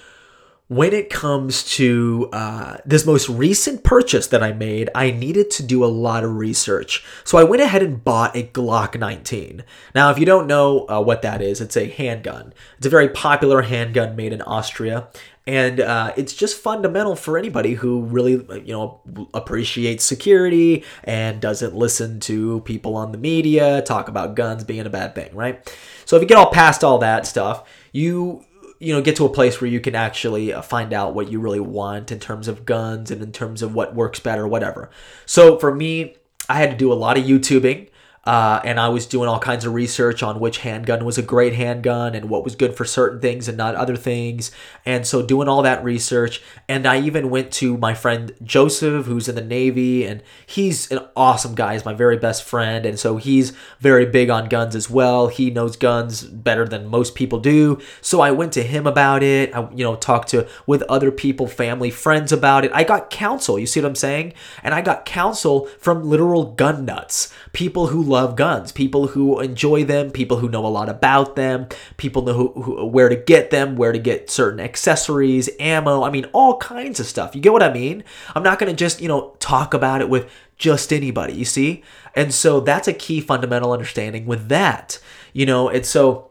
when 0.69 0.93
it 0.93 1.09
comes 1.09 1.63
to 1.63 2.29
uh, 2.31 2.77
this 2.85 3.03
most 3.03 3.27
recent 3.27 3.83
purchase 3.83 4.27
that 4.27 4.43
I 4.43 4.53
made, 4.53 4.91
I 4.93 5.09
needed 5.09 5.49
to 5.51 5.63
do 5.63 5.83
a 5.83 5.87
lot 5.87 6.23
of 6.23 6.35
research. 6.35 7.03
So 7.23 7.39
I 7.39 7.43
went 7.43 7.63
ahead 7.63 7.81
and 7.81 8.03
bought 8.03 8.35
a 8.35 8.43
Glock 8.43 8.97
19. 8.97 9.63
Now, 9.95 10.11
if 10.11 10.19
you 10.19 10.27
don't 10.27 10.45
know 10.45 10.87
uh, 10.87 11.01
what 11.01 11.23
that 11.23 11.41
is, 11.41 11.59
it's 11.59 11.75
a 11.75 11.89
handgun. 11.89 12.53
It's 12.77 12.85
a 12.85 12.89
very 12.91 13.09
popular 13.09 13.63
handgun 13.63 14.15
made 14.15 14.31
in 14.31 14.43
Austria. 14.43 15.07
And 15.47 15.79
uh, 15.79 16.13
it's 16.15 16.33
just 16.33 16.61
fundamental 16.61 17.15
for 17.15 17.35
anybody 17.35 17.73
who 17.73 18.03
really, 18.03 18.33
you 18.63 18.71
know, 18.71 19.01
appreciates 19.33 20.03
security 20.03 20.83
and 21.03 21.41
doesn't 21.41 21.73
listen 21.73 22.19
to 22.21 22.61
people 22.61 22.95
on 22.95 23.11
the 23.11 23.17
media 23.17 23.81
talk 23.81 24.07
about 24.07 24.35
guns 24.35 24.63
being 24.63 24.85
a 24.85 24.91
bad 24.91 25.15
thing, 25.15 25.33
right? 25.33 25.75
So 26.05 26.15
if 26.15 26.21
you 26.21 26.27
get 26.27 26.37
all 26.37 26.51
past 26.51 26.83
all 26.83 26.99
that 26.99 27.25
stuff, 27.25 27.67
you 27.91 28.45
you 28.79 28.93
know 28.93 29.01
get 29.01 29.15
to 29.17 29.25
a 29.25 29.29
place 29.29 29.61
where 29.61 29.69
you 29.69 29.79
can 29.79 29.93
actually 29.93 30.53
uh, 30.53 30.61
find 30.61 30.93
out 30.93 31.13
what 31.13 31.31
you 31.31 31.39
really 31.39 31.59
want 31.59 32.11
in 32.11 32.19
terms 32.19 32.47
of 32.47 32.65
guns 32.65 33.11
and 33.11 33.21
in 33.21 33.31
terms 33.31 33.61
of 33.61 33.75
what 33.75 33.93
works 33.93 34.19
better 34.19 34.47
whatever. 34.47 34.89
So 35.25 35.59
for 35.59 35.73
me 35.73 36.15
i 36.47 36.55
had 36.55 36.71
to 36.71 36.77
do 36.77 36.91
a 36.91 36.95
lot 36.95 37.17
of 37.17 37.23
youtubing 37.25 37.88
uh, 38.29 38.61
and 38.63 38.79
I 38.79 38.89
was 38.89 39.07
doing 39.07 39.27
all 39.27 39.39
kinds 39.39 39.65
of 39.65 39.73
research 39.73 40.21
on 40.21 40.39
which 40.39 40.59
handgun 40.59 41.03
was 41.03 41.17
a 41.17 41.23
great 41.23 41.55
handgun 41.55 42.13
and 42.13 42.29
what 42.29 42.43
was 42.43 42.53
good 42.53 42.75
for 42.75 42.85
certain 42.85 43.19
things 43.19 43.47
and 43.47 43.57
not 43.57 43.73
other 43.73 43.95
things. 43.95 44.51
And 44.85 45.07
so, 45.07 45.25
doing 45.25 45.47
all 45.47 45.63
that 45.63 45.83
research. 45.83 46.39
And 46.67 46.85
I 46.85 46.99
even 46.99 47.31
went 47.31 47.51
to 47.53 47.75
my 47.75 47.95
friend 47.95 48.31
Joseph, 48.43 49.07
who's 49.07 49.27
in 49.27 49.33
the 49.33 49.41
Navy, 49.41 50.05
and 50.05 50.21
he's 50.45 50.91
an 50.91 50.99
awesome 51.15 51.55
guy. 51.55 51.73
He's 51.73 51.85
my 51.85 51.95
very 51.95 52.17
best 52.17 52.43
friend. 52.43 52.85
And 52.85 52.99
so, 52.99 53.17
he's 53.17 53.51
very 53.79 54.05
big 54.05 54.29
on 54.29 54.47
guns 54.47 54.75
as 54.75 54.91
well. 54.91 55.29
He 55.29 55.49
knows 55.49 55.75
guns 55.75 56.23
better 56.23 56.67
than 56.67 56.85
most 56.85 57.15
people 57.15 57.39
do. 57.39 57.79
So, 57.99 58.21
I 58.21 58.29
went 58.29 58.53
to 58.53 58.61
him 58.61 58.85
about 58.85 59.23
it. 59.23 59.55
I, 59.55 59.67
you 59.71 59.83
know, 59.83 59.95
talked 59.95 60.29
to 60.29 60.47
with 60.67 60.83
other 60.83 61.09
people, 61.09 61.47
family, 61.47 61.89
friends 61.89 62.31
about 62.31 62.63
it. 62.63 62.69
I 62.75 62.83
got 62.83 63.09
counsel. 63.09 63.57
You 63.57 63.65
see 63.65 63.81
what 63.81 63.87
I'm 63.87 63.95
saying? 63.95 64.33
And 64.61 64.75
I 64.75 64.81
got 64.81 65.03
counsel 65.03 65.65
from 65.79 66.03
literal 66.03 66.53
gun 66.53 66.85
nuts, 66.85 67.33
people 67.53 67.87
who 67.87 68.01
love 68.01 68.35
guns, 68.35 68.71
people 68.71 69.07
who 69.07 69.39
enjoy 69.39 69.83
them, 69.83 70.11
people 70.11 70.37
who 70.37 70.49
know 70.49 70.65
a 70.65 70.67
lot 70.67 70.89
about 70.89 71.35
them, 71.35 71.67
people 71.97 72.21
know 72.21 72.33
who, 72.33 72.61
who, 72.61 72.85
where 72.85 73.09
to 73.09 73.15
get 73.15 73.49
them, 73.49 73.75
where 73.75 73.91
to 73.91 73.99
get 73.99 74.29
certain 74.29 74.59
accessories, 74.59 75.49
ammo. 75.59 76.03
I 76.03 76.09
mean, 76.09 76.25
all 76.33 76.57
kinds 76.57 76.99
of 76.99 77.05
stuff. 77.05 77.35
You 77.35 77.41
get 77.41 77.53
what 77.53 77.63
I 77.63 77.73
mean? 77.73 78.03
I'm 78.35 78.43
not 78.43 78.59
going 78.59 78.71
to 78.71 78.75
just, 78.75 79.01
you 79.01 79.07
know, 79.07 79.35
talk 79.39 79.73
about 79.73 80.01
it 80.01 80.09
with 80.09 80.31
just 80.57 80.93
anybody, 80.93 81.33
you 81.33 81.45
see? 81.45 81.83
And 82.15 82.33
so 82.33 82.59
that's 82.59 82.87
a 82.87 82.93
key 82.93 83.21
fundamental 83.21 83.71
understanding 83.71 84.25
with 84.25 84.49
that. 84.49 84.99
You 85.33 85.45
know, 85.45 85.69
and 85.69 85.85
so 85.85 86.29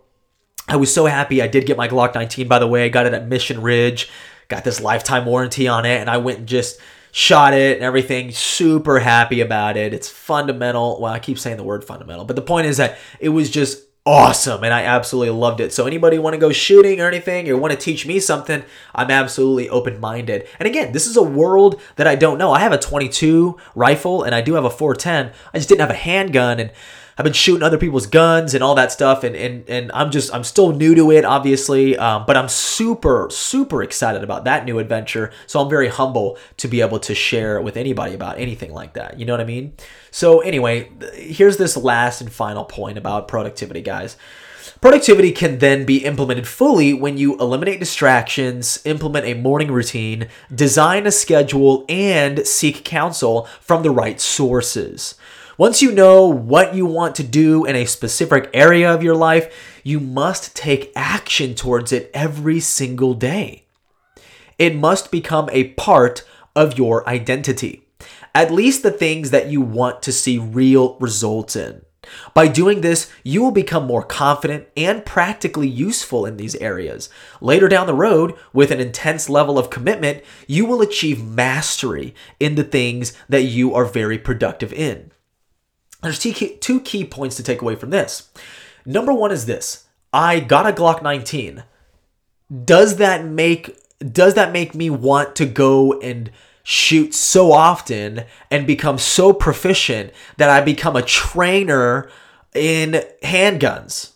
I 0.69 0.77
was 0.77 0.93
so 0.93 1.07
happy 1.07 1.41
I 1.41 1.49
did 1.49 1.67
get 1.67 1.77
my 1.77 1.89
Glock 1.89 2.15
19, 2.15 2.47
by 2.47 2.59
the 2.59 2.67
way. 2.67 2.85
I 2.85 2.89
got 2.89 3.07
it 3.07 3.15
at 3.15 3.27
Mission 3.27 3.63
Ridge, 3.63 4.11
got 4.49 4.65
this 4.65 4.81
lifetime 4.81 5.25
warranty 5.25 5.67
on 5.67 5.87
it, 5.87 6.01
and 6.01 6.11
I 6.11 6.19
went 6.19 6.41
and 6.41 6.49
just 6.49 6.79
shot 7.13 7.55
it 7.55 7.77
and 7.77 7.85
everything. 7.85 8.31
Super 8.31 8.99
happy 8.99 9.41
about 9.41 9.77
it. 9.77 9.93
It's 9.93 10.09
fundamental. 10.09 11.01
Well, 11.01 11.13
I 11.13 11.19
keep 11.19 11.39
saying 11.39 11.57
the 11.57 11.65
word 11.65 11.85
fundamental, 11.85 12.25
but 12.25 12.37
the 12.37 12.43
point 12.43 12.67
is 12.67 12.77
that 12.77 12.99
it 13.21 13.31
was 13.31 13.51
just 13.51 13.85
awesome 14.09 14.65
and 14.65 14.73
I 14.73 14.85
absolutely 14.85 15.35
loved 15.35 15.61
it. 15.61 15.71
So 15.73 15.87
anybody 15.87 16.19
want 16.19 16.33
to 16.33 16.41
go 16.41 16.51
shooting 16.51 16.99
or 17.01 17.07
anything 17.07 17.47
or 17.51 17.59
want 17.59 17.73
to 17.73 17.79
teach 17.79 18.07
me 18.07 18.21
something, 18.21 18.65
I'm 18.95 19.11
absolutely 19.11 19.69
open-minded. 19.69 20.49
And 20.59 20.67
again, 20.67 20.93
this 20.93 21.07
is 21.07 21.19
a 21.19 21.23
world 21.23 21.79
that 21.97 22.07
I 22.07 22.15
don't 22.15 22.39
know. 22.39 22.51
I 22.51 22.61
have 22.61 22.73
a 22.73 22.79
22 22.79 23.59
rifle 23.75 24.23
and 24.23 24.35
I 24.35 24.41
do 24.41 24.55
have 24.55 24.65
a 24.65 24.71
410. 24.71 25.33
I 25.53 25.59
just 25.59 25.69
didn't 25.69 25.83
have 25.83 25.91
a 25.91 25.95
handgun 25.95 26.59
and 26.59 26.71
I've 27.19 27.25
been 27.25 27.33
shooting 27.33 27.65
other 27.65 27.79
people's 27.79 28.07
guns 28.07 28.55
and 28.55 28.63
all 28.63 28.77
that 28.77 28.93
stuff, 28.93 29.25
and 29.25 29.35
and 29.35 29.69
and 29.69 29.91
I'm 29.93 30.13
just 30.13 30.33
I'm 30.33 30.45
still 30.45 30.73
new 30.73 30.95
to 30.95 31.11
it, 31.11 31.25
obviously, 31.25 31.99
um, 31.99 32.25
but 32.27 32.37
I'm 32.37 32.49
super 32.49 33.29
super 33.31 33.83
excited 33.83 34.23
about 34.23 34.45
that 34.45 34.65
new 34.65 34.79
adventure. 34.79 35.33
So 35.49 35.61
I'm 35.61 35.69
very 35.69 35.89
humble 35.89 36.39
to 36.59 36.69
be 36.69 36.81
able 36.81 37.01
to 37.01 37.17
share 37.17 37.61
with 37.61 37.77
anybody 37.77 38.15
about 38.15 38.39
anything 38.39 38.73
like 38.73 38.93
that. 38.93 39.19
You 39.19 39.27
know 39.27 39.33
what 39.33 39.41
I 39.41 39.45
mean? 39.45 39.73
So 40.13 40.41
anyway, 40.41 40.91
here's 41.15 41.57
this 41.57 41.77
last 41.77 42.21
and 42.21 42.33
final 42.33 42.65
point 42.65 42.97
about 42.97 43.27
productivity, 43.27 43.83
guys. 43.83 44.17
Productivity 44.81 45.33
can 45.33 45.59
then 45.59 45.85
be 45.85 46.05
implemented 46.05 46.47
fully 46.47 46.95
when 46.95 47.19
you 47.19 47.37
eliminate 47.41 47.81
distractions, 47.81 48.81
implement 48.85 49.27
a 49.27 49.35
morning 49.35 49.73
routine, 49.73 50.29
design 50.55 51.05
a 51.05 51.11
schedule, 51.11 51.85
and 51.89 52.47
seek 52.47 52.85
counsel 52.85 53.49
from 53.61 53.83
the 53.83 53.91
right 53.91 54.21
sources. 54.21 55.17
Once 55.59 55.83
you 55.83 55.91
know 55.91 56.25
what 56.25 56.73
you 56.73 56.87
want 56.87 57.17
to 57.17 57.25
do 57.25 57.65
in 57.65 57.75
a 57.75 57.85
specific 57.85 58.49
area 58.55 58.95
of 58.95 59.03
your 59.03 59.17
life, 59.17 59.81
you 59.83 59.99
must 59.99 60.55
take 60.55 60.93
action 60.95 61.53
towards 61.53 61.91
it 61.91 62.09
every 62.15 62.61
single 62.61 63.13
day. 63.13 63.65
It 64.57 64.77
must 64.77 65.11
become 65.11 65.49
a 65.51 65.71
part 65.71 66.23
of 66.55 66.79
your 66.79 67.07
identity, 67.09 67.83
at 68.37 68.53
least 68.53 68.85
the 68.85 68.93
things 68.93 69.33
that 69.33 69.49
you 69.49 69.61
want 69.61 70.01
to 70.03 70.13
see 70.13 70.39
real 70.39 70.97
results 71.01 71.57
in. 71.57 71.83
By 72.35 72.47
doing 72.47 72.81
this, 72.81 73.11
you 73.25 73.43
will 73.43 73.51
become 73.51 73.85
more 73.85 74.05
confident 74.05 74.69
and 74.77 75.05
practically 75.05 75.67
useful 75.67 76.25
in 76.25 76.37
these 76.37 76.55
areas. 76.55 77.11
Later 77.41 77.67
down 77.67 77.89
the 77.89 77.95
road, 77.95 78.37
with 78.53 78.71
an 78.71 78.79
intense 78.79 79.29
level 79.29 79.59
of 79.59 79.71
commitment, 79.71 80.23
you 80.47 80.67
will 80.67 80.83
achieve 80.83 81.27
mastery 81.27 82.15
in 82.39 82.55
the 82.55 82.63
things 82.63 83.13
that 83.29 83.43
you 83.43 83.75
are 83.75 83.85
very 83.85 84.19
productive 84.19 84.73
in. 84.73 85.11
There's 86.03 86.19
two 86.19 86.81
key 86.81 87.05
points 87.05 87.37
to 87.37 87.43
take 87.43 87.63
away 87.63 87.75
from 87.75 87.91
this. 87.91 88.31
Number 88.87 89.13
one 89.13 89.33
is 89.33 89.47
this 89.47 89.87
I 90.13 90.41
got 90.41 90.69
a 90.69 90.73
Glock 90.73 91.03
19. 91.03 91.65
Does 92.65 92.97
that 92.97 93.25
make 93.25 93.79
does 94.01 94.35
that 94.35 94.53
make 94.53 94.75
me 94.75 94.91
want 94.91 95.35
to 95.37 95.47
go 95.47 95.99
and 96.01 96.31
shoot 96.63 97.15
so 97.15 97.51
often 97.51 98.25
and 98.51 98.67
become 98.67 98.99
so 98.99 99.33
proficient 99.33 100.13
that 100.37 100.51
I 100.51 100.61
become 100.61 100.97
a 100.97 101.03
trainer 101.03 102.11
in 102.55 103.03
handguns. 103.23 104.13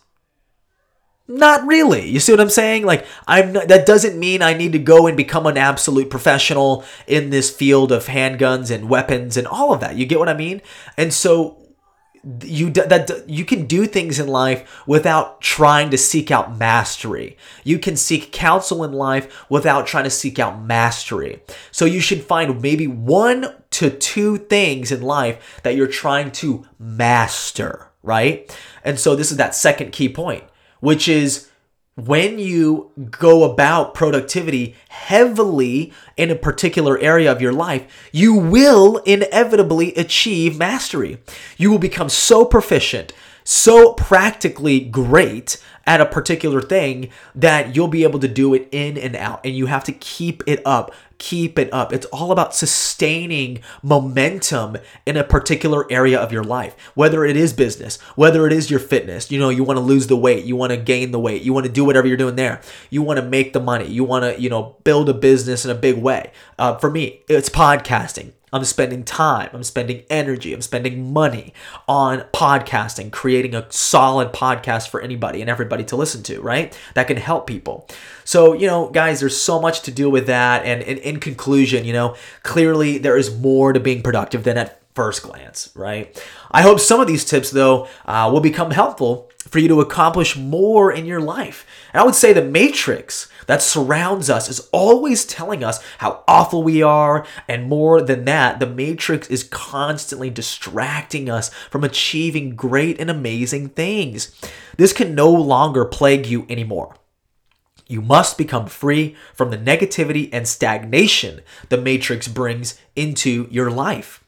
Not 1.27 1.65
really. 1.65 2.07
You 2.07 2.19
see 2.19 2.31
what 2.31 2.39
I'm 2.39 2.49
saying? 2.49 2.85
Like 2.85 3.07
I'm 3.25 3.53
not, 3.53 3.69
that 3.69 3.87
doesn't 3.87 4.19
mean 4.19 4.43
I 4.43 4.53
need 4.53 4.73
to 4.73 4.79
go 4.79 5.07
and 5.07 5.17
become 5.17 5.47
an 5.47 5.57
absolute 5.57 6.11
professional 6.11 6.85
in 7.07 7.31
this 7.31 7.49
field 7.49 7.91
of 7.91 8.05
handguns 8.05 8.69
and 8.69 8.87
weapons 8.87 9.35
and 9.35 9.47
all 9.47 9.73
of 9.73 9.79
that. 9.79 9.95
You 9.95 10.05
get 10.05 10.19
what 10.19 10.29
I 10.29 10.35
mean? 10.35 10.61
And 10.95 11.11
so 11.11 11.57
you 12.43 12.69
that 12.71 13.25
you 13.27 13.43
can 13.43 13.65
do 13.65 13.85
things 13.85 14.17
in 14.17 14.27
life 14.27 14.83
without 14.87 15.41
trying 15.41 15.89
to 15.89 15.97
seek 15.97 16.31
out 16.31 16.57
mastery. 16.57 17.37
You 17.65 17.79
can 17.79 17.97
seek 17.97 18.31
counsel 18.31 18.83
in 18.83 18.93
life 18.93 19.45
without 19.49 19.87
trying 19.87 20.05
to 20.05 20.09
seek 20.09 20.39
out 20.39 20.61
mastery. 20.61 21.41
So 21.71 21.83
you 21.83 21.99
should 21.99 22.23
find 22.23 22.61
maybe 22.61 22.87
one 22.87 23.53
to 23.71 23.89
two 23.89 24.37
things 24.37 24.91
in 24.91 25.01
life 25.01 25.59
that 25.63 25.75
you're 25.75 25.87
trying 25.87 26.31
to 26.31 26.65
master, 26.79 27.89
right? 28.01 28.57
And 28.85 28.97
so 28.97 29.15
this 29.15 29.31
is 29.31 29.37
that 29.37 29.53
second 29.53 29.91
key 29.91 30.07
point, 30.07 30.45
which 30.79 31.09
is 31.09 31.49
when 31.95 32.39
you 32.39 32.91
go 33.11 33.43
about 33.43 33.93
productivity 33.93 34.75
heavily 34.89 35.93
in 36.17 36.31
a 36.31 36.35
particular 36.35 36.97
area 36.99 37.31
of 37.31 37.41
your 37.41 37.53
life, 37.53 38.09
you 38.11 38.33
will 38.33 38.97
inevitably 38.99 39.93
achieve 39.93 40.57
mastery. 40.57 41.19
You 41.57 41.69
will 41.69 41.79
become 41.79 42.09
so 42.09 42.45
proficient, 42.45 43.13
so 43.43 43.93
practically 43.93 44.79
great 44.79 45.61
at 45.85 45.99
a 45.99 46.05
particular 46.05 46.61
thing 46.61 47.09
that 47.35 47.75
you'll 47.75 47.87
be 47.87 48.03
able 48.03 48.19
to 48.19 48.27
do 48.27 48.53
it 48.53 48.69
in 48.71 48.97
and 48.97 49.15
out. 49.15 49.41
And 49.43 49.55
you 49.55 49.65
have 49.65 49.83
to 49.85 49.91
keep 49.91 50.43
it 50.47 50.61
up 50.65 50.93
keep 51.23 51.57
it 51.57 51.73
up. 51.73 51.93
It's 51.93 52.05
all 52.07 52.33
about 52.33 52.53
sustaining 52.53 53.59
momentum 53.81 54.75
in 55.05 55.15
a 55.15 55.23
particular 55.23 55.89
area 55.89 56.19
of 56.19 56.33
your 56.33 56.43
life, 56.43 56.75
whether 56.95 57.23
it 57.23 57.37
is 57.37 57.53
business, 57.53 57.99
whether 58.15 58.45
it 58.45 58.51
is 58.51 58.69
your 58.69 58.81
fitness. 58.81 59.31
You 59.31 59.39
know, 59.39 59.47
you 59.47 59.63
want 59.63 59.77
to 59.77 59.81
lose 59.81 60.07
the 60.07 60.17
weight, 60.17 60.43
you 60.43 60.57
want 60.57 60.71
to 60.71 60.77
gain 60.77 61.11
the 61.11 61.19
weight, 61.19 61.41
you 61.41 61.53
want 61.53 61.65
to 61.65 61.71
do 61.71 61.85
whatever 61.85 62.07
you're 62.07 62.17
doing 62.17 62.35
there. 62.35 62.59
You 62.89 63.03
want 63.03 63.21
to 63.21 63.25
make 63.25 63.53
the 63.53 63.61
money, 63.61 63.87
you 63.87 64.03
want 64.03 64.25
to, 64.25 64.41
you 64.41 64.49
know, 64.49 64.75
build 64.83 65.07
a 65.07 65.13
business 65.13 65.63
in 65.63 65.71
a 65.71 65.75
big 65.75 65.97
way. 65.97 66.33
Uh, 66.59 66.75
for 66.77 66.91
me, 66.91 67.21
it's 67.29 67.47
podcasting. 67.47 68.33
I'm 68.53 68.63
spending 68.63 69.03
time, 69.03 69.49
I'm 69.51 69.63
spending 69.63 70.03
energy, 70.11 70.53
I'm 70.53 70.61
spending 70.61 71.11
money 71.11 71.53
on 71.87 72.19
podcasting, 72.33 73.11
creating 73.11 73.55
a 73.55 73.65
solid 73.71 74.31
podcast 74.31 74.89
for 74.89 75.01
anybody 75.01 75.41
and 75.41 75.49
everybody 75.49 75.83
to 75.85 75.95
listen 75.95 76.21
to, 76.23 76.39
right? 76.39 76.77
That 76.93 77.07
can 77.07 77.17
help 77.17 77.47
people. 77.47 77.89
So, 78.23 78.53
you 78.53 78.67
know, 78.67 78.89
guys, 78.89 79.19
there's 79.19 79.35
so 79.35 79.59
much 79.59 79.81
to 79.81 79.91
do 79.91 80.07
with 80.07 80.27
that. 80.27 80.65
And 80.65 80.83
in, 80.83 80.99
in 80.99 81.19
conclusion, 81.19 81.83
you 81.83 81.93
know, 81.93 82.15
clearly 82.43 82.99
there 82.99 83.17
is 83.17 83.35
more 83.35 83.73
to 83.73 83.79
being 83.79 84.03
productive 84.03 84.43
than 84.43 84.57
at 84.57 84.79
first 84.93 85.23
glance, 85.23 85.71
right? 85.75 86.23
I 86.51 86.61
hope 86.61 86.79
some 86.79 87.01
of 87.01 87.07
these 87.07 87.25
tips, 87.25 87.49
though, 87.49 87.87
uh, 88.05 88.29
will 88.31 88.39
become 88.39 88.69
helpful 88.69 89.31
for 89.39 89.57
you 89.57 89.67
to 89.67 89.81
accomplish 89.81 90.37
more 90.37 90.91
in 90.91 91.05
your 91.05 91.19
life. 91.19 91.65
And 91.91 92.01
I 92.01 92.05
would 92.05 92.15
say 92.15 92.33
the 92.33 92.43
matrix 92.43 93.29
that 93.47 93.61
surrounds 93.61 94.29
us 94.29 94.49
is 94.49 94.67
always 94.71 95.25
telling 95.25 95.63
us 95.63 95.83
how 95.99 96.23
awful 96.27 96.63
we 96.63 96.81
are. 96.81 97.25
And 97.47 97.69
more 97.69 98.01
than 98.01 98.25
that, 98.25 98.59
the 98.59 98.67
matrix 98.67 99.29
is 99.29 99.43
constantly 99.43 100.29
distracting 100.29 101.29
us 101.29 101.49
from 101.69 101.83
achieving 101.83 102.55
great 102.55 102.99
and 102.99 103.09
amazing 103.09 103.69
things. 103.69 104.33
This 104.77 104.93
can 104.93 105.15
no 105.15 105.29
longer 105.31 105.85
plague 105.85 106.25
you 106.25 106.45
anymore. 106.49 106.95
You 107.87 108.01
must 108.01 108.37
become 108.37 108.67
free 108.67 109.15
from 109.33 109.51
the 109.51 109.57
negativity 109.57 110.29
and 110.31 110.47
stagnation 110.47 111.41
the 111.69 111.77
matrix 111.77 112.27
brings 112.27 112.79
into 112.95 113.47
your 113.51 113.69
life. 113.69 114.22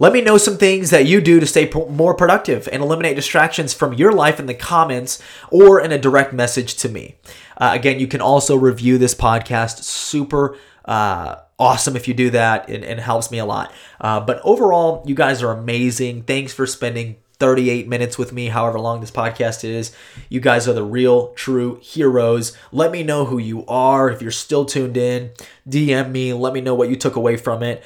Let 0.00 0.14
me 0.14 0.22
know 0.22 0.38
some 0.38 0.56
things 0.56 0.88
that 0.90 1.04
you 1.04 1.20
do 1.20 1.40
to 1.40 1.46
stay 1.46 1.70
more 1.90 2.14
productive 2.14 2.66
and 2.72 2.82
eliminate 2.82 3.16
distractions 3.16 3.74
from 3.74 3.92
your 3.92 4.12
life 4.12 4.40
in 4.40 4.46
the 4.46 4.54
comments 4.54 5.22
or 5.50 5.78
in 5.78 5.92
a 5.92 5.98
direct 5.98 6.32
message 6.32 6.74
to 6.76 6.88
me. 6.88 7.16
Uh, 7.58 7.72
again, 7.74 8.00
you 8.00 8.06
can 8.06 8.22
also 8.22 8.56
review 8.56 8.96
this 8.96 9.14
podcast. 9.14 9.82
Super 9.82 10.56
uh, 10.86 11.36
awesome 11.58 11.96
if 11.96 12.08
you 12.08 12.14
do 12.14 12.30
that 12.30 12.70
and, 12.70 12.82
and 12.82 12.98
helps 12.98 13.30
me 13.30 13.40
a 13.40 13.44
lot. 13.44 13.74
Uh, 14.00 14.18
but 14.20 14.40
overall, 14.42 15.04
you 15.06 15.14
guys 15.14 15.42
are 15.42 15.52
amazing. 15.52 16.22
Thanks 16.22 16.54
for 16.54 16.66
spending 16.66 17.16
38 17.40 17.88
minutes 17.88 18.16
with 18.18 18.32
me, 18.32 18.48
however 18.48 18.78
long 18.78 19.00
this 19.00 19.10
podcast 19.10 19.64
is. 19.64 19.94
You 20.28 20.40
guys 20.40 20.68
are 20.68 20.74
the 20.74 20.84
real, 20.84 21.32
true 21.32 21.78
heroes. 21.82 22.56
Let 22.70 22.90
me 22.92 23.02
know 23.02 23.24
who 23.24 23.38
you 23.38 23.66
are. 23.66 24.10
If 24.10 24.22
you're 24.22 24.30
still 24.30 24.66
tuned 24.66 24.96
in, 24.96 25.30
DM 25.68 26.10
me. 26.10 26.32
Let 26.34 26.52
me 26.52 26.60
know 26.60 26.74
what 26.74 26.90
you 26.90 26.96
took 26.96 27.16
away 27.16 27.36
from 27.36 27.62
it. 27.62 27.82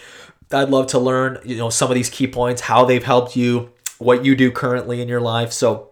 I'd 0.54 0.70
love 0.70 0.86
to 0.88 0.98
learn, 0.98 1.40
you 1.44 1.56
know, 1.56 1.70
some 1.70 1.90
of 1.90 1.94
these 1.94 2.10
key 2.10 2.26
points, 2.26 2.62
how 2.62 2.84
they've 2.84 3.04
helped 3.04 3.36
you, 3.36 3.70
what 3.98 4.24
you 4.24 4.34
do 4.36 4.50
currently 4.50 5.00
in 5.02 5.08
your 5.08 5.20
life. 5.20 5.52
So 5.52 5.90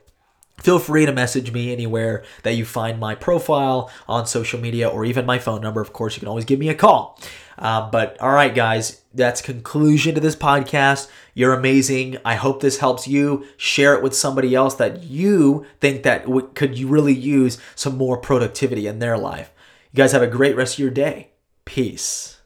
feel 0.61 0.79
free 0.79 1.07
to 1.07 1.13
message 1.13 1.53
me 1.53 1.73
anywhere 1.73 2.25
that 2.45 2.55
you 2.55 2.65
find 2.65 2.99
my 3.01 3.15
profile 3.15 3.91
on 4.09 4.27
social 4.27 4.61
media 4.61 4.89
or 4.89 5.05
even 5.05 5.27
my 5.27 5.39
phone 5.39 5.61
number. 5.61 5.81
Of 5.81 5.93
course, 5.93 6.15
you 6.15 6.21
can 6.21 6.29
always 6.29 6.45
give 6.45 6.59
me 6.59 6.69
a 6.69 6.75
call. 6.75 7.19
Uh, 7.59 7.91
but 7.91 8.21
all 8.21 8.33
right, 8.33 8.55
guys, 8.55 9.03
that's 9.15 9.43
conclusion 9.43 10.15
to 10.15 10.21
this 10.21 10.37
podcast. 10.37 11.09
You're 11.35 11.55
amazing. 11.55 12.17
I 12.25 12.35
hope 12.35 12.61
this 12.61 12.79
helps 12.79 13.07
you. 13.07 13.47
Share 13.57 13.95
it 13.95 14.03
with 14.03 14.15
somebody 14.15 14.55
else 14.55 14.75
that 14.77 15.03
you 15.03 15.67
think 15.81 16.03
that 16.03 16.25
w- 16.25 16.51
could 16.55 16.79
you 16.79 16.89
really 16.89 17.15
use 17.15 17.59
some 17.75 17.97
more 17.97 18.17
productivity 18.17 18.87
in 18.87 18.99
their 18.99 19.19
life. 19.19 19.53
You 19.93 19.99
guys 19.99 20.13
have 20.13 20.23
a 20.23 20.27
great 20.27 20.57
rest 20.57 20.75
of 20.75 20.79
your 20.81 20.91
day. 20.91 21.31
Peace. 21.65 22.39